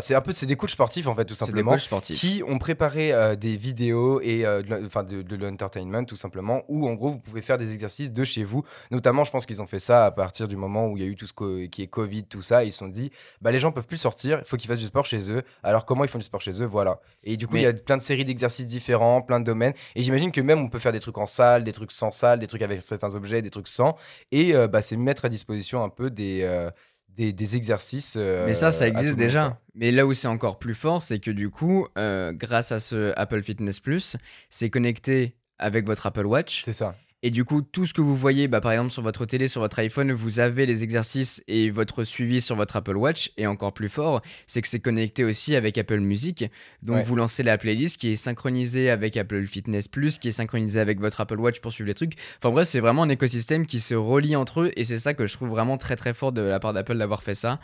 c'est 0.00 0.14
un 0.14 0.22
peu 0.22 0.32
c'est 0.32 0.46
des 0.46 0.56
coachs 0.56 0.70
sportifs 0.70 1.06
en 1.06 1.14
fait 1.14 1.26
tout 1.26 1.34
simplement 1.34 1.76
qui 2.00 2.42
ont 2.48 2.58
préparé 2.58 3.12
euh, 3.12 3.36
des 3.36 3.58
vidéos 3.58 4.22
et 4.22 4.42
de, 4.42 4.86
enfin 4.86 5.04
de, 5.04 5.36
l'entertainment 5.36 6.04
tout 6.04 6.16
simplement 6.16 6.62
où 6.68 6.88
en 6.88 6.94
gros 6.94 7.10
vous 7.10 7.18
pouvez 7.18 7.42
faire 7.42 7.58
des 7.58 7.74
exercices 7.74 8.10
de 8.10 8.24
chez 8.24 8.42
vous. 8.42 8.64
Notamment, 8.90 9.24
je 9.24 9.30
pense 9.30 9.44
qu'ils 9.44 9.60
ont 9.60 9.66
fait 9.66 9.78
ça 9.78 10.06
à 10.06 10.10
partir 10.10 10.48
du 10.48 10.56
moment 10.56 10.88
où 10.88 10.96
il 10.96 11.02
y 11.02 11.06
a 11.06 11.08
eu 11.08 11.14
tout 11.14 11.26
ce 11.26 11.66
qui 11.66 11.82
est 11.82 11.88
Covid, 11.88 12.24
tout 12.24 12.40
ça. 12.40 12.64
Ils 12.64 12.72
se 12.72 12.78
sont 12.78 12.88
dit 12.88 13.10
bah 13.42 13.50
les 13.50 13.60
gens 13.60 13.70
peuvent 13.70 13.86
plus 13.86 13.98
sortir, 13.98 14.38
il 14.38 14.48
faut 14.48 14.56
qu'ils 14.56 14.68
fassent 14.68 14.78
du 14.78 14.86
sport 14.86 15.04
chez 15.04 15.30
eux. 15.30 15.42
Alors 15.62 15.84
comment 15.84 16.04
ils 16.04 16.10
font 16.10 16.18
du 16.18 16.24
sport 16.24 16.40
chez 16.40 16.62
eux? 16.62 16.66
Voilà. 16.66 16.98
Et 17.22 17.36
du 17.36 17.46
coup 17.46 17.56
il 17.56 17.62
y 17.62 17.66
a 17.66 17.74
plein 17.74 17.98
de 17.98 18.02
séries 18.02 18.24
d'exercices 18.24 18.66
différents, 18.66 19.20
plein 19.20 19.40
de 19.40 19.44
domaines. 19.44 19.74
Et 19.94 20.02
j'imagine 20.02 20.32
que 20.32 20.40
même 20.40 20.60
on 20.60 20.70
peut 20.70 20.78
faire 20.78 20.92
des 20.92 21.00
trucs 21.00 21.18
en 21.18 21.26
salle, 21.26 21.64
des 21.64 21.72
trucs 21.72 21.92
sans 21.92 22.10
salle, 22.10 22.38
des 22.38 22.46
trucs 22.46 22.62
avec 22.62 22.80
certains 22.80 23.14
objets, 23.14 23.42
des 23.42 23.50
trucs 23.50 23.68
sans. 23.68 23.98
Et 24.30 24.54
bah 24.68 24.80
c'est 24.80 24.96
mettre 24.96 25.26
à 25.26 25.28
disposition 25.28 25.84
un 25.84 25.90
peu 25.90 26.08
des 26.08 26.70
des, 27.16 27.56
exercices. 27.56 28.16
mais 28.16 28.54
ça, 28.54 28.70
ça 28.70 28.88
existe 28.88 29.16
déjà. 29.16 29.58
Mais 29.74 29.90
là 29.90 30.06
où 30.06 30.12
c'est 30.12 30.28
encore 30.28 30.58
plus 30.58 30.74
fort, 30.74 31.02
c'est 31.02 31.18
que 31.18 31.30
du 31.30 31.50
coup, 31.50 31.86
euh, 31.96 32.32
grâce 32.32 32.72
à 32.72 32.80
ce 32.80 33.12
Apple 33.16 33.42
Fitness 33.42 33.80
Plus, 33.80 34.16
c'est 34.50 34.68
connecté 34.68 35.34
avec 35.58 35.86
votre 35.86 36.06
Apple 36.06 36.26
Watch. 36.26 36.62
C'est 36.64 36.72
ça. 36.72 36.94
Et 37.24 37.30
du 37.30 37.44
coup, 37.44 37.62
tout 37.62 37.86
ce 37.86 37.94
que 37.94 38.00
vous 38.00 38.16
voyez, 38.16 38.48
bah, 38.48 38.60
par 38.60 38.72
exemple 38.72 38.90
sur 38.90 39.02
votre 39.02 39.26
télé, 39.26 39.46
sur 39.46 39.60
votre 39.60 39.78
iPhone, 39.78 40.10
vous 40.10 40.40
avez 40.40 40.66
les 40.66 40.82
exercices 40.82 41.44
et 41.46 41.70
votre 41.70 42.02
suivi 42.02 42.40
sur 42.40 42.56
votre 42.56 42.74
Apple 42.74 42.96
Watch. 42.96 43.30
Et 43.36 43.46
encore 43.46 43.72
plus 43.72 43.88
fort, 43.88 44.22
c'est 44.48 44.60
que 44.60 44.66
c'est 44.66 44.80
connecté 44.80 45.22
aussi 45.22 45.54
avec 45.54 45.78
Apple 45.78 46.00
Music. 46.00 46.50
Donc 46.82 47.04
vous 47.04 47.14
lancez 47.14 47.44
la 47.44 47.58
playlist 47.58 47.96
qui 47.96 48.10
est 48.10 48.16
synchronisée 48.16 48.90
avec 48.90 49.16
Apple 49.16 49.46
Fitness 49.46 49.86
Plus, 49.86 50.18
qui 50.18 50.28
est 50.28 50.32
synchronisée 50.32 50.80
avec 50.80 50.98
votre 50.98 51.20
Apple 51.20 51.38
Watch 51.38 51.60
pour 51.60 51.72
suivre 51.72 51.86
les 51.86 51.94
trucs. 51.94 52.14
Enfin 52.38 52.50
bref, 52.50 52.66
c'est 52.66 52.80
vraiment 52.80 53.04
un 53.04 53.08
écosystème 53.08 53.66
qui 53.66 53.78
se 53.78 53.94
relie 53.94 54.34
entre 54.34 54.62
eux. 54.62 54.72
Et 54.74 54.82
c'est 54.82 54.98
ça 54.98 55.14
que 55.14 55.26
je 55.26 55.32
trouve 55.34 55.50
vraiment 55.50 55.78
très 55.78 55.94
très 55.94 56.14
fort 56.14 56.32
de 56.32 56.42
la 56.42 56.58
part 56.58 56.72
d'Apple 56.72 56.98
d'avoir 56.98 57.22
fait 57.22 57.36
ça. 57.36 57.60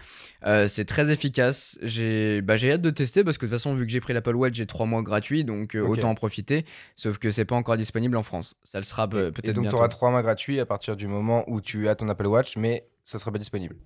Euh, 0.47 0.69
c'est 0.69 0.85
très 0.85 1.11
efficace. 1.11 1.81
J'ai 1.83 2.43
bah, 2.43 2.55
hâte 2.55 2.81
de 2.81 2.91
tester 2.91 3.25
parce 3.25 3.39
que 3.39 3.47
de 3.47 3.51
toute 3.51 3.59
façon, 3.59 3.75
vu 3.75 3.87
que 3.87 3.91
j'ai 3.91 4.01
pris 4.01 4.13
l'Apple 4.13 4.37
Watch, 4.37 4.55
j'ai 4.55 4.67
trois 4.67 4.87
mois 4.87 5.03
gratuits. 5.03 5.43
Donc 5.43 5.75
euh, 5.75 5.81
autant 5.81 6.11
en 6.11 6.15
profiter. 6.15 6.65
Sauf 6.95 7.19
que 7.19 7.31
c'est 7.31 7.45
pas 7.45 7.57
encore 7.57 7.77
disponible 7.77 8.17
en 8.17 8.23
France. 8.23 8.55
Ça 8.63 8.79
le 8.79 8.85
sera 8.85 9.09
peut-être 9.09 9.48
et 9.49 9.53
donc, 9.53 9.69
tu 9.69 9.75
auras 9.75 9.89
3 9.89 10.11
mois 10.11 10.23
gratuits 10.23 10.61
à 10.61 10.67
partir 10.67 10.97
du 10.97 11.07
moment 11.07 11.45
où 11.49 11.61
tu 11.61 11.89
as 11.89 11.95
ton 11.95 12.09
Apple 12.09 12.27
Watch, 12.27 12.57
mais 12.57 12.87
ça 13.05 13.19
sera 13.19 13.33
pas 13.33 13.39
disponible. 13.39 13.77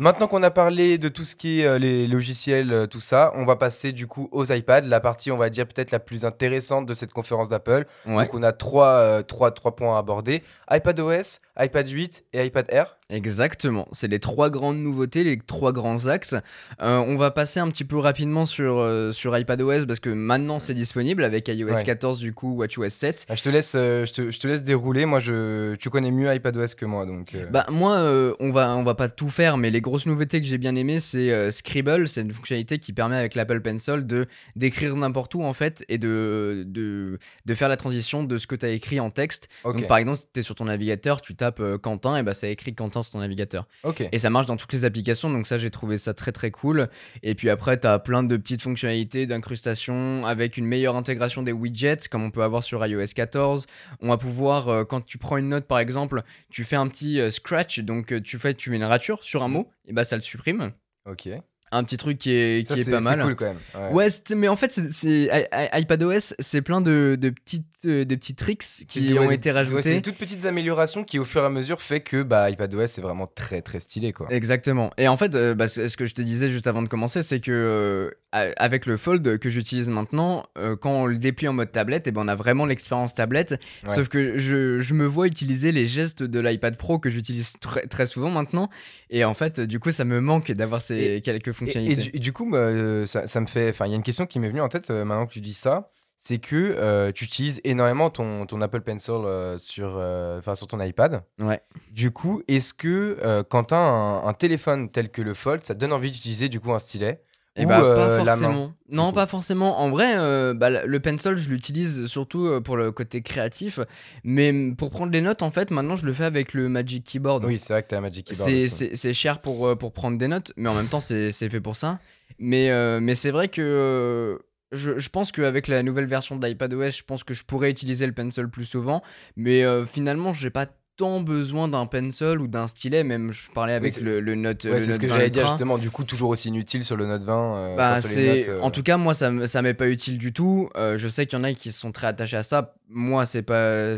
Maintenant 0.00 0.28
qu'on 0.28 0.42
a 0.42 0.50
parlé 0.50 0.96
de 0.96 1.10
tout 1.10 1.24
ce 1.24 1.36
qui 1.36 1.60
est 1.60 1.66
euh, 1.66 1.78
les 1.78 2.06
logiciels, 2.06 2.72
euh, 2.72 2.86
tout 2.86 3.00
ça, 3.00 3.32
on 3.34 3.44
va 3.44 3.56
passer 3.56 3.92
du 3.92 4.06
coup 4.06 4.30
aux 4.32 4.46
iPads, 4.46 4.86
la 4.86 4.98
partie 4.98 5.30
on 5.30 5.36
va 5.36 5.50
dire 5.50 5.66
peut-être 5.66 5.90
la 5.90 5.98
plus 6.00 6.24
intéressante 6.24 6.86
de 6.86 6.94
cette 6.94 7.12
conférence 7.12 7.50
d'Apple. 7.50 7.84
Donc 8.06 8.32
on 8.32 8.42
a 8.42 8.52
trois, 8.52 8.92
euh, 8.92 9.22
trois, 9.22 9.50
trois 9.50 9.76
points 9.76 9.96
à 9.96 9.98
aborder. 9.98 10.42
iPadOS, 10.70 11.40
iPad 11.58 11.86
8 11.86 12.24
et 12.32 12.46
iPad 12.46 12.64
Air. 12.70 12.96
Exactement, 13.10 13.88
c'est 13.90 14.06
les 14.06 14.20
trois 14.20 14.50
grandes 14.50 14.78
nouveautés, 14.78 15.24
les 15.24 15.36
trois 15.36 15.72
grands 15.72 16.06
axes. 16.06 16.36
Euh, 16.80 16.98
on 16.98 17.16
va 17.16 17.32
passer 17.32 17.58
un 17.58 17.68
petit 17.68 17.84
peu 17.84 17.98
rapidement 17.98 18.46
sur, 18.46 18.78
euh, 18.78 19.10
sur 19.10 19.36
iPadOS 19.36 19.86
parce 19.86 19.98
que 19.98 20.10
maintenant 20.10 20.60
c'est 20.60 20.74
disponible 20.74 21.24
avec 21.24 21.48
iOS 21.48 21.82
14 21.84 22.18
du 22.20 22.32
coup, 22.32 22.54
WatchOS 22.54 22.88
7. 22.88 23.26
Ah, 23.28 23.34
je, 23.34 23.42
te 23.42 23.48
laisse, 23.48 23.72
euh, 23.74 24.06
je, 24.06 24.12
te, 24.12 24.30
je, 24.30 24.38
te, 24.38 24.46
laisse 24.46 24.62
dérouler, 24.62 25.06
moi 25.06 25.18
je, 25.18 25.74
tu 25.74 25.90
connais 25.90 26.12
mieux 26.12 26.32
iPadOS 26.32 26.76
que 26.76 26.86
moi 26.86 27.04
donc. 27.04 27.36
Bah 27.50 27.66
moi 27.68 27.98
on, 28.38 28.52
va, 28.52 28.76
on 28.76 28.84
va 28.84 28.94
pas 28.94 29.08
tout 29.08 29.28
faire 29.28 29.56
mais 29.56 29.70
les 29.70 29.80
grosses 29.80 30.06
nouveautés 30.06 30.40
que 30.40 30.46
j'ai 30.46 30.58
bien 30.58 30.76
aimées 30.76 31.00
c'est 31.00 31.50
Scribble, 31.50 32.06
c'est 32.06 32.20
une 32.20 32.32
fonctionnalité 32.32 32.78
qui 32.78 32.92
permet 32.92 33.16
avec 33.16 33.34
l'Apple 33.34 33.60
Pencil 33.60 34.06
de 34.06 34.26
d'écrire 34.54 34.94
n'importe 34.94 35.34
où 35.34 35.42
en 35.42 35.52
fait 35.52 35.84
et 35.88 35.98
de, 35.98 36.64
de, 36.66 37.18
de, 37.46 37.54
faire 37.54 37.68
la 37.68 37.76
transition 37.76 38.22
de 38.22 38.38
ce 38.38 38.46
que 38.46 38.54
tu 38.54 38.66
as 38.66 38.70
écrit 38.70 39.00
en 39.00 39.10
texte. 39.10 39.48
Donc 39.64 39.88
par 39.88 39.98
exemple 39.98 40.18
si 40.18 40.26
tu 40.32 40.40
es 40.40 40.42
sur 40.42 40.54
ton 40.54 40.66
navigateur, 40.66 41.20
tu 41.20 41.34
tapes 41.34 41.62
Quentin 41.82 42.16
et 42.16 42.22
bah 42.22 42.34
ça 42.34 42.48
écrit 42.48 42.74
Quentin 42.74 42.99
sur 43.02 43.12
ton 43.12 43.18
navigateur. 43.20 43.66
Ok. 43.84 44.02
Et 44.12 44.18
ça 44.18 44.30
marche 44.30 44.46
dans 44.46 44.56
toutes 44.56 44.72
les 44.72 44.84
applications, 44.84 45.30
donc 45.30 45.46
ça 45.46 45.58
j'ai 45.58 45.70
trouvé 45.70 45.98
ça 45.98 46.14
très 46.14 46.32
très 46.32 46.50
cool. 46.50 46.88
Et 47.22 47.34
puis 47.34 47.50
après, 47.50 47.78
tu 47.78 47.86
as 47.86 47.98
plein 47.98 48.22
de 48.22 48.36
petites 48.36 48.62
fonctionnalités 48.62 49.26
d'incrustation 49.26 50.24
avec 50.26 50.56
une 50.56 50.66
meilleure 50.66 50.96
intégration 50.96 51.42
des 51.42 51.52
widgets, 51.52 52.08
comme 52.10 52.22
on 52.22 52.30
peut 52.30 52.42
avoir 52.42 52.62
sur 52.62 52.84
iOS 52.86 53.06
14. 53.14 53.66
On 54.00 54.08
va 54.08 54.16
pouvoir, 54.18 54.68
euh, 54.68 54.84
quand 54.84 55.00
tu 55.04 55.18
prends 55.18 55.36
une 55.36 55.48
note 55.48 55.66
par 55.66 55.78
exemple, 55.78 56.22
tu 56.50 56.64
fais 56.64 56.76
un 56.76 56.88
petit 56.88 57.20
euh, 57.20 57.30
scratch, 57.30 57.80
donc 57.80 58.12
euh, 58.12 58.20
tu 58.20 58.38
fais, 58.38 58.54
tu 58.54 58.70
mets 58.70 58.76
une 58.76 58.84
rature 58.84 59.22
sur 59.24 59.42
un 59.42 59.48
Mhm. 59.48 59.54
mot, 59.54 59.70
et 59.86 59.92
bah 59.92 60.04
ça 60.04 60.16
le 60.16 60.22
supprime. 60.22 60.72
Ok. 61.06 61.28
Un 61.72 61.84
petit 61.84 61.96
truc 61.96 62.18
qui 62.18 62.32
est, 62.32 62.66
Ça, 62.66 62.74
qui 62.74 62.80
est 62.80 62.84
c'est 62.84 62.90
pas 62.90 62.98
c'est 62.98 63.04
mal. 63.04 63.22
cool 63.22 63.36
quand 63.36 63.44
même. 63.44 63.58
Ouais. 63.74 63.92
Ouais, 63.92 64.10
c'est- 64.10 64.34
mais 64.34 64.48
en 64.48 64.56
fait, 64.56 64.72
c'est- 64.72 64.90
c'est 64.90 65.30
iPadOS, 65.72 66.34
c'est 66.38 66.62
plein 66.62 66.80
de, 66.80 67.16
de 67.20 67.30
petites, 67.30 67.64
euh, 67.86 68.04
de 68.04 68.14
petits 68.16 68.34
tricks 68.34 68.64
qui 68.88 69.16
ont 69.18 69.30
été 69.30 69.30
ouais, 69.30 69.38
c'est 69.42 69.50
rajoutés. 69.52 70.02
toutes 70.02 70.16
petites 70.16 70.44
améliorations 70.46 71.04
qui, 71.04 71.18
au 71.18 71.24
fur 71.24 71.42
et 71.42 71.46
à 71.46 71.50
mesure, 71.50 71.80
fait 71.80 72.00
que 72.00 72.22
bah, 72.22 72.50
iPadOS 72.50 72.86
c'est 72.88 73.00
vraiment 73.00 73.26
très 73.32 73.62
très 73.62 73.80
stylé 73.80 74.12
quoi. 74.12 74.26
Exactement. 74.30 74.90
Et 74.98 75.08
en 75.08 75.16
fait, 75.16 75.34
euh, 75.34 75.54
bah, 75.54 75.68
ce 75.68 75.96
que 75.96 76.06
je 76.06 76.14
te 76.14 76.22
disais 76.22 76.48
juste 76.50 76.66
avant 76.66 76.82
de 76.82 76.88
commencer, 76.88 77.22
c'est 77.22 77.40
que 77.40 77.50
euh, 77.52 78.52
avec 78.56 78.86
le 78.86 78.96
Fold 78.96 79.38
que 79.38 79.50
j'utilise 79.50 79.88
maintenant, 79.88 80.44
euh, 80.58 80.76
quand 80.76 80.90
on 80.92 81.06
le 81.06 81.18
déplie 81.18 81.48
en 81.48 81.52
mode 81.52 81.72
tablette, 81.72 82.06
et 82.06 82.12
ben 82.12 82.22
on 82.24 82.28
a 82.28 82.34
vraiment 82.36 82.66
l'expérience 82.66 83.14
tablette. 83.14 83.58
Sauf 83.86 84.08
que 84.08 84.38
je, 84.38 84.80
je 84.80 84.94
me 84.94 85.06
vois 85.06 85.26
utiliser 85.26 85.72
les 85.72 85.86
gestes 85.86 86.22
de 86.22 86.40
l'iPad 86.40 86.76
Pro 86.76 86.98
que 86.98 87.10
j'utilise 87.10 87.54
très, 87.60 87.86
très 87.86 88.06
souvent 88.06 88.30
maintenant. 88.30 88.70
Et 89.12 89.24
en 89.24 89.34
fait, 89.34 89.60
du 89.60 89.80
coup, 89.80 89.90
ça 89.90 90.04
me 90.04 90.20
manque 90.20 90.52
d'avoir 90.52 90.80
ces 90.80 90.96
Et- 91.16 91.20
quelques 91.22 91.52
Et, 91.66 91.96
du, 91.96 92.10
et 92.14 92.18
du 92.18 92.32
coup, 92.32 92.44
moi, 92.44 92.58
euh, 92.58 93.06
ça, 93.06 93.26
ça 93.26 93.40
me 93.40 93.46
fait. 93.46 93.70
Enfin, 93.70 93.86
il 93.86 93.90
y 93.90 93.92
a 93.92 93.96
une 93.96 94.02
question 94.02 94.26
qui 94.26 94.38
m'est 94.38 94.48
venue 94.48 94.60
en 94.60 94.68
tête 94.68 94.90
euh, 94.90 95.04
maintenant 95.04 95.26
que 95.26 95.32
tu 95.32 95.40
dis 95.40 95.54
ça. 95.54 95.90
C'est 96.22 96.36
que 96.38 96.54
euh, 96.56 97.12
tu 97.12 97.24
utilises 97.24 97.62
énormément 97.64 98.10
ton, 98.10 98.44
ton 98.44 98.60
Apple 98.60 98.82
Pencil 98.82 99.14
euh, 99.14 99.56
sur, 99.56 99.94
euh, 99.96 100.42
sur 100.54 100.66
ton 100.66 100.78
iPad. 100.78 101.22
Ouais. 101.38 101.62
Du 101.92 102.10
coup, 102.10 102.42
est-ce 102.46 102.74
que 102.74 103.42
quand 103.48 103.64
tu 103.64 103.74
as 103.74 103.78
un, 103.78 104.26
un 104.26 104.32
téléphone 104.34 104.90
tel 104.90 105.10
que 105.10 105.22
le 105.22 105.32
Fold, 105.32 105.64
ça 105.64 105.74
te 105.74 105.80
donne 105.80 105.94
envie 105.94 106.10
d'utiliser 106.10 106.50
du 106.50 106.60
coup 106.60 106.72
un 106.72 106.78
stylet? 106.78 107.22
Et 107.56 107.64
Ou, 107.64 107.68
bah, 107.68 107.82
euh, 107.82 107.96
pas 107.96 108.24
main, 108.24 108.24
forcément. 108.36 108.72
non, 108.92 109.12
pas 109.12 109.26
forcément. 109.26 109.80
En 109.80 109.90
vrai, 109.90 110.14
euh, 110.16 110.54
bah, 110.54 110.70
le 110.84 111.00
pencil, 111.00 111.34
je 111.36 111.48
l'utilise 111.50 112.06
surtout 112.06 112.46
euh, 112.46 112.60
pour 112.60 112.76
le 112.76 112.92
côté 112.92 113.22
créatif. 113.22 113.80
Mais 114.24 114.72
pour 114.78 114.90
prendre 114.90 115.10
des 115.10 115.20
notes, 115.20 115.42
en 115.42 115.50
fait, 115.50 115.70
maintenant, 115.70 115.96
je 115.96 116.06
le 116.06 116.12
fais 116.12 116.24
avec 116.24 116.54
le 116.54 116.68
Magic 116.68 117.04
Keyboard. 117.04 117.44
Oui, 117.44 117.58
c'est 117.58 117.72
vrai 117.72 117.82
que 117.82 117.88
tu 117.88 117.94
as 117.96 118.00
Magic 118.00 118.26
Keyboard. 118.26 118.60
C'est- 118.94 119.12
cher 119.12 119.40
pour, 119.40 119.76
pour 119.78 119.92
prendre 119.92 120.16
des 120.16 120.28
notes, 120.28 120.52
mais 120.56 120.68
en 120.68 120.74
même 120.74 120.86
temps, 120.88 121.00
c'est 121.00 121.32
c'est 121.32 121.48
fait 121.50 121.60
pour 121.60 121.76
ça. 121.76 121.98
Mais, 122.38 122.70
mais 123.00 123.14
c'est 123.16 123.30
vrai 123.32 123.48
que 123.48 124.40
je, 124.72 124.98
je 124.98 125.08
pense 125.08 125.32
qu'avec 125.32 125.66
la 125.68 125.82
nouvelle 125.82 126.06
version 126.06 126.36
d'iPadOS, 126.36 126.90
je 126.90 127.02
pense 127.02 127.24
que 127.24 127.34
je 127.34 127.42
pourrais 127.44 127.70
utiliser 127.70 128.06
le 128.06 128.12
pencil 128.12 128.46
plus 128.48 128.64
souvent. 128.64 129.02
Mais 129.36 129.64
euh, 129.64 129.84
finalement, 129.84 130.32
j'ai 130.32 130.50
pas 130.50 130.66
tant 131.00 131.20
besoin 131.22 131.66
d'un 131.66 131.86
pencil 131.86 132.38
ou 132.40 132.46
d'un 132.46 132.66
stylet. 132.66 133.04
Même, 133.04 133.32
je 133.32 133.50
parlais 133.50 133.72
avec 133.72 133.98
le, 134.00 134.20
le 134.20 134.34
Note. 134.34 134.64
Ouais, 134.64 134.80
c'est 134.80 134.92
ce 134.92 134.98
que 134.98 135.06
20 135.06 135.14
j'allais 135.14 135.30
dire 135.30 135.48
justement. 135.48 135.78
Du 135.78 135.90
coup, 135.90 136.04
toujours 136.04 136.28
aussi 136.28 136.48
inutile 136.48 136.84
sur 136.84 136.96
le 136.96 137.06
Note 137.06 137.24
20. 137.24 137.56
euh, 137.56 137.76
Bah, 137.76 137.92
enfin, 137.92 138.00
sur 138.02 138.08
les 138.10 138.14
c'est 138.14 138.36
notes, 138.40 138.48
euh, 138.50 138.60
en 138.60 138.70
tout 138.70 138.82
cas 138.82 138.98
moi 138.98 139.14
ça 139.14 139.62
m'est 139.62 139.74
pas 139.74 139.88
utile 139.88 140.18
du 140.18 140.32
tout. 140.34 140.68
Euh, 140.76 140.98
je 140.98 141.08
sais 141.08 141.24
qu'il 141.24 141.38
y 141.38 141.40
en 141.40 141.44
a 141.44 141.54
qui 141.54 141.72
sont 141.72 141.90
très 141.90 142.08
attachés 142.08 142.36
à 142.36 142.42
ça. 142.42 142.74
Moi 142.88 143.24
c'est 143.24 143.42
pas 143.42 143.94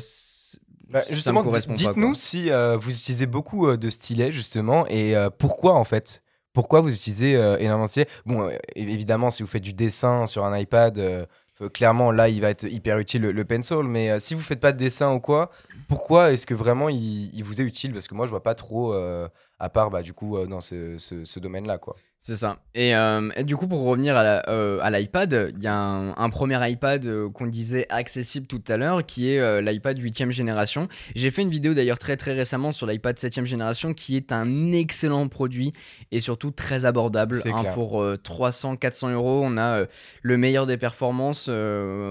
Bah, 0.88 1.00
justement, 1.10 1.42
dites-nous 1.42 2.14
si 2.14 2.50
vous 2.80 2.90
utilisez 2.90 3.26
beaucoup 3.26 3.76
de 3.76 3.90
stylets, 3.90 4.30
justement, 4.30 4.86
et 4.88 5.14
pourquoi 5.38 5.74
en 5.74 5.84
fait? 5.84 6.22
Pourquoi 6.52 6.82
vous 6.82 6.94
utilisez 6.94 7.32
énormément 7.32 7.86
de 7.86 7.90
stylets? 7.90 8.08
Bon, 8.26 8.48
évidemment, 8.76 9.30
si 9.30 9.42
vous 9.42 9.48
faites 9.48 9.62
du 9.62 9.72
dessin 9.72 10.26
sur 10.26 10.44
un 10.44 10.56
iPad, 10.56 11.26
clairement, 11.72 12.10
là, 12.10 12.28
il 12.28 12.40
va 12.40 12.50
être 12.50 12.64
hyper 12.64 12.98
utile 12.98 13.22
le, 13.22 13.44
pencil, 13.44 13.82
mais 13.84 14.10
euh, 14.10 14.18
si 14.18 14.34
vous 14.34 14.40
faites 14.40 14.60
pas 14.60 14.72
de 14.72 14.78
dessin 14.78 15.12
ou 15.14 15.20
quoi, 15.20 15.50
pourquoi 15.88 16.32
est-ce 16.32 16.46
que 16.46 16.54
vraiment 16.54 16.88
il, 16.88 17.34
il 17.34 17.44
vous 17.44 17.60
est 17.60 17.64
utile? 17.64 17.92
Parce 17.92 18.08
que 18.08 18.14
moi, 18.14 18.26
je 18.26 18.30
vois 18.30 18.42
pas 18.42 18.54
trop, 18.54 18.94
euh, 18.94 19.28
à 19.62 19.68
part, 19.68 19.90
bah, 19.90 20.02
du 20.02 20.12
coup, 20.12 20.36
euh, 20.36 20.46
dans 20.46 20.60
ce, 20.60 20.98
ce- 20.98 21.24
ce 21.24 21.38
domaine-là, 21.40 21.78
quoi. 21.78 21.94
C'est 22.18 22.36
ça. 22.36 22.58
Et, 22.74 22.94
euh, 22.94 23.30
et 23.36 23.42
du 23.42 23.56
coup, 23.56 23.66
pour 23.66 23.82
revenir 23.82 24.16
à 24.16 24.48
euh, 24.48 24.78
à 24.80 24.90
l'iPad, 24.90 25.52
il 25.56 25.60
y 25.62 25.66
a 25.66 25.74
un, 25.74 26.10
un 26.16 26.30
premier 26.30 26.56
iPad 26.70 27.04
euh, 27.04 27.28
qu'on 27.28 27.46
disait 27.48 27.86
accessible 27.88 28.46
tout 28.46 28.62
à 28.68 28.76
l'heure, 28.76 29.04
qui 29.04 29.28
est 29.30 29.60
l'iPad 29.60 29.98
8ème 29.98 30.30
génération. 30.30 30.86
J'ai 31.16 31.32
fait 31.32 31.42
une 31.42 31.50
vidéo 31.50 31.74
d'ailleurs 31.74 31.98
très 31.98 32.16
très 32.16 32.32
récemment 32.32 32.70
sur 32.70 32.86
l'iPad 32.86 33.16
7ème 33.16 33.44
génération, 33.44 33.92
qui 33.92 34.16
est 34.16 34.30
un 34.30 34.70
excellent 34.72 35.26
produit 35.26 35.72
et 36.12 36.20
surtout 36.20 36.52
très 36.52 36.84
abordable. 36.84 37.34
Hein, 37.52 37.64
pour 37.74 38.04
300-400 38.04 39.10
euros, 39.12 39.42
on 39.44 39.56
a 39.58 39.84
le 40.22 40.36
meilleur 40.36 40.66
des 40.66 40.76
performances. 40.76 41.48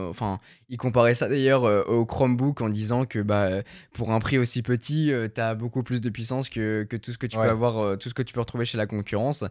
enfin, 0.09 0.39
il 0.71 0.77
comparait 0.77 1.13
ça 1.13 1.27
d'ailleurs 1.27 1.65
euh, 1.65 1.83
au 1.83 2.05
Chromebook 2.05 2.61
en 2.61 2.69
disant 2.69 3.05
que 3.05 3.19
bah, 3.19 3.43
euh, 3.43 3.61
pour 3.93 4.11
un 4.11 4.19
prix 4.19 4.37
aussi 4.39 4.63
petit, 4.63 5.11
tu 5.35 5.39
as 5.41 5.53
beaucoup 5.53 5.83
plus 5.83 6.01
de 6.01 6.09
puissance 6.09 6.49
que, 6.49 6.83
que 6.89 6.95
tout 6.97 7.11
ce 7.11 7.17
que 7.19 7.27
tu 7.27 7.37
Ouais. 7.37 7.43
peux 7.43 7.49
avoir, 7.51 7.77
euh, 7.77 7.95
tout 7.97 8.09
ce 8.09 8.13
que 8.15 8.23
tu 8.23 8.33
peux 8.33 8.39
retrouver 8.39 8.65
chez 8.65 8.77
la 8.77 8.87
concurrence. 8.87 9.43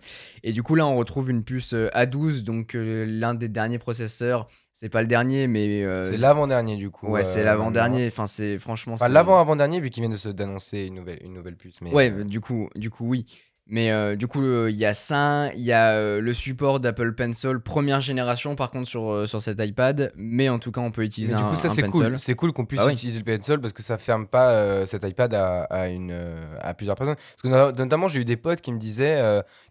Et 0.42 0.52
du 0.52 0.62
coup, 0.62 0.74
là, 0.74 0.87
on 0.87 0.96
retrouve 0.96 1.30
une 1.30 1.44
puce 1.44 1.74
euh, 1.74 1.88
A12, 1.94 2.42
donc 2.42 2.74
euh, 2.74 3.04
l'un 3.06 3.35
des 3.35 3.48
derniers 3.48 3.78
processeurs. 3.78 4.48
C'est 4.72 4.88
pas 4.88 5.02
le 5.02 5.09
dernier, 5.09 5.46
mais. 5.46 5.85
euh, 5.85 6.11
c'est 6.11 6.16
l'avant-dernier, 6.16 6.76
du 6.78 6.88
coup. 6.88 7.09
Ouais, 7.09 7.22
c'est 7.22 7.40
euh, 7.40 7.44
l'avant-dernier. 7.44 8.06
Enfin, 8.06 8.26
c'est 8.26 8.59
franchement. 8.59 8.94
Enfin, 8.94 9.09
l'avant-avant-dernier, 9.11 9.78
vu 9.80 9.90
qu'il 9.90 10.02
vient 10.02 10.09
de 10.11 10.16
se- 10.16 10.30
d'annoncer 10.30 10.85
une 10.87 10.94
nouvelle, 10.94 11.18
une 11.22 11.35
nouvelle 11.35 11.56
puce. 11.56 11.83
Mais, 11.83 11.92
Ouais, 11.92 12.11
euh, 12.11 12.24
du 12.24 12.40
coup, 12.40 12.70
du 12.76 12.88
coup, 12.88 13.06
oui. 13.06 13.26
Mais 13.72 13.90
euh, 13.92 14.16
du 14.16 14.26
coup, 14.26 14.42
euh, 14.42 14.68
il 14.68 14.76
y 14.76 14.85
a 14.85 14.94
ça, 14.94 15.52
il 15.54 15.62
y 15.62 15.70
a 15.72 15.92
euh, 15.92 16.20
le 16.20 16.35
support 16.35 16.80
d'Apple 16.80 17.12
Pencil 17.14 17.61
première 17.61 18.00
génération, 18.00 18.56
par 18.56 18.70
contre, 18.72 18.88
sur, 18.88 19.28
sur 19.28 19.40
cet 19.40 19.61
iPad. 19.61 20.12
Mais 20.16 20.48
en 20.48 20.59
tout 20.59 20.72
cas, 20.72 20.80
on 20.80 20.90
peut 20.90 21.04
utiliser 21.04 21.35
Mais 21.35 21.38
du 21.40 21.44
un, 21.46 21.50
coup, 21.50 21.54
ça 21.54 21.68
un 21.68 21.74
c'est 21.74 21.83
pencil. 21.83 22.02
cool. 22.06 22.18
C'est 22.18 22.35
cool 22.35 22.52
qu'on 22.52 22.66
puisse 22.66 22.80
Bah 22.80 22.87
oui. 22.88 22.94
utiliser 22.94 23.20
le 23.20 23.24
pencil 23.24 23.59
parce 23.61 23.72
que 23.72 23.83
ça 23.83 23.96
ferme 23.96 24.26
pas 24.26 24.85
cet 24.87 25.04
iPad 25.04 25.33
à, 25.35 25.62
à 25.62 25.87
une, 25.88 26.12
à 26.61 26.74
plusieurs 26.74 26.96
personnes. 26.96 27.14
Parce 27.16 27.42
que 27.42 27.48
no- 27.48 27.70
notamment, 27.72 28.09
j'ai 28.09 28.20
eu 28.20 28.24
des 28.24 28.37
potes 28.37 28.61
qui 28.61 28.72
me 28.72 28.78
disaient 28.78 29.22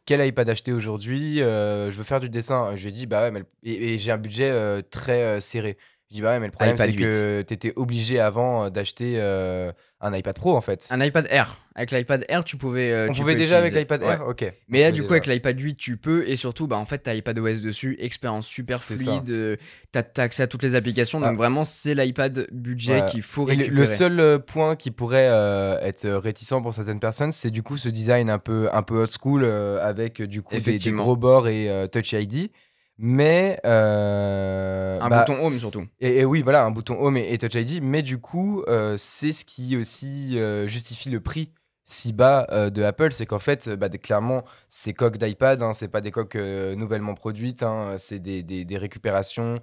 quel 0.06 0.26
iPad 0.26 0.50
acheter 0.50 0.72
aujourd'hui 0.72 1.38
Je 1.40 1.92
veux 1.96 2.04
faire 2.06 2.22
du 2.22 2.30
dessin. 2.30 2.76
Je 2.78 2.84
lui 2.84 2.90
ai 2.90 2.92
dit 2.94 3.06
bah 3.06 3.24
ouais, 3.24 3.32
mais 3.32 3.44
et, 3.64 3.96
et 3.96 4.00
j'ai 4.00 4.12
un 4.12 4.18
budget 4.18 4.82
très 4.90 5.42
serré. 5.42 5.78
Je 6.10 6.16
dis 6.16 6.22
bah 6.24 6.32
ouais, 6.32 6.40
mais 6.40 6.48
le 6.48 6.52
problème 6.52 6.76
iPad 6.76 6.90
c'est 6.90 6.96
que 6.98 7.42
tu 7.44 7.54
étais 7.54 7.72
obligé 7.76 8.20
avant 8.20 8.64
euh, 8.66 8.70
d'acheter 8.72 9.14
euh, 9.18 9.72
un 10.02 10.12
iPad 10.16 10.34
Pro 10.36 10.56
en 10.58 10.62
fait. 10.62 10.88
Un 10.90 11.02
iPad 11.06 11.28
Air. 11.30 11.60
Avec 11.76 11.92
l'iPad 11.92 12.26
Air, 12.30 12.44
tu 12.44 12.58
pouvais. 12.58 12.92
euh, 12.92 13.08
On 13.10 13.14
tu 13.14 13.22
pouvait 13.22 13.36
déjà 13.36 13.60
avec 13.60 13.74
l'iPad 13.76 14.02
Ouais. 14.02 14.08
Air 14.14 14.28
Ok. 14.28 14.52
Mais 14.70 14.82
là, 14.82 14.92
du 14.92 15.02
coup, 15.04 15.10
déjà. 15.10 15.14
avec 15.18 15.28
l'iPad 15.28 15.60
8, 15.62 15.76
tu 15.76 15.98
peux. 15.98 16.28
Et 16.28 16.36
surtout, 16.36 16.66
bah, 16.68 16.78
en 16.78 16.86
fait, 16.86 16.98
t'as 16.98 17.14
iPadOS 17.14 17.62
dessus, 17.62 17.96
expérience 18.00 18.48
super 18.48 18.80
fluide. 18.82 19.30
euh, 19.30 19.56
T'as 19.92 20.02
t'as 20.02 20.24
accès 20.24 20.42
à 20.44 20.48
toutes 20.48 20.64
les 20.64 20.74
applications. 20.74 21.20
Donc, 21.20 21.30
Ah. 21.34 21.38
vraiment, 21.38 21.64
c'est 21.64 21.94
l'iPad 21.94 22.48
budget 22.52 23.02
Ouais. 23.02 23.06
qu'il 23.06 23.22
faut 23.22 23.48
le, 23.48 23.86
seul 23.86 24.40
point 24.46 24.76
qui 24.76 24.90
pourrait 24.90 25.30
être 25.84 26.10
réticent 26.10 26.60
pour 26.62 26.74
certaines 26.74 27.00
personnes, 27.00 27.32
c'est 27.32 27.52
du 27.52 27.62
coup 27.62 27.78
ce 27.78 27.88
design 27.90 28.30
un 28.32 28.40
peu, 28.40 28.68
un 28.74 28.82
peu 28.82 28.96
old 29.04 29.12
school 29.12 29.46
avec 29.46 30.22
du 30.24 30.42
coup 30.42 30.58
des, 30.60 30.80
des 30.80 30.92
gros 30.92 31.16
bords 31.16 31.48
et 31.48 31.88
Touch 31.92 32.14
ID. 32.14 32.50
Mais 33.02 33.60
euh, 33.66 35.00
Un 35.00 35.10
bah, 35.10 35.26
bouton 35.26 35.42
home, 35.46 35.58
surtout. 35.58 35.86
et, 36.02 36.20
et 36.20 36.26
oui, 36.26 36.42
voilà, 36.42 36.66
un 36.66 36.72
bouton 36.72 36.98
Home 37.00 37.16
et, 37.18 37.32
et 37.34 37.38
Touch 37.38 37.56
ID. 37.56 37.82
Mais 37.82 38.02
du 38.02 38.20
coup, 38.20 38.64
euh, 38.68 38.96
c'est 38.98 39.32
ce 39.32 39.46
qui 39.46 39.78
aussi 39.78 40.38
euh, 40.38 40.68
justifie 40.68 41.10
le 41.10 41.22
prix 41.22 41.54
si 41.86 42.14
bas 42.14 42.46
de 42.70 42.84
Apple, 42.84 43.12
c'est 43.12 43.26
qu'en 43.26 43.40
fait, 43.40 43.68
bah, 43.70 43.90
clairement, 43.90 44.44
ces 44.68 44.94
coques 44.94 45.18
d'iPad, 45.18 45.64
hein, 45.64 45.74
c'est 45.74 45.88
pas 45.88 46.02
des 46.02 46.12
coques 46.12 46.36
nouvellement 46.36 47.16
produites, 47.16 47.64
hein, 47.64 47.96
c'est 47.98 48.20
des, 48.20 48.44
des- 48.44 48.64
des 48.64 48.78
récupérations 48.78 49.60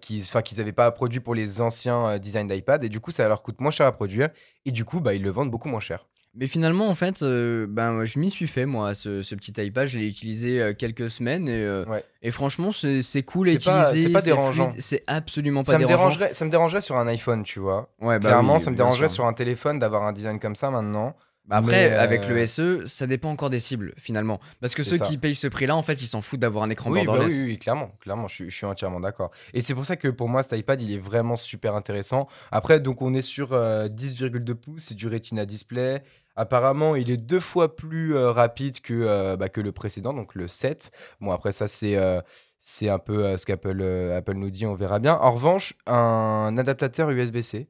qu'ils 0.00 0.22
enfin, 0.22 0.42
qu'ils 0.42 0.58
n'avaient 0.58 0.72
pas 0.72 0.90
produit 0.92 1.18
pour 1.20 1.34
les 1.34 1.60
anciens 1.60 2.18
designs 2.20 2.46
d'iPad. 2.46 2.84
Et 2.84 2.88
du 2.88 3.00
coup, 3.00 3.10
ça 3.10 3.26
leur 3.26 3.42
coûte 3.42 3.60
moins 3.60 3.72
cher 3.72 3.86
à 3.86 3.92
produire. 3.92 4.28
Et 4.64 4.70
du 4.70 4.84
coup, 4.84 5.00
bah, 5.00 5.14
ils 5.14 5.22
le 5.22 5.30
vendent 5.30 5.50
beaucoup 5.50 5.68
moins 5.68 5.80
cher. 5.80 6.06
Mais 6.38 6.46
finalement, 6.46 6.88
en 6.88 6.94
fait, 6.94 7.22
euh, 7.22 7.66
ben, 7.68 8.04
je 8.04 8.18
m'y 8.18 8.30
suis 8.30 8.46
fait, 8.46 8.66
moi, 8.66 8.94
ce, 8.94 9.22
ce 9.22 9.34
petit 9.34 9.52
iPad. 9.56 9.88
Je 9.88 9.98
l'ai 9.98 10.06
utilisé 10.06 10.60
euh, 10.60 10.74
quelques 10.74 11.08
semaines 11.10 11.48
et, 11.48 11.52
euh, 11.62 11.84
Ouais. 11.86 12.04
et 12.22 12.30
franchement, 12.30 12.70
c'est 12.72 13.22
cool 13.22 13.48
à 13.48 13.52
utiliser. 13.52 13.96
c'est 14.02 14.12
pas 14.12 14.20
dérangeant. 14.22 14.72
C'est 14.78 15.02
absolument 15.06 15.62
pas 15.62 15.72
Ça 15.72 15.78
me, 15.78 15.86
dérangeant. 15.86 15.96
dérangerait, 16.10 16.34
ça 16.34 16.44
me 16.44 16.50
dérangerait 16.50 16.80
sur 16.82 16.96
un 16.96 17.06
iPhone, 17.06 17.42
tu 17.42 17.58
vois. 17.58 17.88
Ouais, 18.00 18.18
bah 18.18 18.28
Clairement, 18.28 18.54
oui, 18.54 18.60
ça 18.60 18.70
me 18.70 18.76
dérangerait 18.76 19.08
sûr. 19.08 19.14
sur 19.14 19.26
un 19.26 19.32
téléphone 19.32 19.78
d'avoir 19.78 20.04
un 20.04 20.12
design 20.12 20.38
comme 20.38 20.56
ça 20.56 20.70
maintenant. 20.70 21.16
Bah 21.48 21.58
après, 21.58 21.92
euh, 21.92 22.00
avec 22.02 22.26
le 22.28 22.44
SE, 22.44 22.82
ça 22.86 23.06
dépend 23.06 23.30
encore 23.30 23.50
des 23.50 23.60
cibles, 23.60 23.94
finalement. 23.98 24.40
Parce 24.60 24.74
que 24.74 24.82
ceux 24.82 24.96
ça. 24.96 25.04
qui 25.06 25.16
payent 25.16 25.36
ce 25.36 25.46
prix-là, 25.46 25.76
en 25.76 25.82
fait, 25.84 26.02
ils 26.02 26.08
s'en 26.08 26.20
foutent 26.20 26.40
d'avoir 26.40 26.64
un 26.64 26.70
écran 26.70 26.90
Oui, 26.90 26.98
bah 27.00 27.12
borderless. 27.12 27.34
oui, 27.34 27.40
oui, 27.44 27.48
oui, 27.52 27.58
clairement, 27.58 27.92
clairement, 28.00 28.26
je, 28.26 28.34
suis- 28.34 28.50
je 28.50 28.56
suis 28.56 28.66
entièrement 28.66 28.98
d'accord. 28.98 29.30
Et 29.54 29.62
c'est 29.62 29.72
pour 29.72 29.86
ça 29.86 29.94
que 29.94 30.08
pour 30.08 30.28
moi, 30.28 30.42
cet 30.42 30.58
iPad, 30.58 30.82
il 30.82 30.92
est 30.92 30.98
vraiment 30.98 31.36
super 31.36 31.76
intéressant. 31.76 32.26
Après, 32.50 32.80
donc 32.80 33.00
on 33.00 33.14
est 33.14 33.22
sur 33.22 33.52
euh, 33.52 33.88
10,2 33.88 34.54
pouces, 34.54 34.82
c'est 34.86 34.94
du 34.96 35.06
Retina 35.06 35.46
Display. 35.46 36.02
Apparemment, 36.36 36.96
il 36.96 37.10
est 37.10 37.16
deux 37.16 37.40
fois 37.40 37.74
plus 37.74 38.14
euh, 38.14 38.30
rapide 38.30 38.80
que, 38.80 38.92
euh, 38.92 39.36
bah, 39.36 39.48
que 39.48 39.62
le 39.62 39.72
précédent, 39.72 40.12
donc 40.12 40.34
le 40.34 40.46
7. 40.46 40.90
Bon, 41.20 41.32
après 41.32 41.50
ça, 41.50 41.66
c'est 41.66 41.96
euh, 41.96 42.20
c'est 42.58 42.90
un 42.90 42.98
peu 42.98 43.36
ce 43.36 43.46
qu'Apple 43.46 43.82
Apple 44.14 44.34
nous 44.34 44.50
dit, 44.50 44.66
on 44.66 44.74
verra 44.74 44.98
bien. 44.98 45.14
En 45.14 45.32
revanche, 45.32 45.74
un 45.86 46.54
adaptateur 46.58 47.10
USB-C 47.10 47.68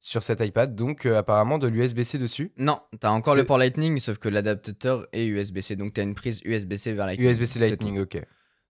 sur 0.00 0.22
cet 0.22 0.40
iPad, 0.40 0.74
donc 0.74 1.06
apparemment 1.06 1.58
de 1.58 1.66
l'USB-C 1.68 2.18
dessus. 2.18 2.52
Non, 2.58 2.80
t'as 3.00 3.10
encore 3.10 3.34
le 3.34 3.44
port 3.44 3.56
Lightning, 3.56 3.98
sauf 4.00 4.18
que 4.18 4.28
l'adaptateur 4.28 5.06
est 5.12 5.24
USB-C. 5.24 5.76
Donc 5.76 5.94
t'as 5.94 6.02
une 6.02 6.14
prise 6.14 6.42
USB-C 6.44 6.92
vers 6.92 7.06
Lightning. 7.06 7.30
USB-C 7.30 7.58
Lightning, 7.58 8.00
ok. 8.00 8.20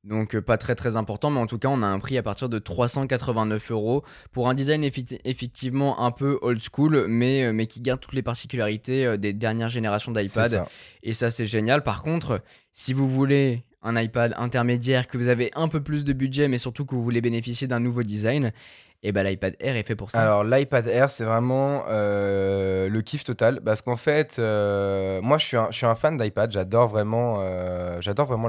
Donc 0.05 0.39
pas 0.41 0.59
très 0.59 0.75
très 0.75 0.97
important, 0.97 1.31
mais 1.31 1.41
en 1.41 1.47
tout 1.47 1.59
cas 1.59 1.69
on 1.69 1.83
a 1.83 1.87
un 1.87 1.99
prix 1.99 2.19
à 2.19 2.23
partir 2.23 2.49
de 2.51 2.59
389 2.59 3.71
euros 3.71 4.05
pour 4.33 4.51
un 4.51 4.55
design 4.55 4.85
effectivement 4.85 6.01
un 6.01 6.11
peu 6.11 6.39
old 6.43 6.61
school, 6.61 7.07
mais, 7.09 7.53
mais 7.55 7.67
qui 7.67 7.81
garde 7.81 8.01
toutes 8.01 8.13
les 8.13 8.23
particularités 8.23 9.17
des 9.17 9.33
dernières 9.33 9.71
générations 9.71 10.13
d'iPad. 10.13 10.67
Et 11.03 11.15
ça 11.15 11.31
c'est 11.31 11.47
génial. 11.47 11.83
Par 11.83 12.03
contre, 12.03 12.43
si 12.75 12.93
vous 12.93 13.09
voulez 13.09 13.65
un 13.83 14.01
iPad 14.01 14.35
intermédiaire, 14.37 15.07
que 15.07 15.19
vous 15.19 15.29
avez 15.29 15.51
un 15.55 15.69
peu 15.69 15.83
plus 15.83 16.05
de 16.05 16.13
budget, 16.13 16.49
mais 16.49 16.59
surtout 16.59 16.85
que 16.85 16.95
vous 16.95 17.05
voulez 17.05 17.21
bénéficier 17.21 17.67
d'un 17.67 17.81
nouveau 17.81 18.03
design, 18.03 18.53
et 19.05 19.13
bah 19.13 19.23
l'iPad 19.23 19.55
Air 19.61 19.77
est 19.77 19.87
fait 19.87 19.95
pour 19.95 20.11
ça. 20.11 20.23
Alors 20.23 20.45
l'iPad 20.45 20.87
Air, 20.89 21.11
c'est 21.11 21.25
vraiment 21.25 21.85
euh, 21.89 22.89
le 22.89 23.03
kiff 23.03 23.23
total 23.23 23.61
parce 23.61 23.83
qu'en 23.83 23.97
fait, 23.97 24.37
euh, 24.39 25.21
moi 25.21 25.37
je 25.37 25.45
suis 25.71 25.87
un, 25.87 25.95
fan 25.95 26.17
d'iPad, 26.17 26.51
j'adore 26.51 26.89
vraiment, 26.89 27.37
euh, 27.41 28.01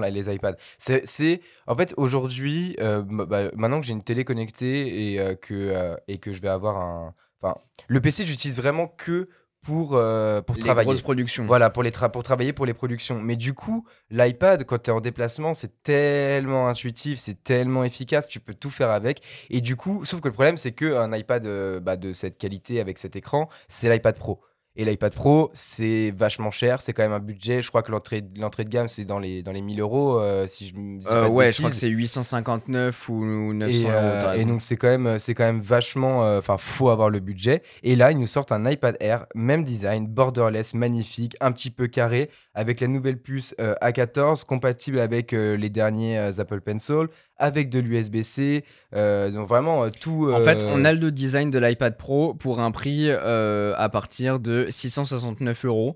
les 0.10 0.34
iPads. 0.34 0.56
C'est, 0.78 1.42
en 1.68 1.76
fait 1.76 1.94
aujourd'hui, 1.98 2.78
bah, 2.80 3.52
maintenant 3.56 3.82
que 3.82 3.86
j'ai 3.86 3.94
une 3.94 4.04
télé 4.04 4.24
connectée 4.24 5.14
et 5.14 5.36
que 5.36 5.98
et 6.08 6.20
que 6.20 6.32
je 6.32 6.42
vais 6.42 6.48
avoir 6.48 6.78
un, 6.78 7.14
enfin, 7.42 7.60
le 7.88 8.00
PC 8.00 8.26
j'utilise 8.26 8.58
vraiment 8.58 8.88
que 8.88 9.28
pour, 9.66 9.96
euh, 9.96 10.42
pour 10.42 10.56
les 10.56 10.62
travailler. 10.62 10.86
grosses 10.86 11.02
productions. 11.02 11.46
Voilà, 11.46 11.70
pour, 11.70 11.82
les 11.82 11.92
pour 11.92 12.24
travailler 12.24 12.54
pour 12.54 12.66
les 12.66 12.74
productions. 12.74 13.20
Mais 13.20 13.36
du 13.36 13.54
coup, 13.54 13.86
l'iPad, 14.12 14.64
quand 14.64 14.84
tu 14.84 14.92
es 14.92 14.94
en 14.94 15.02
déplacement, 15.02 15.54
c'est 15.54 15.82
tellement 15.82 16.68
intuitif, 16.68 17.20
c'est 17.20 17.44
tellement 17.44 17.84
efficace, 17.84 18.28
tu 18.28 18.40
peux 18.40 18.54
tout 18.54 18.70
faire 18.70 18.92
avec. 18.92 19.22
Et 19.50 19.62
du 19.62 19.76
coup, 19.76 20.06
sauf 20.06 20.22
que 20.22 20.28
le 20.28 20.34
problème, 20.34 20.58
c'est 20.58 20.72
qu'un 20.72 21.12
iPad 21.14 21.46
euh, 21.46 21.80
bah, 21.80 21.98
de 21.98 22.14
cette 22.14 22.38
qualité 22.38 22.80
avec 22.80 23.00
cet 23.00 23.16
écran, 23.16 23.50
c'est 23.68 23.90
l'iPad 23.90 24.16
Pro. 24.18 24.40
Et 24.78 24.84
l'iPad 24.84 25.14
Pro, 25.14 25.52
c'est 25.54 26.12
vachement 26.12 26.52
cher, 26.52 26.82
c'est 26.82 26.92
quand 26.92 27.04
même 27.04 27.14
un 27.14 27.20
budget. 27.20 27.62
Je 27.62 27.70
crois 27.70 27.82
que 27.82 27.92
l'entrée 27.92 28.22
de 28.22 28.70
gamme, 28.70 28.90
c'est 28.90 29.06
dans 29.06 29.20
les, 29.20 29.42
dans 29.42 29.54
les 29.54 29.62
1000 29.62 29.80
euros. 29.80 30.20
Euh, 30.20 30.48
si 30.48 30.68
je 30.68 30.74
euh, 31.10 31.30
ouais, 31.30 31.54
je 31.54 31.60
crois 31.60 31.70
que 31.70 31.76
c'est 31.76 31.88
859 31.88 33.08
ou 33.10 33.54
900 33.54 33.72
et, 33.72 33.90
euros. 33.90 34.34
et 34.34 34.44
donc, 34.44 34.62
c'est 34.62 34.76
quand, 34.76 34.90
même, 34.90 35.18
quand 35.18 35.44
même 35.44 35.62
vachement. 35.62 36.38
Enfin, 36.38 36.58
faut 36.58 36.90
avoir 36.90 37.10
le 37.10 37.22
budget. 37.22 37.64
Et 37.84 37.96
là, 37.96 38.12
ils 38.12 38.20
nous 38.20 38.28
sortent 38.28 38.52
un 38.52 38.70
iPad 38.70 38.98
Air, 39.00 39.28
même 39.34 39.64
design, 39.64 40.08
borderless, 40.08 40.74
magnifique, 40.74 41.38
un 41.40 41.54
petit 41.54 41.72
peu 41.72 41.88
carré, 41.88 42.30
avec 42.54 42.82
la 42.82 42.88
nouvelle 42.88 43.22
puce 43.22 43.56
A14, 43.60 44.44
compatible 44.46 45.00
avec 45.00 45.32
les 45.32 45.70
derniers 45.70 46.18
Apple 46.18 46.60
Pencil, 46.60 47.08
avec 47.38 47.70
de 47.70 47.80
l'USB-C. 47.80 48.64
Euh, 48.94 49.32
donc 49.32 49.48
vraiment 49.48 49.84
euh, 49.84 49.90
tout. 49.90 50.32
En 50.32 50.42
fait, 50.42 50.64
on 50.64 50.86
a 50.86 50.94
le 50.94 51.12
design 51.12 51.52
de 51.52 51.60
l'iPad 51.60 51.98
Pro 51.98 52.34
pour 52.34 52.60
un 52.60 52.72
prix 52.72 53.08
euh, 53.10 53.74
à 53.78 53.90
partir 53.90 54.40
de 54.40 54.68
669 54.70 55.66
euros. 55.66 55.96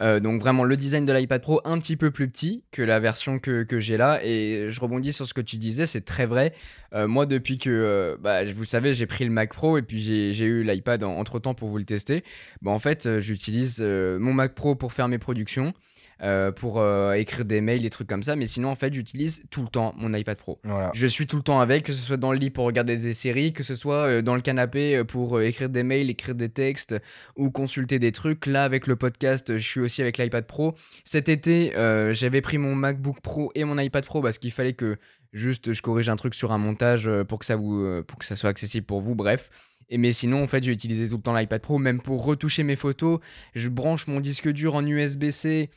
donc 0.00 0.40
vraiment 0.40 0.64
le 0.64 0.76
design 0.76 1.04
de 1.04 1.12
l'iPad 1.12 1.42
Pro 1.42 1.60
un 1.64 1.78
petit 1.78 1.96
peu 1.96 2.10
plus 2.10 2.28
petit 2.28 2.64
que 2.72 2.80
la 2.82 3.00
version 3.00 3.38
que, 3.38 3.62
que 3.62 3.78
j'ai 3.78 3.96
là. 3.96 4.20
Et 4.24 4.68
je 4.70 4.80
rebondis 4.80 5.12
sur 5.12 5.26
ce 5.26 5.34
que 5.34 5.42
tu 5.42 5.56
disais, 5.56 5.86
c'est 5.86 6.04
très 6.04 6.26
vrai. 6.26 6.54
moi, 6.92 7.26
depuis 7.26 7.58
que, 7.58 8.18
bah, 8.20 8.44
vous 8.44 8.64
savez, 8.64 8.94
j'ai 8.94 9.06
pris 9.06 9.24
le 9.24 9.30
Mac 9.30 9.52
Pro 9.52 9.78
et 9.78 9.82
puis 9.82 10.00
j'ai 10.00 10.44
eu 10.44 10.64
l'iPad 10.64 11.04
entre 11.04 11.38
temps 11.38 11.54
pour 11.54 11.68
vous 11.68 11.78
le 11.78 11.84
tester. 11.84 12.24
Bah, 12.62 12.70
en 12.70 12.78
fait, 12.78 13.20
j'utilise 13.20 13.80
mon 13.80 14.32
Mac 14.32 14.54
Pro 14.54 14.74
pour 14.74 14.92
faire 14.92 15.08
mes 15.08 15.18
productions. 15.18 15.74
Euh, 16.22 16.52
pour 16.52 16.80
euh, 16.80 17.14
écrire 17.14 17.46
des 17.46 17.62
mails, 17.62 17.80
des 17.80 17.88
trucs 17.88 18.08
comme 18.08 18.22
ça. 18.22 18.36
Mais 18.36 18.46
sinon, 18.46 18.68
en 18.68 18.74
fait, 18.74 18.92
j'utilise 18.92 19.42
tout 19.50 19.62
le 19.62 19.68
temps 19.68 19.94
mon 19.96 20.12
iPad 20.12 20.36
Pro. 20.36 20.60
Je 20.92 21.06
suis 21.06 21.26
tout 21.26 21.36
le 21.36 21.42
temps 21.42 21.60
avec, 21.60 21.84
que 21.84 21.94
ce 21.94 22.02
soit 22.02 22.18
dans 22.18 22.32
le 22.32 22.38
lit 22.38 22.50
pour 22.50 22.66
regarder 22.66 22.96
des 22.96 23.14
séries, 23.14 23.54
que 23.54 23.62
ce 23.62 23.74
soit 23.74 24.06
euh, 24.06 24.22
dans 24.22 24.34
le 24.34 24.42
canapé 24.42 25.02
pour 25.04 25.40
écrire 25.40 25.70
des 25.70 25.82
mails, 25.82 26.10
écrire 26.10 26.34
des 26.34 26.50
textes 26.50 26.94
ou 27.36 27.50
consulter 27.50 27.98
des 27.98 28.12
trucs. 28.12 28.44
Là, 28.44 28.64
avec 28.64 28.86
le 28.86 28.96
podcast, 28.96 29.56
je 29.56 29.66
suis 29.66 29.80
aussi 29.80 30.02
avec 30.02 30.18
l'iPad 30.18 30.46
Pro. 30.46 30.74
Cet 31.04 31.28
été, 31.30 31.72
j'avais 32.12 32.40
pris 32.40 32.58
mon 32.58 32.74
MacBook 32.74 33.20
Pro 33.20 33.50
et 33.54 33.64
mon 33.64 33.78
iPad 33.78 34.04
Pro 34.04 34.20
parce 34.20 34.38
qu'il 34.38 34.52
fallait 34.52 34.74
que 34.74 34.96
juste 35.32 35.72
je 35.72 35.80
corrige 35.80 36.08
un 36.08 36.16
truc 36.16 36.34
sur 36.34 36.52
un 36.52 36.58
montage 36.58 37.08
pour 37.28 37.38
que 37.38 37.46
ça, 37.46 37.56
vous, 37.56 38.02
pour 38.06 38.18
que 38.18 38.24
ça 38.24 38.36
soit 38.36 38.50
accessible 38.50 38.86
pour 38.86 39.00
vous. 39.00 39.14
Bref. 39.14 39.50
Et 39.90 39.98
mais 39.98 40.12
sinon, 40.12 40.42
en 40.42 40.46
fait, 40.46 40.62
j'ai 40.62 40.72
utilisé 40.72 41.08
tout 41.08 41.16
le 41.16 41.22
temps 41.22 41.34
l'iPad 41.34 41.60
Pro, 41.60 41.78
même 41.78 42.00
pour 42.00 42.24
retoucher 42.24 42.62
mes 42.62 42.76
photos. 42.76 43.18
Je 43.54 43.68
branche 43.68 44.06
mon 44.06 44.20
disque 44.20 44.48
dur 44.48 44.76
en 44.76 44.86
USB-C 44.86 45.70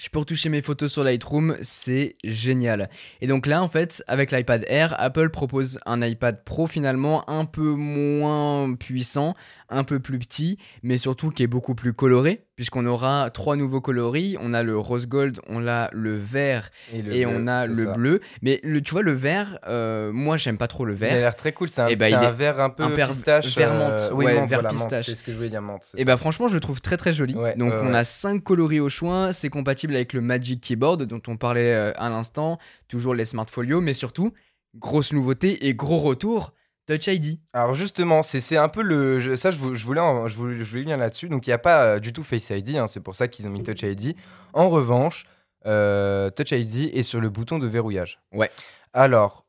je 0.00 0.08
peux 0.08 0.18
retoucher 0.18 0.48
mes 0.48 0.62
photos 0.62 0.90
sur 0.90 1.04
Lightroom, 1.04 1.58
c'est 1.60 2.16
génial. 2.24 2.88
Et 3.20 3.26
donc 3.26 3.46
là, 3.46 3.62
en 3.62 3.68
fait, 3.68 4.02
avec 4.06 4.32
l'iPad 4.32 4.64
Air, 4.66 4.94
Apple 4.98 5.28
propose 5.28 5.78
un 5.84 6.00
iPad 6.00 6.42
Pro 6.42 6.66
finalement 6.66 7.28
un 7.28 7.44
peu 7.44 7.74
moins 7.74 8.74
puissant, 8.76 9.34
un 9.68 9.84
peu 9.84 10.00
plus 10.00 10.18
petit, 10.18 10.56
mais 10.82 10.96
surtout 10.96 11.28
qui 11.28 11.42
est 11.42 11.46
beaucoup 11.46 11.74
plus 11.74 11.92
coloré, 11.92 12.46
puisqu'on 12.56 12.86
aura 12.86 13.28
trois 13.30 13.56
nouveaux 13.56 13.82
coloris. 13.82 14.36
On 14.40 14.54
a 14.54 14.62
le 14.62 14.76
rose 14.76 15.06
gold, 15.06 15.38
on 15.48 15.66
a 15.66 15.90
le 15.92 16.16
vert 16.16 16.70
et, 16.92 17.26
on 17.26 17.46
a 17.46 17.66
le 17.66 17.92
bleu. 17.92 18.20
Mais 18.40 18.60
le, 18.62 18.80
tu 18.80 18.92
vois, 18.92 19.02
le 19.02 19.12
vert, 19.12 19.58
euh, 19.68 20.12
moi 20.12 20.38
j'aime 20.38 20.56
pas 20.56 20.66
trop 20.66 20.86
le 20.86 20.94
vert. 20.94 21.12
Il 21.12 21.18
a 21.18 21.20
l'air 21.20 21.36
très 21.36 21.52
cool, 21.52 21.68
c'est 21.68 21.82
un, 21.82 21.88
eh 21.88 21.96
ben, 21.96 22.12
un 22.14 22.30
vert 22.32 22.58
un 22.58 22.70
peu 22.70 22.84
un 22.84 22.90
pistache. 22.90 23.56
Vert 23.56 23.74
menthe, 23.74 24.00
euh, 24.00 24.10
oui, 24.14 24.24
vert 24.24 24.66
pistache. 24.68 25.04
C'est 25.04 25.14
ce 25.14 25.22
que 25.22 25.30
je 25.30 25.36
voulais 25.36 25.50
dire, 25.50 25.62
menthe. 25.62 25.92
Et 25.98 26.04
bah 26.06 26.16
franchement, 26.16 26.48
je 26.48 26.54
le 26.54 26.60
trouve 26.60 26.80
très 26.80 26.96
très 26.96 27.12
joli. 27.12 27.34
donc 27.34 27.74
on 27.82 27.92
a 27.92 28.04
cinq 28.04 28.42
coloris 28.42 28.80
au 28.80 28.88
choix, 28.88 29.32
c'est 29.34 29.50
compatible 29.50 29.89
avec 29.94 30.12
le 30.12 30.20
Magic 30.20 30.60
Keyboard 30.60 31.04
dont 31.04 31.22
on 31.26 31.36
parlait 31.36 31.72
euh, 31.72 31.92
à 31.96 32.08
l'instant, 32.08 32.58
toujours 32.88 33.14
les 33.14 33.24
Smart 33.24 33.46
Folio, 33.48 33.80
mais 33.80 33.94
surtout, 33.94 34.32
grosse 34.76 35.12
nouveauté 35.12 35.66
et 35.66 35.74
gros 35.74 35.98
retour 35.98 36.52
Touch 36.86 37.06
ID. 37.06 37.38
Alors 37.52 37.74
justement, 37.74 38.22
c'est 38.22 38.56
un 38.56 38.68
peu 38.68 38.82
le... 38.82 39.36
Ça, 39.36 39.50
je, 39.50 39.58
voulais, 39.58 39.76
je 39.76 39.84
voulais, 39.86 40.28
je 40.28 40.36
voulais 40.36 40.82
venir 40.82 40.96
là-dessus. 40.96 41.28
Donc, 41.28 41.46
il 41.46 41.50
n'y 41.50 41.54
a 41.54 41.58
pas 41.58 41.84
euh, 41.84 41.98
du 42.00 42.12
tout 42.12 42.24
Face 42.24 42.50
ID. 42.50 42.76
Hein, 42.76 42.86
c'est 42.86 43.02
pour 43.02 43.14
ça 43.14 43.28
qu'ils 43.28 43.46
ont 43.46 43.50
mis 43.50 43.62
Touch 43.62 43.82
ID. 43.82 44.16
En 44.52 44.68
revanche, 44.68 45.26
euh, 45.66 46.30
Touch 46.30 46.50
ID 46.50 46.90
est 46.92 47.02
sur 47.02 47.20
le 47.20 47.28
bouton 47.28 47.58
de 47.58 47.66
verrouillage. 47.68 48.20
Ouais. 48.32 48.50
Alors, 48.92 49.46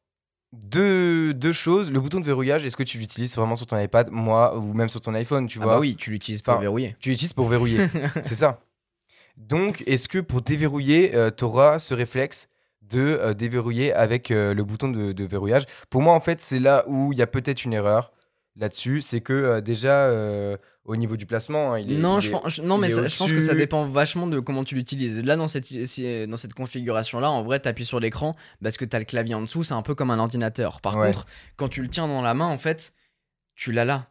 deux, 0.53 1.33
deux 1.33 1.53
choses. 1.53 1.91
Le 1.91 1.99
bouton 1.99 2.19
de 2.19 2.25
verrouillage, 2.25 2.65
est-ce 2.65 2.77
que 2.77 2.83
tu 2.83 2.97
l'utilises 2.97 3.35
vraiment 3.35 3.55
sur 3.55 3.65
ton 3.65 3.79
iPad, 3.79 4.09
moi, 4.11 4.57
ou 4.57 4.73
même 4.73 4.89
sur 4.89 5.01
ton 5.01 5.13
iPhone, 5.13 5.47
tu 5.47 5.59
ah 5.61 5.63
vois? 5.63 5.73
bah 5.75 5.79
oui, 5.79 5.95
tu 5.95 6.11
l'utilises 6.11 6.41
pour 6.41 6.59
verrouiller. 6.59 6.95
Tu 6.99 7.09
l'utilises 7.09 7.33
pour 7.33 7.47
verrouiller, 7.47 7.87
c'est 8.23 8.35
ça. 8.35 8.59
Donc, 9.47 9.83
est-ce 9.87 10.07
que 10.07 10.19
pour 10.19 10.41
déverrouiller, 10.41 11.15
euh, 11.15 11.31
tu 11.35 11.43
auras 11.43 11.79
ce 11.79 11.93
réflexe 11.93 12.47
de 12.81 12.99
euh, 12.99 13.33
déverrouiller 13.33 13.93
avec 13.93 14.31
euh, 14.31 14.53
le 14.53 14.63
bouton 14.63 14.89
de, 14.89 15.23
verrouillage? 15.23 15.65
Pour 15.89 16.01
moi, 16.01 16.13
en 16.13 16.19
fait, 16.19 16.41
c'est 16.41 16.59
là 16.59 16.85
où 16.87 17.11
il 17.11 17.19
y 17.19 17.21
a 17.21 17.27
peut-être 17.27 17.65
une 17.65 17.73
erreur 17.73 18.11
là-dessus. 18.55 19.01
C'est 19.01 19.21
que 19.21 19.33
euh, 19.33 19.61
déjà, 19.61 20.11
au 20.85 20.95
niveau 20.95 21.17
du 21.17 21.25
placement, 21.25 21.73
hein, 21.73 21.79
il 21.79 21.91
est. 21.91 21.97
Non, 21.97 22.19
je, 22.19 22.29
pense, 22.29 22.59
non 22.59 22.77
mais 22.77 22.91
je 22.91 23.17
pense 23.17 23.31
que 23.31 23.39
ça 23.39 23.55
dépend 23.55 23.87
vachement 23.87 24.27
de 24.27 24.39
comment 24.39 24.63
tu 24.63 24.75
l'utilises. 24.75 25.23
Là, 25.23 25.35
dans 25.35 25.47
cette, 25.47 25.73
dans 25.73 26.37
cette 26.37 26.53
configuration-là, 26.53 27.31
en 27.31 27.43
vrai, 27.43 27.59
tu 27.59 27.67
appuies 27.67 27.85
sur 27.85 27.99
l'écran 27.99 28.35
parce 28.61 28.77
que 28.77 28.85
tu 28.85 28.95
as 28.95 28.99
le 28.99 29.05
clavier 29.05 29.33
en 29.33 29.41
dessous, 29.41 29.63
c'est 29.63 29.73
un 29.73 29.81
peu 29.81 29.95
comme 29.95 30.11
un 30.11 30.19
ordinateur. 30.19 30.81
Par 30.81 30.93
contre, 30.93 31.25
quand 31.55 31.67
tu 31.67 31.81
le 31.81 31.89
tiens 31.89 32.07
dans 32.07 32.21
la 32.21 32.33
main, 32.33 32.47
en 32.47 32.57
fait, 32.57 32.93
tu 33.55 33.71
l'as 33.71 33.85
là. 33.85 34.07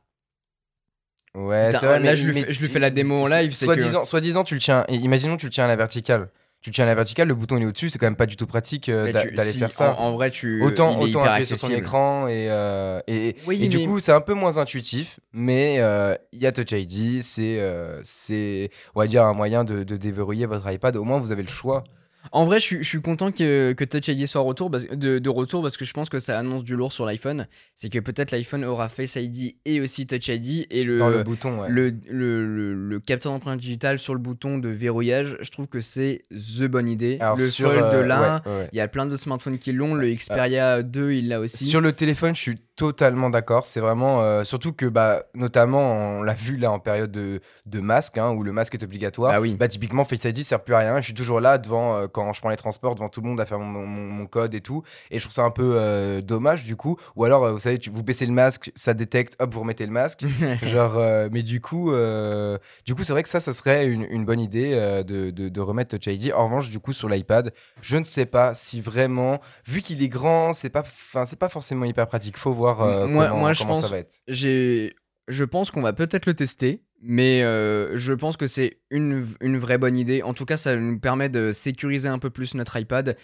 Ouais, 1.34 1.70
c'est 1.72 1.86
vrai. 1.86 2.00
Là, 2.00 2.16
je, 2.16 2.26
lui 2.26 2.42
fais, 2.42 2.52
je 2.52 2.60
lui 2.60 2.68
fais 2.68 2.78
la 2.78 2.90
démo 2.90 3.24
en 3.24 3.28
live. 3.28 3.54
Soit, 3.54 3.76
disant, 3.76 4.04
soit 4.04 4.20
disant, 4.20 4.44
tu 4.44 4.54
le 4.54 4.60
tiens. 4.60 4.84
Imaginons, 4.88 5.36
tu 5.36 5.46
le 5.46 5.52
tiens 5.52 5.64
à 5.64 5.68
la 5.68 5.76
verticale 5.76 6.28
tu 6.62 6.70
tiens 6.70 6.84
à 6.84 6.88
la 6.88 6.94
verticale, 6.94 7.26
le 7.26 7.34
bouton 7.34 7.56
est 7.58 7.64
au-dessus, 7.64 7.88
c'est 7.88 7.98
quand 7.98 8.06
même 8.06 8.16
pas 8.16 8.26
du 8.26 8.36
tout 8.36 8.46
pratique 8.46 8.88
euh, 8.88 9.10
d'aller 9.12 9.52
faire 9.52 9.72
ça. 9.72 9.98
En, 9.98 10.12
vrai, 10.12 10.30
tu 10.30 10.62
autant 10.62 10.98
autant 11.00 11.22
appuyer 11.22 11.46
sur 11.46 11.58
ton 11.58 11.70
écran 11.70 12.28
et 12.28 12.48
euh, 12.50 13.00
et, 13.06 13.36
et 13.50 13.68
du 13.68 13.86
coup 13.86 13.98
c'est 13.98 14.12
un 14.12 14.20
peu 14.20 14.34
moins 14.34 14.58
intuitif, 14.58 15.20
mais 15.32 15.76
euh, 15.78 16.14
il 16.32 16.40
y 16.40 16.46
a 16.46 16.52
Touch 16.52 16.72
ID, 16.72 17.22
c'est 17.22 17.60
c'est 18.02 18.70
on 18.94 19.00
va 19.00 19.06
dire 19.06 19.24
un 19.24 19.32
moyen 19.32 19.64
de, 19.64 19.84
de 19.84 19.96
déverrouiller 19.96 20.46
votre 20.46 20.70
iPad. 20.70 20.96
Au 20.96 21.04
moins 21.04 21.18
vous 21.18 21.32
avez 21.32 21.42
le 21.42 21.48
choix. 21.48 21.84
En 22.32 22.44
vrai, 22.44 22.60
je, 22.60 22.82
suis 22.82 23.00
content 23.00 23.32
que, 23.32 23.72
que 23.72 23.84
Touch 23.84 24.08
ID 24.08 24.26
soit 24.26 24.42
retour, 24.42 24.70
de, 24.70 25.28
retour 25.28 25.62
parce 25.62 25.76
que 25.76 25.84
je 25.84 25.92
pense 25.92 26.08
que 26.08 26.18
ça 26.18 26.38
annonce 26.38 26.64
du 26.64 26.76
lourd 26.76 26.92
sur 26.92 27.06
l'iPhone. 27.06 27.46
C'est 27.74 27.88
que 27.88 27.98
peut-être 27.98 28.30
l'iPhone 28.30 28.64
aura 28.64 28.88
Face 28.88 29.16
ID 29.16 29.56
et 29.64 29.80
aussi 29.80 30.06
Touch 30.06 30.28
ID 30.28 30.66
et 30.70 30.84
le, 30.84 30.98
le 30.98 31.22
bouton, 31.22 31.62
le, 31.68 31.90
le, 32.08 33.00
capteur 33.00 33.32
d'empreinte 33.32 33.60
digitale 33.60 33.98
sur 33.98 34.14
le 34.14 34.20
bouton 34.20 34.58
de 34.58 34.68
verrouillage. 34.68 35.38
Je 35.40 35.50
trouve 35.50 35.66
que 35.66 35.80
c'est 35.80 36.24
the 36.30 36.64
bonne 36.64 36.88
idée. 36.88 37.18
le 37.36 37.44
Fold 37.48 37.94
euh, 37.94 38.06
là, 38.06 38.42
il 38.72 38.76
y 38.76 38.80
a 38.80 38.88
plein 38.88 39.06
d'autres 39.06 39.22
smartphones 39.22 39.58
qui 39.58 39.72
l'ont. 39.72 39.94
Le 39.94 40.12
Xperia 40.12 40.82
2, 40.82 41.12
il 41.12 41.28
l'a 41.28 41.40
aussi. 41.40 41.64
Sur 41.64 41.80
le 41.80 41.92
téléphone, 41.92 42.36
je 42.36 42.40
suis 42.40 42.58
totalement 42.80 43.28
d'accord. 43.28 43.66
C'est 43.66 43.80
vraiment, 43.80 44.22
euh, 44.22 44.42
surtout 44.44 44.72
que, 44.72 44.86
bah, 44.86 45.24
notamment, 45.34 46.18
on 46.18 46.22
l'a 46.22 46.32
vu 46.32 46.56
là 46.56 46.72
en 46.72 46.78
période 46.78 47.12
de, 47.12 47.40
de 47.66 47.80
masque, 47.80 48.16
hein, 48.16 48.30
où 48.30 48.42
le 48.42 48.52
masque 48.52 48.74
est 48.74 48.82
obligatoire. 48.82 49.32
Bah 49.32 49.40
oui. 49.40 49.54
Bah, 49.60 49.68
typiquement, 49.68 50.06
Face 50.06 50.24
ID 50.24 50.42
sert 50.42 50.64
plus 50.64 50.74
à 50.74 50.78
rien. 50.78 50.96
Je 50.96 51.04
suis 51.04 51.14
toujours 51.14 51.42
là 51.42 51.58
devant, 51.58 51.96
euh, 51.96 52.06
quand 52.12 52.32
je 52.32 52.40
prends 52.40 52.50
les 52.50 52.56
transports, 52.56 52.94
devant 52.94 53.08
tout 53.08 53.20
le 53.20 53.28
monde 53.28 53.40
à 53.40 53.46
faire 53.46 53.58
mon, 53.58 53.86
mon, 53.86 54.26
code 54.26 54.54
et 54.54 54.60
tout. 54.60 54.82
Et 55.10 55.18
je 55.18 55.24
trouve 55.24 55.32
ça 55.32 55.42
un 55.42 55.50
peu 55.50 55.74
euh, 55.76 56.20
dommage, 56.20 56.64
du 56.64 56.76
coup. 56.76 56.96
Ou 57.16 57.24
alors, 57.24 57.50
vous 57.52 57.60
savez, 57.60 57.78
tu, 57.78 57.90
vous 57.90 58.02
baissez 58.02 58.26
le 58.26 58.32
masque, 58.32 58.70
ça 58.74 58.94
détecte, 58.94 59.36
hop, 59.40 59.52
vous 59.52 59.60
remettez 59.60 59.86
le 59.86 59.92
masque. 59.92 60.24
Genre, 60.62 61.00
mais 61.30 61.42
du 61.42 61.60
coup, 61.60 61.92
du 62.84 62.94
coup, 62.94 63.02
c'est 63.02 63.12
vrai 63.12 63.22
que 63.22 63.28
ça, 63.28 63.40
ça 63.40 63.52
serait 63.52 63.86
une, 63.86 64.06
une 64.10 64.24
bonne 64.24 64.40
idée 64.40 64.72
de, 65.06 65.30
de, 65.30 65.48
de, 65.48 65.60
remettre 65.60 65.96
Touch 65.96 66.12
ID. 66.12 66.32
En 66.32 66.44
revanche, 66.44 66.70
du 66.70 66.80
coup, 66.80 66.92
sur 66.92 67.08
l'iPad, 67.08 67.52
je 67.82 67.96
ne 67.96 68.04
sais 68.04 68.26
pas 68.26 68.54
si 68.54 68.80
vraiment, 68.80 69.40
vu 69.66 69.80
qu'il 69.80 70.02
est 70.02 70.08
grand, 70.08 70.52
c'est 70.52 70.70
pas, 70.70 70.84
c'est 71.24 71.38
pas 71.38 71.48
forcément 71.48 71.84
hyper 71.84 72.06
pratique. 72.06 72.36
Faut 72.36 72.52
voir 72.52 72.82
euh, 72.82 73.06
moi, 73.06 73.26
comment, 73.26 73.40
moi, 73.40 73.52
je 73.52 73.64
pense, 73.64 73.80
ça 73.80 73.88
va 73.88 73.98
être. 73.98 74.20
Je 75.30 75.44
pense 75.44 75.70
qu'on 75.70 75.80
va 75.80 75.92
peut-être 75.92 76.26
le 76.26 76.34
tester, 76.34 76.82
mais 77.00 77.42
euh, 77.42 77.96
je 77.96 78.12
pense 78.12 78.36
que 78.36 78.46
c'est 78.46 78.80
une, 78.90 79.26
une, 79.40 79.56
vraie 79.58 79.78
bonne 79.78 79.96
idée. 79.96 80.22
En 80.22 80.34
tout 80.34 80.44
cas, 80.44 80.56
ça 80.56 80.76
nous 80.76 80.98
permet 80.98 81.28
de 81.28 81.52
sécuriser 81.52 82.08
un 82.08 82.18
peu 82.18 82.30
plus 82.30 82.54
notre 82.54 82.76
iPad 82.76 83.16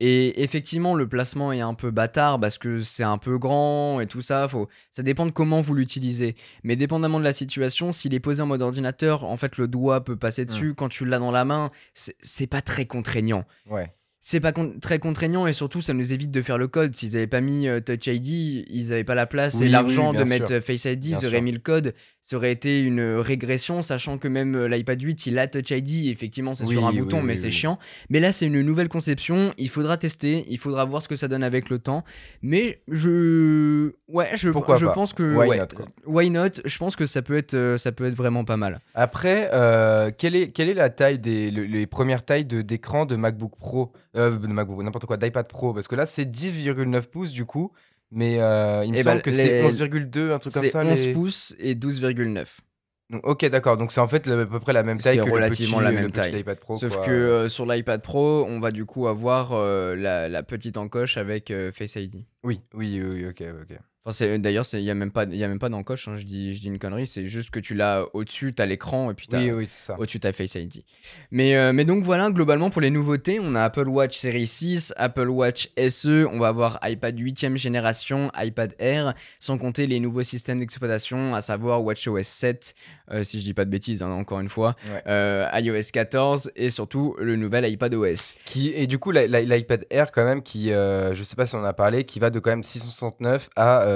Et 0.00 0.42
effectivement, 0.42 0.94
le 0.94 1.06
placement 1.06 1.52
est 1.52 1.60
un 1.60 1.74
peu 1.74 1.90
bâtard 1.90 2.40
parce 2.40 2.56
que 2.56 2.80
c'est 2.80 3.04
un 3.04 3.18
peu 3.18 3.38
grand 3.38 4.00
et 4.00 4.06
tout 4.06 4.22
ça. 4.22 4.48
Faut... 4.48 4.68
Ça 4.90 5.02
dépend 5.02 5.26
de 5.26 5.32
comment 5.32 5.60
vous 5.60 5.74
l'utilisez. 5.74 6.34
Mais 6.64 6.76
dépendamment 6.76 7.18
de 7.18 7.24
la 7.24 7.34
situation, 7.34 7.92
s'il 7.92 8.14
est 8.14 8.20
posé 8.20 8.42
en 8.42 8.46
mode 8.46 8.62
ordinateur, 8.62 9.24
en 9.24 9.36
fait, 9.36 9.58
le 9.58 9.68
doigt 9.68 10.02
peut 10.02 10.16
passer 10.16 10.46
dessus. 10.46 10.74
Quand 10.74 10.88
tu 10.88 11.04
l'as 11.04 11.18
dans 11.18 11.30
la 11.30 11.44
main, 11.44 11.70
c'est 11.94 12.46
pas 12.46 12.62
très 12.62 12.86
contraignant. 12.86 13.44
Ouais 13.68 13.92
c'est 14.22 14.40
pas 14.40 14.52
très 14.82 14.98
contraignant 14.98 15.46
et 15.46 15.54
surtout 15.54 15.80
ça 15.80 15.94
nous 15.94 16.12
évite 16.12 16.30
de 16.30 16.42
faire 16.42 16.58
le 16.58 16.68
code. 16.68 16.94
S'ils 16.94 17.16
avaient 17.16 17.26
pas 17.26 17.40
mis 17.40 17.66
euh, 17.66 17.80
Touch 17.80 18.06
ID, 18.06 18.66
ils 18.68 18.92
avaient 18.92 19.02
pas 19.02 19.14
la 19.14 19.26
place 19.26 19.62
et 19.62 19.68
l'argent 19.68 20.12
de 20.12 20.24
mettre 20.24 20.52
euh, 20.52 20.60
Face 20.60 20.84
ID, 20.84 21.06
ils 21.06 21.26
auraient 21.26 21.40
mis 21.40 21.52
le 21.52 21.58
code. 21.58 21.94
Ça 22.20 22.36
aurait 22.36 22.52
été 22.52 22.82
une 22.82 23.00
régression, 23.00 23.82
sachant 23.82 24.18
que 24.18 24.28
même 24.28 24.54
euh, 24.54 24.68
l'iPad 24.68 25.00
8 25.00 25.24
il 25.24 25.38
a 25.38 25.48
Touch 25.48 25.70
ID. 25.70 26.08
Effectivement, 26.08 26.54
c'est 26.54 26.66
sur 26.66 26.86
un 26.86 26.92
bouton, 26.92 27.22
mais 27.22 27.34
c'est 27.34 27.50
chiant. 27.50 27.78
Mais 28.10 28.20
là, 28.20 28.30
c'est 28.30 28.44
une 28.44 28.60
nouvelle 28.60 28.90
conception. 28.90 29.54
Il 29.56 29.70
faudra 29.70 29.96
tester, 29.96 30.44
il 30.50 30.58
faudra 30.58 30.84
voir 30.84 31.00
ce 31.00 31.08
que 31.08 31.16
ça 31.16 31.26
donne 31.26 31.42
avec 31.42 31.70
le 31.70 31.78
temps. 31.78 32.04
Mais 32.42 32.82
je, 32.88 33.92
ouais, 34.08 34.28
je, 34.34 34.52
je 34.52 34.86
pense 34.92 35.14
que 35.14 35.34
why, 35.34 35.58
not, 35.58 35.64
why 36.06 36.30
not? 36.30 36.60
Je 36.66 36.76
pense 36.76 36.94
que 36.94 37.06
ça 37.06 37.22
peut 37.22 37.38
être, 37.38 37.76
ça 37.78 37.90
peut 37.90 38.04
être 38.04 38.14
vraiment 38.14 38.44
pas 38.44 38.58
mal. 38.58 38.82
Après, 38.94 39.48
quelle 40.18 40.36
est 40.36 40.48
quelle 40.48 40.68
est 40.68 40.74
la 40.74 40.90
taille 40.90 41.18
des 41.18 41.50
les 41.50 41.86
premières 41.86 42.22
tailles 42.22 42.44
d'écran 42.44 43.06
de 43.06 43.16
MacBook 43.16 43.56
Pro? 43.58 43.92
Euh, 44.16 44.38
n'importe 44.38 45.06
quoi, 45.06 45.16
d'iPad 45.16 45.46
Pro, 45.46 45.72
parce 45.72 45.88
que 45.88 45.94
là 45.94 46.06
c'est 46.06 46.24
10,9 46.24 47.02
pouces 47.02 47.32
du 47.32 47.44
coup, 47.44 47.72
mais 48.10 48.40
euh, 48.40 48.84
il 48.84 48.92
me 48.92 48.98
eh 48.98 49.02
semble 49.02 49.16
ben, 49.16 49.22
que 49.22 49.30
c'est 49.30 49.62
11,2, 49.62 50.32
un 50.32 50.38
truc 50.38 50.52
comme 50.52 50.66
ça. 50.66 50.84
C'est 50.84 51.08
11 51.10 51.12
pouces 51.12 51.54
et 51.58 51.74
12,9. 51.74 52.46
Ok, 53.24 53.44
d'accord. 53.46 53.76
Donc 53.76 53.90
c'est 53.90 54.00
en 54.00 54.06
fait 54.06 54.28
à 54.28 54.46
peu 54.46 54.60
près 54.60 54.72
la 54.72 54.84
même 54.84 55.00
taille 55.00 55.18
que 55.18 55.28
relativement 55.28 55.80
le 55.80 55.86
petit, 55.86 55.94
la 55.94 56.00
même 56.00 56.12
taille. 56.12 56.38
iPad 56.38 56.58
Pro. 56.58 56.76
Sauf 56.76 57.04
que 57.04 57.10
euh, 57.10 57.48
sur 57.48 57.66
l'iPad 57.66 58.02
Pro, 58.02 58.44
on 58.46 58.60
va 58.60 58.70
du 58.70 58.84
coup 58.84 59.08
avoir 59.08 59.52
la, 59.54 60.28
la, 60.28 60.42
petite 60.42 60.76
encoche 60.76 61.16
avec 61.16 61.52
Face 61.72 61.96
ID. 61.96 62.24
Oui, 62.44 62.60
oui, 62.72 63.00
oui, 63.02 63.26
ok, 63.26 63.42
ok. 63.62 63.78
D'ailleurs, 64.06 64.64
il 64.72 64.82
n'y 64.82 64.90
a 64.90 64.94
même 64.94 65.10
pas, 65.10 65.24
y 65.24 65.44
a 65.44 65.48
même 65.48 65.58
pas 65.58 65.68
d'encoche, 65.68 66.08
hein, 66.08 66.16
je, 66.16 66.24
dis, 66.24 66.54
je 66.54 66.60
dis 66.60 66.68
une 66.68 66.78
connerie, 66.78 67.06
c'est 67.06 67.26
juste 67.26 67.50
que 67.50 67.60
tu 67.60 67.74
l'as 67.74 68.06
au-dessus, 68.14 68.54
tu 68.54 68.62
as 68.62 68.66
l'écran 68.66 69.10
et 69.10 69.14
puis 69.14 69.28
oui, 69.32 69.50
oui, 69.50 69.68
au-dessus 69.98 70.18
tu 70.18 70.26
as 70.26 70.32
Face 70.32 70.54
ID. 70.54 70.84
Mais, 71.30 71.54
euh, 71.54 71.74
mais 71.74 71.84
donc 71.84 72.02
voilà, 72.02 72.30
globalement 72.30 72.70
pour 72.70 72.80
les 72.80 72.88
nouveautés, 72.88 73.38
on 73.40 73.54
a 73.54 73.62
Apple 73.62 73.88
Watch 73.88 74.16
série 74.16 74.46
6, 74.46 74.94
Apple 74.96 75.28
Watch 75.28 75.68
SE, 75.90 76.26
on 76.30 76.38
va 76.38 76.48
avoir 76.48 76.78
iPad 76.82 77.18
8ème 77.18 77.56
génération, 77.56 78.30
iPad 78.36 78.74
Air, 78.78 79.14
sans 79.38 79.58
compter 79.58 79.86
les 79.86 80.00
nouveaux 80.00 80.22
systèmes 80.22 80.60
d'exploitation, 80.60 81.34
à 81.34 81.42
savoir 81.42 81.84
WatchOS 81.84 82.22
7, 82.22 82.74
euh, 83.12 83.24
si 83.24 83.40
je 83.40 83.44
dis 83.44 83.54
pas 83.54 83.64
de 83.64 83.70
bêtises, 83.70 84.02
hein, 84.02 84.10
encore 84.10 84.40
une 84.40 84.48
fois, 84.48 84.76
euh, 85.06 85.48
iOS 85.54 85.90
14 85.92 86.50
et 86.56 86.70
surtout 86.70 87.16
le 87.18 87.36
nouvel 87.36 87.68
iPad 87.70 87.94
OS. 87.94 88.34
Qui, 88.44 88.72
et 88.74 88.86
du 88.86 88.98
coup, 88.98 89.10
l'iPad 89.10 89.86
Air, 89.90 90.12
quand 90.12 90.24
même, 90.24 90.42
qui, 90.42 90.72
euh, 90.72 91.14
je 91.14 91.22
sais 91.22 91.36
pas 91.36 91.46
si 91.46 91.54
on 91.54 91.60
en 91.60 91.64
a 91.64 91.72
parlé, 91.72 92.04
qui 92.04 92.18
va 92.18 92.30
de 92.30 92.38
quand 92.38 92.50
même 92.50 92.62
669 92.62 93.50
à 93.56 93.86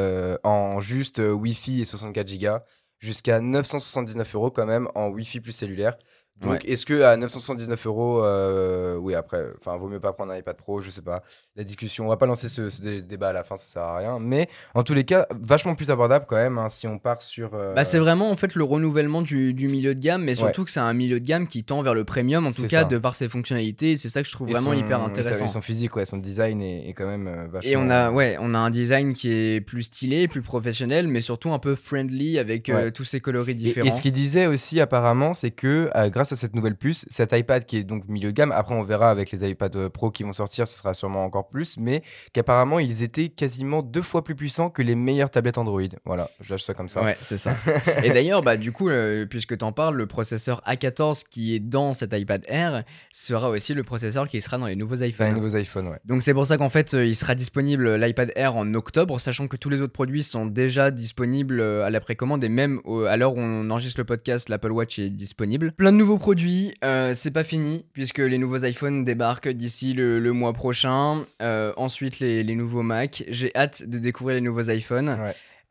en 0.42 0.80
juste 0.80 1.18
Wi-Fi 1.18 1.82
et 1.82 1.84
64 1.84 2.38
Go 2.38 2.58
jusqu'à 2.98 3.40
979 3.40 4.34
euros 4.34 4.50
quand 4.50 4.66
même 4.66 4.88
en 4.94 5.08
Wi-Fi 5.08 5.40
plus 5.40 5.52
cellulaire. 5.52 5.96
Donc, 6.40 6.64
est-ce 6.64 6.84
que 6.84 7.02
à 7.02 7.16
979 7.16 7.86
euros, 7.86 8.24
euh, 8.24 8.96
oui, 8.96 9.14
après, 9.14 9.46
enfin, 9.60 9.76
vaut 9.76 9.88
mieux 9.88 10.00
pas 10.00 10.12
prendre 10.12 10.32
un 10.32 10.36
iPad 10.36 10.56
Pro, 10.56 10.82
je 10.82 10.90
sais 10.90 11.02
pas. 11.02 11.22
La 11.54 11.62
discussion, 11.62 12.06
on 12.06 12.08
va 12.08 12.16
pas 12.16 12.26
lancer 12.26 12.48
ce, 12.48 13.00
débat 13.00 13.28
à 13.28 13.32
la 13.32 13.44
fin, 13.44 13.54
ça 13.54 13.64
sert 13.64 13.82
à 13.82 13.98
rien. 13.98 14.18
Mais 14.20 14.48
en 14.74 14.82
tous 14.82 14.94
les 14.94 15.04
cas, 15.04 15.26
vachement 15.40 15.76
plus 15.76 15.90
abordable 15.90 16.26
quand 16.28 16.36
même, 16.36 16.58
hein, 16.58 16.68
si 16.68 16.88
on 16.88 16.98
part 16.98 17.22
sur. 17.22 17.54
Euh, 17.54 17.74
bah, 17.74 17.84
c'est 17.84 18.00
vraiment 18.00 18.30
en 18.30 18.36
fait 18.36 18.56
le 18.56 18.64
renouvellement 18.64 19.22
du, 19.22 19.54
milieu 19.54 19.94
de 19.94 20.00
gamme, 20.00 20.24
mais 20.24 20.34
surtout 20.34 20.64
que 20.64 20.70
c'est 20.70 20.80
un 20.80 20.92
milieu 20.92 21.20
de 21.20 21.24
gamme 21.24 21.46
qui 21.46 21.62
tend 21.62 21.82
vers 21.82 21.94
le 21.94 22.04
premium, 22.04 22.46
en 22.46 22.50
tout 22.50 22.66
cas, 22.66 22.84
de 22.84 22.98
par 22.98 23.14
ses 23.14 23.28
fonctionnalités. 23.28 23.96
C'est 23.96 24.08
ça 24.08 24.22
que 24.22 24.28
je 24.28 24.32
trouve 24.32 24.50
vraiment 24.50 24.72
hyper 24.72 25.00
intéressant. 25.00 25.46
son 25.46 25.60
physique, 25.60 25.94
ouais, 25.94 26.04
son 26.04 26.18
design 26.18 26.60
est, 26.62 26.94
quand 26.94 27.06
même 27.06 27.28
euh, 27.28 27.46
vachement. 27.48 27.70
Et 27.70 27.76
on 27.76 27.90
a, 27.90 28.10
ouais, 28.10 28.36
on 28.40 28.54
a 28.54 28.58
un 28.58 28.70
design 28.70 29.12
qui 29.12 29.30
est 29.30 29.60
plus 29.60 29.84
stylé, 29.84 30.26
plus 30.26 30.42
professionnel, 30.42 31.06
mais 31.06 31.20
surtout 31.20 31.52
un 31.52 31.60
peu 31.60 31.76
friendly 31.76 32.38
avec 32.40 32.72
tous 32.92 33.04
ces 33.04 33.20
coloris 33.20 33.54
différents. 33.54 33.86
Et, 33.86 33.90
ce 33.92 34.00
qu'il 34.02 34.12
disait 34.12 34.46
aussi 34.46 34.80
apparemment, 34.80 35.32
c'est 35.32 35.52
que 35.52 35.90
grâce 36.08 36.23
à 36.32 36.36
cette 36.36 36.54
nouvelle 36.54 36.76
puce, 36.76 37.06
cet 37.08 37.32
iPad 37.32 37.64
qui 37.64 37.78
est 37.78 37.84
donc 37.84 38.06
milieu 38.08 38.32
de 38.32 38.36
gamme, 38.36 38.52
après 38.52 38.74
on 38.74 38.82
verra 38.82 39.10
avec 39.10 39.30
les 39.30 39.48
iPad 39.48 39.74
euh, 39.76 39.88
Pro 39.88 40.10
qui 40.10 40.22
vont 40.22 40.32
sortir, 40.32 40.66
ce 40.66 40.78
sera 40.78 40.94
sûrement 40.94 41.24
encore 41.24 41.48
plus, 41.48 41.76
mais 41.78 42.02
qu'apparemment 42.32 42.78
ils 42.78 43.02
étaient 43.02 43.28
quasiment 43.28 43.82
deux 43.82 44.02
fois 44.02 44.24
plus 44.24 44.34
puissants 44.34 44.70
que 44.70 44.82
les 44.82 44.94
meilleures 44.94 45.30
tablettes 45.30 45.58
Android. 45.58 45.82
Voilà, 46.04 46.30
je 46.40 46.50
lâche 46.50 46.62
ça 46.62 46.74
comme 46.74 46.88
ça. 46.88 47.02
Ouais, 47.02 47.16
c'est 47.20 47.36
ça. 47.36 47.56
et 48.02 48.12
d'ailleurs, 48.12 48.42
bah, 48.42 48.56
du 48.56 48.72
coup, 48.72 48.88
euh, 48.88 49.26
puisque 49.26 49.56
tu 49.56 49.64
en 49.64 49.72
parles, 49.72 49.96
le 49.96 50.06
processeur 50.06 50.62
A14 50.66 51.24
qui 51.28 51.54
est 51.54 51.60
dans 51.60 51.94
cet 51.94 52.12
iPad 52.12 52.44
Air 52.46 52.84
sera 53.12 53.50
aussi 53.50 53.74
le 53.74 53.82
processeur 53.82 54.28
qui 54.28 54.40
sera 54.40 54.58
dans 54.58 54.66
les 54.66 54.76
nouveaux 54.76 55.02
iPhones. 55.02 55.28
les 55.28 55.40
nouveaux 55.40 55.56
iPhones, 55.56 55.88
ouais. 55.88 55.98
Donc 56.04 56.22
c'est 56.22 56.34
pour 56.34 56.46
ça 56.46 56.58
qu'en 56.58 56.68
fait, 56.68 56.94
euh, 56.94 57.04
il 57.04 57.14
sera 57.14 57.34
disponible 57.34 57.96
l'iPad 57.96 58.32
Air 58.36 58.56
en 58.56 58.72
octobre, 58.74 59.20
sachant 59.20 59.48
que 59.48 59.56
tous 59.56 59.70
les 59.70 59.80
autres 59.80 59.92
produits 59.92 60.22
sont 60.22 60.46
déjà 60.46 60.90
disponibles 60.90 61.60
à 61.60 61.90
la 61.90 62.00
précommande 62.00 62.44
et 62.44 62.48
même 62.48 62.80
à 63.08 63.16
l'heure 63.16 63.34
où 63.34 63.40
on 63.40 63.70
enregistre 63.70 64.00
le 64.00 64.04
podcast, 64.04 64.48
l'Apple 64.48 64.72
Watch 64.72 64.98
est 64.98 65.10
disponible. 65.10 65.72
Plein 65.72 65.92
de 65.92 65.96
nouveaux 65.96 66.13
produits. 66.18 66.74
c'est 66.82 67.30
pas 67.30 67.44
fini, 67.44 67.86
puisque 67.92 68.18
les 68.18 68.38
nouveaux 68.38 68.64
iPhones 68.64 69.04
débarquent 69.04 69.48
d'ici 69.48 69.92
le, 69.92 70.32
mois 70.32 70.52
prochain. 70.52 71.24
Euh, 71.42 71.72
ensuite, 71.76 72.20
les, 72.20 72.54
nouveaux 72.54 72.82
Mac. 72.82 73.24
J'ai 73.28 73.54
hâte 73.54 73.88
de 73.88 73.98
découvrir 73.98 74.36
les 74.36 74.40
nouveaux 74.40 74.68
iPhones. 74.70 75.18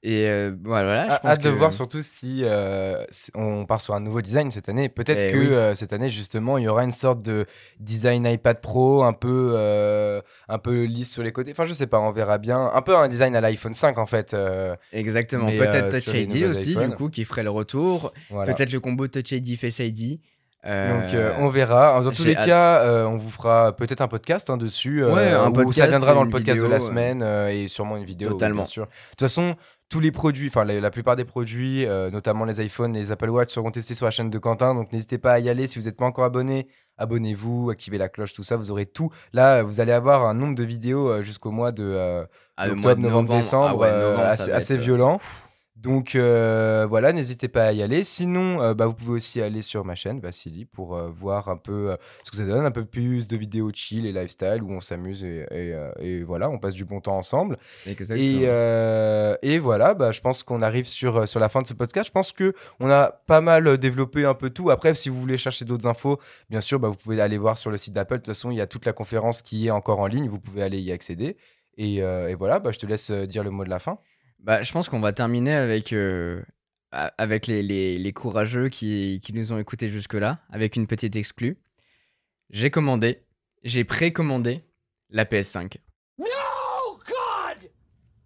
Et 0.06 0.28
euh, 0.28 0.54
voilà, 0.66 1.06
je 1.06 1.10
pense 1.22 1.32
hâte 1.32 1.44
de 1.44 1.50
voir 1.50 1.74
surtout 1.74 2.00
euh, 2.26 3.06
si, 3.10 3.32
on 3.36 3.66
part 3.66 3.80
sur 3.80 3.96
un 3.96 4.02
nouveau 4.02 4.22
design 4.22 4.52
cette 4.52 4.68
année. 4.68 4.90
Peut-être 4.90 5.24
eh 5.24 5.32
que 5.32 5.74
cette 5.76 5.94
année, 5.94 6.10
justement, 6.10 6.58
il 6.58 6.66
y 6.66 6.68
aura 6.68 6.84
une 6.84 6.92
sorte 6.92 7.22
de 7.22 7.46
design 7.80 8.26
iPad 8.26 8.60
Pro 8.60 9.04
un 9.04 9.14
peu, 9.14 9.56
un 10.50 10.60
peu 10.60 10.84
lisse 10.84 11.14
sur 11.14 11.24
les 11.24 11.32
côtés. 11.32 11.52
Enfin, 11.52 11.66
je 11.66 11.72
sais 11.72 11.88
pas, 11.88 12.02
on 12.02 12.12
verra 12.12 12.38
bien. 12.38 12.70
Un 12.74 12.82
peu 12.82 12.98
un 12.98 13.08
design 13.08 13.34
à 13.34 13.40
l'iPhone 13.40 13.74
5 13.74 13.98
en 13.98 14.06
fait. 14.06 14.36
Exactement. 14.92 15.48
Peut-être 15.48 15.98
Touch 15.98 16.14
ID 16.14 16.44
aussi, 16.44 16.76
du 16.76 16.90
coup, 16.90 17.10
qui 17.10 17.24
ferait 17.24 17.44
le 17.44 17.52
retour. 17.52 18.12
Peut-être 18.30 18.74
le 18.74 18.82
combo 18.82 19.08
Touch 19.08 19.32
ID 19.32 19.58
Face 19.58 19.80
ID. 19.80 20.20
Donc 20.64 21.14
euh, 21.14 21.34
on 21.40 21.50
verra. 21.50 22.02
Dans 22.02 22.12
tous 22.12 22.24
les 22.24 22.36
cas, 22.36 22.84
euh, 22.84 23.06
on 23.06 23.18
vous 23.18 23.30
fera 23.30 23.76
peut-être 23.76 24.02
un 24.02 24.08
podcast 24.08 24.50
hein, 24.50 24.58
dessus. 24.58 25.04
Ouais, 25.04 25.32
un 25.32 25.52
podcast, 25.52 25.80
ça 25.80 25.88
viendra 25.88 26.14
dans 26.14 26.24
le 26.24 26.30
podcast 26.30 26.62
de 26.62 26.68
la 26.68 26.80
semaine 26.80 27.22
et 27.50 27.68
sûrement 27.68 27.98
une 27.98 28.06
vidéo. 28.06 28.30
Totalement. 28.30 28.64
bien 28.64 28.66
sûr. 28.66 28.86
De 28.86 28.90
toute 29.12 29.22
façon, 29.22 29.56
tous 29.90 30.00
les 30.00 30.12
produits, 30.12 30.48
enfin 30.48 30.64
la, 30.64 30.90
plupart 30.90 31.16
des 31.16 31.26
produits, 31.26 31.86
notamment 32.12 32.46
les 32.46 32.64
iPhones, 32.64 32.94
les 32.94 33.12
Apple 33.12 33.30
Watch, 33.30 33.52
seront 33.52 33.72
testés 33.72 33.94
sur 33.94 34.06
la 34.06 34.12
chaîne 34.12 34.30
de 34.30 34.38
Quentin. 34.38 34.74
Donc 34.74 34.94
n'hésitez 34.94 35.18
pas 35.18 35.34
à 35.34 35.40
y 35.40 35.50
aller. 35.50 35.68
Si 35.68 35.80
vous 35.80 35.86
n'êtes 35.86 35.98
pas 35.98 36.06
encore 36.06 36.24
abonné, 36.24 36.68
abonnez-vous, 36.98 37.70
activez 37.70 37.98
la 37.98 38.08
cloche, 38.08 38.34
tout 38.34 38.44
ça. 38.44 38.56
Vous 38.56 38.72
aurez 38.72 38.86
tout. 38.86 39.10
Là, 39.34 39.64
vous 39.64 39.82
allez 39.82 39.92
avoir 39.92 40.26
un 40.26 40.34
nombre 40.34 40.56
de 40.56 40.64
vidéos 40.64 41.24
jusqu'au 41.24 41.52
mois 41.52 41.74
de 41.74 42.26
ah, 42.56 42.70
octobre, 42.70 43.02
novembre, 43.02 43.36
décembre, 43.36 43.84
ah 43.84 44.30
assez, 44.30 44.78
violent. 44.78 45.20
Donc 45.84 46.16
euh, 46.16 46.88
voilà, 46.90 47.12
n'hésitez 47.12 47.50
pas 47.50 47.66
à 47.66 47.74
y 47.74 47.84
aller. 47.84 48.06
Sinon, 48.06 48.62
euh, 48.62 48.74
bah, 48.74 48.86
vous 48.86 48.94
pouvez 48.94 49.12
aussi 49.12 49.42
aller 49.42 49.62
sur 49.62 49.84
ma 49.84 49.96
chaîne 49.96 50.22
Vassili 50.22 50.64
pour 50.64 50.96
euh, 50.96 51.10
voir 51.10 51.50
un 51.50 51.58
peu 51.58 51.98
ce 52.24 52.32
que 52.32 52.38
ça 52.38 52.46
donne, 52.46 52.66
un 52.66 52.72
peu 52.72 52.86
plus 52.86 53.28
de 53.28 53.36
vidéos 53.36 53.70
chill 53.74 54.06
et 54.06 54.14
lifestyle 54.14 54.64
où 54.64 54.72
on 54.72 54.80
s'amuse 54.80 55.26
et, 55.26 56.24
voilà, 56.26 56.50
on 56.50 56.58
passe 56.58 56.74
du 56.74 56.86
bon 56.86 57.02
temps 57.02 57.18
ensemble. 57.18 57.58
Et, 57.86 58.44
et, 58.44 59.60
voilà, 59.60 59.94
bah, 59.94 60.14
je 60.14 60.22
pense 60.22 60.42
qu'on 60.42 60.62
arrive 60.62 60.88
sur, 60.88 61.28
sur 61.28 61.42
la 61.42 61.50
fin 61.50 61.62
de 61.62 61.68
ce 61.68 61.74
podcast. 61.74 62.08
Je 62.08 62.14
pense 62.14 62.32
que 62.32 62.54
on 62.80 62.90
a 62.90 63.12
pas 63.28 63.42
mal 63.42 63.78
développé 63.78 64.24
un 64.24 64.36
peu 64.36 64.52
tout. 64.52 64.70
Après, 64.70 64.96
si 64.96 65.10
vous 65.10 65.20
voulez 65.20 65.38
chercher 65.38 65.66
d'autres 65.66 65.88
infos, 65.88 66.18
bien 66.50 66.62
sûr, 66.62 66.80
bah, 66.80 66.88
vous 66.88 66.96
pouvez 66.96 67.20
aller 67.20 67.38
voir 67.38 67.58
sur 67.58 67.72
le 67.72 67.76
site 67.78 67.94
d'Apple. 67.94 68.14
De 68.14 68.18
toute 68.20 68.28
façon, 68.28 68.52
il 68.52 68.58
y 68.58 68.62
a 68.62 68.68
toute 68.68 68.86
la 68.86 68.94
conférence 68.94 69.42
qui 69.42 69.68
est 69.68 69.72
encore 69.72 70.00
en 70.00 70.08
ligne. 70.08 70.30
Vous 70.30 70.40
pouvez 70.40 70.64
aller 70.64 70.80
y 70.80 70.94
accéder. 70.94 71.36
Et, 71.78 72.02
voilà, 72.36 72.60
bah, 72.60 72.72
je 72.72 72.80
te 72.80 72.86
laisse 72.86 73.12
dire 73.12 73.44
le 73.44 73.50
mot 73.50 73.66
de 73.66 73.70
la 73.70 73.80
fin. 73.80 74.00
Bah, 74.44 74.62
je 74.62 74.74
pense 74.74 74.90
qu'on 74.90 75.00
va 75.00 75.14
terminer 75.14 75.54
avec, 75.54 75.94
euh, 75.94 76.44
avec 76.92 77.48
les, 77.48 77.64
les, 77.64 77.98
les 77.98 78.14
courageux 78.14 78.68
qui, 78.68 79.22
qui, 79.24 79.34
nous 79.34 79.54
ont 79.54 79.58
écoutés 79.58 79.90
jusque-là, 79.90 80.42
avec 80.50 80.76
une 80.76 80.86
petite 80.86 81.16
exclue. 81.16 81.58
J'ai 82.50 82.70
commandé, 82.70 83.24
j'ai 83.64 83.86
précommandé 83.86 84.66
la 85.10 85.24
PS5. 85.24 85.78
No, 86.18 86.26
God! 87.08 87.72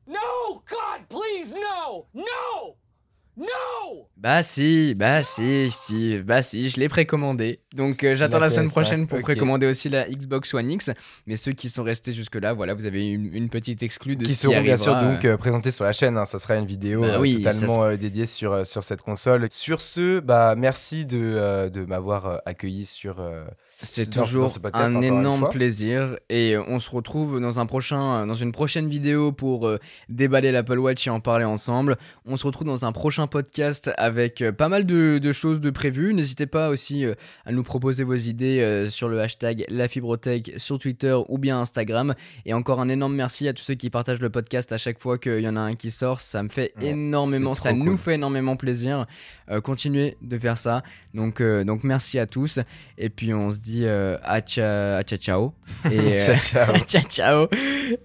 No, 0.07 0.63
God, 0.67 1.07
please, 1.07 1.53
no! 1.53 2.07
No! 2.15 2.77
No 3.37 4.06
Bah 4.19 4.41
si, 4.41 4.95
bah 4.95 5.21
si, 5.21 5.69
si, 5.69 6.17
bah 6.23 6.41
si, 6.41 6.69
je 6.69 6.79
l'ai 6.79 6.89
précommandé. 6.89 7.59
Donc 7.75 8.03
euh, 8.03 8.15
j'attends 8.15 8.39
la, 8.39 8.49
semaine 8.49 8.69
prochaine 8.69 9.05
pour 9.05 9.21
précommander 9.21 9.67
aussi 9.67 9.89
la 9.89 10.09
Xbox 10.09 10.55
One 10.55 10.71
X. 10.71 10.89
Mais 11.27 11.35
ceux 11.35 11.51
qui 11.51 11.69
sont 11.69 11.83
restés 11.83 12.13
jusque-là, 12.13 12.53
voilà, 12.53 12.73
vous 12.73 12.87
avez 12.87 13.05
une, 13.05 13.31
une 13.31 13.49
petite 13.49 13.83
exclue 13.83 14.15
de 14.15 14.25
qui 14.25 14.33
ce 14.33 14.47
seront 14.47 14.61
bien 14.63 14.75
sûr 14.75 14.99
donc 14.99 15.23
euh, 15.23 15.37
présentés 15.37 15.69
sur 15.69 15.83
la 15.83 15.93
chaîne. 15.93 16.17
Hein. 16.17 16.25
ça 16.25 16.39
sera 16.39 16.55
une 16.55 16.65
vidéo 16.65 17.01
bah 17.01 17.19
euh, 17.19 17.33
totalement 17.33 17.95
dédiée 17.95 18.25
sur, 18.25 18.65
sur 18.65 18.83
cette 18.83 19.03
console. 19.03 19.47
Sur 19.51 19.81
ce, 19.81 20.19
bah 20.19 20.55
merci 20.57 21.05
de, 21.05 21.69
de 21.69 21.85
m'avoir 21.85 22.41
accueilli 22.47 22.87
sur 22.87 23.17
c'est 23.83 24.09
toujours 24.09 24.51
un 24.73 25.01
énorme 25.01 25.49
plaisir 25.49 26.17
et 26.29 26.57
on 26.57 26.79
se 26.79 26.89
retrouve 26.89 27.39
dans 27.39 27.59
un 27.59 27.67
prochain, 27.67 28.25
dans 28.25 28.33
une 28.33 28.51
prochaine 28.51 28.89
vidéo 28.89 29.31
pour 29.31 29.67
euh, 29.67 29.79
déballer 30.09 30.51
l'Apple 30.51 30.79
Watch 30.79 31.05
et 31.05 31.11
en 31.11 31.19
parler 31.19 31.45
ensemble. 31.45 31.97
On 32.25 32.37
se 32.37 32.47
retrouve 32.47 32.65
dans 32.65 32.85
un 32.85 32.91
prochain 32.91 33.27
podcast 33.27 33.91
avec 33.97 34.06
pas 34.57 34.69
mal 34.69 34.85
de, 34.85 35.31
choses 35.31 35.59
de 35.61 35.69
prévues. 35.69 36.13
N'hésitez 36.13 36.45
pas 36.45 36.69
aussi 36.69 37.05
à 37.45 37.51
nous 37.51 37.63
proposer 37.63 38.03
vos 38.03 38.15
idées 38.15 38.87
sur 38.89 39.09
le 39.09 39.19
hashtag 39.19 39.65
LaFibrothèque 39.69 40.53
sur 40.57 40.79
Twitter 40.79 41.17
ou 41.27 41.37
bien 41.37 41.59
Instagram. 41.59 42.15
Et 42.45 42.53
encore 42.53 42.79
un 42.79 42.89
énorme 42.89 43.15
merci 43.15 43.47
à 43.47 43.53
tous 43.53 43.63
ceux 43.63 43.75
qui 43.75 43.89
partagent 43.89 44.21
le 44.21 44.29
podcast 44.29 44.71
à 44.71 44.77
chaque 44.77 44.99
fois 44.99 45.17
qu'il 45.17 45.39
y 45.39 45.47
en 45.47 45.55
a 45.55 45.61
un 45.61 45.75
qui 45.75 45.91
sort. 45.91 46.21
Ça 46.21 46.43
me 46.43 46.49
fait 46.49 46.73
énormément, 46.81 47.55
ça 47.55 47.73
nous 47.73 47.97
fait 47.97 48.15
énormément 48.15 48.55
plaisir. 48.55 49.05
continuez 49.63 50.17
de 50.21 50.37
faire 50.37 50.57
ça. 50.57 50.83
Donc, 51.13 51.41
donc 51.41 51.83
merci 51.83 52.19
à 52.19 52.25
tous. 52.25 52.59
Et 52.97 53.09
puis 53.09 53.33
on 53.33 53.51
se 53.51 53.59
dit 53.59 53.87
à, 53.87 54.41
ciao 54.41 55.01
ciao. 55.17 55.53
Et, 55.91 56.19
ciao, 56.19 56.35
ciao. 56.35 56.77
ciao 56.85 57.03
ciao. 57.03 57.47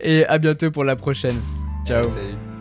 Et 0.01 0.25
à 0.27 0.39
bientôt 0.39 0.71
pour 0.71 0.85
la 0.85 0.97
prochaine. 0.97 1.41
Ciao. 1.87 2.09
Salut. 2.09 2.52